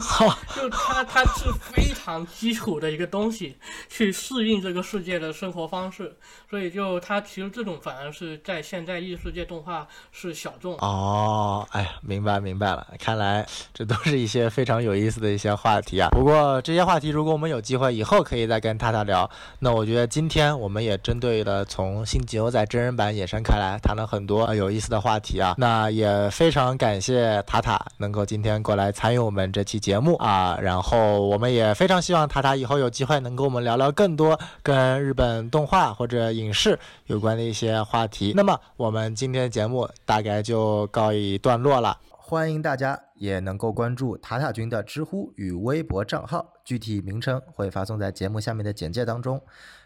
[0.57, 3.57] 就它它是非常基础的一个东西，
[3.89, 6.17] 去适应这个世界的生活方式，
[6.51, 11.67] 所以就它其实这种反而是在现在异世界动画是小众哦。
[11.71, 16.09] 哎呀，明白明白了，看来这都是一些非常有意思的一些话题啊。
[16.11, 19.29] 不过这些话题如果我们有机会以后可以再跟塔塔聊，
[19.61, 25.55] 那我觉得今天我们也针对了从《星际牛仔》真人版衍生开来，谈了很多有意思的话题啊。
[25.59, 29.19] 那也非常感谢塔塔能够今天过来参与。
[29.19, 38.33] 我们这期节目啊，然后我们也非常希望塔塔以后有机会能跟我们聊聊更多跟日本动画或者影视有关的一些话题。
[38.35, 41.99] 那么我们今天的节目大概就告一段落了。
[42.17, 49.43] 欢迎大家也能够关注塔塔君的知乎与微博账号，具体名称会发送在节目下面的简介当中。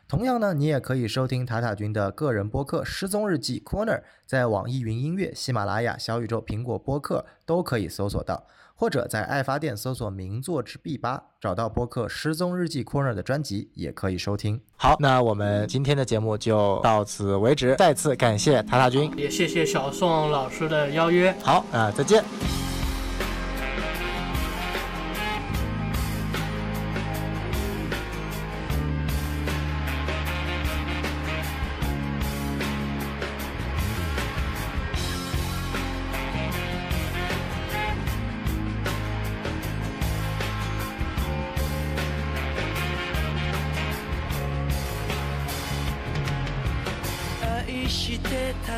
[0.06, 8.44] 同样呢，你也可以收听塔塔君的个人播客《失踪日记 Corner》，在网易云音乐、喜马拉雅、小宇宙、苹果播客都可以搜索到。
[8.82, 14.60] 或者在爱发电搜索“名作之 B 八”，找到播客《失踪日记 Corner》的专辑，也可以收听。
[14.74, 17.76] 好，那我们今天的节目就到此为止。
[17.76, 21.32] 再次感谢塔塔君，也谢谢小宋老师的邀约。
[21.44, 22.24] 好啊，再见。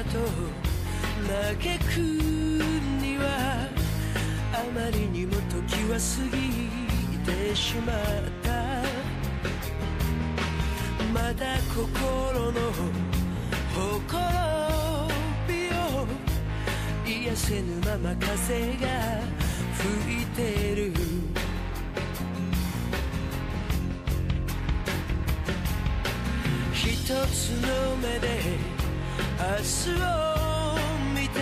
[0.02, 0.18] と
[1.28, 1.98] 嘆く
[3.00, 3.68] には
[4.52, 6.02] あまりにも時は過
[6.36, 6.38] ぎ
[7.20, 7.96] てしまっ
[8.42, 8.52] た。
[11.12, 12.60] まだ心の
[13.72, 14.00] ほ
[15.46, 16.06] びを
[17.06, 18.86] 癒せぬまま風が
[19.78, 20.92] 吹いてる。
[26.72, 28.73] 一つの目で
[29.46, 30.78] を
[31.14, 31.38] 見て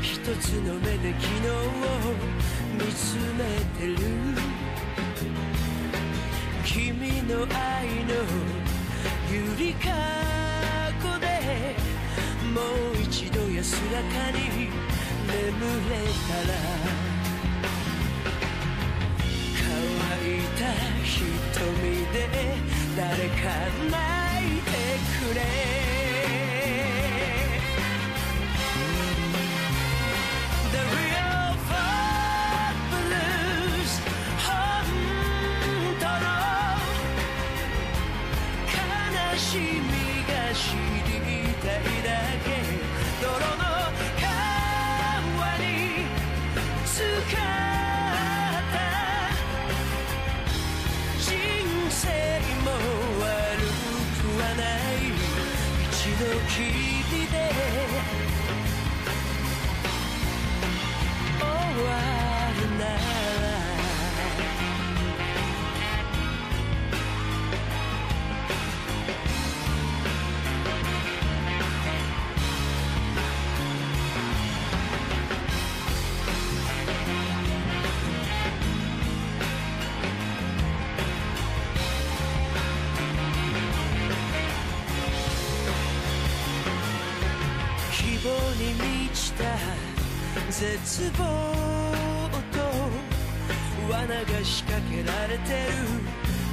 [0.00, 1.52] 一つの目で昨日を
[2.72, 3.40] 見つめ
[3.78, 3.96] てる
[6.64, 8.14] 君の愛の
[9.30, 9.90] ゆりか
[11.02, 11.26] ごで
[12.54, 12.62] も
[12.98, 14.38] う一度安らかに
[15.26, 15.36] 眠
[15.90, 15.92] れ
[16.28, 16.56] たら
[19.54, 19.64] 乾
[20.26, 20.60] いた
[21.04, 21.08] 瞳
[22.10, 22.16] で
[22.96, 23.38] 誰か
[23.90, 23.94] 泣
[24.56, 24.68] いて
[25.20, 25.99] くれ
[91.00, 91.24] 絶望
[92.52, 92.60] と
[93.90, 95.72] 罠が仕掛けられてる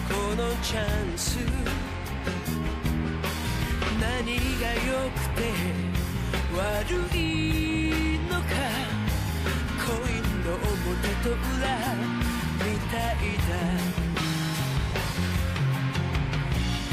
[0.08, 0.80] このチャ
[1.14, 1.38] ンス
[4.00, 4.24] 何
[4.62, 5.42] が良くて
[6.56, 6.64] 悪
[7.14, 8.46] いのか
[9.86, 10.66] コインの表
[11.24, 11.68] と裏
[12.64, 13.52] みたいだ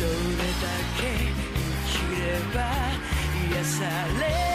[0.00, 0.66] どれだ
[0.98, 2.22] け生きれ
[2.52, 2.58] ば
[3.52, 3.78] 癒さ
[4.18, 4.53] れるのだろう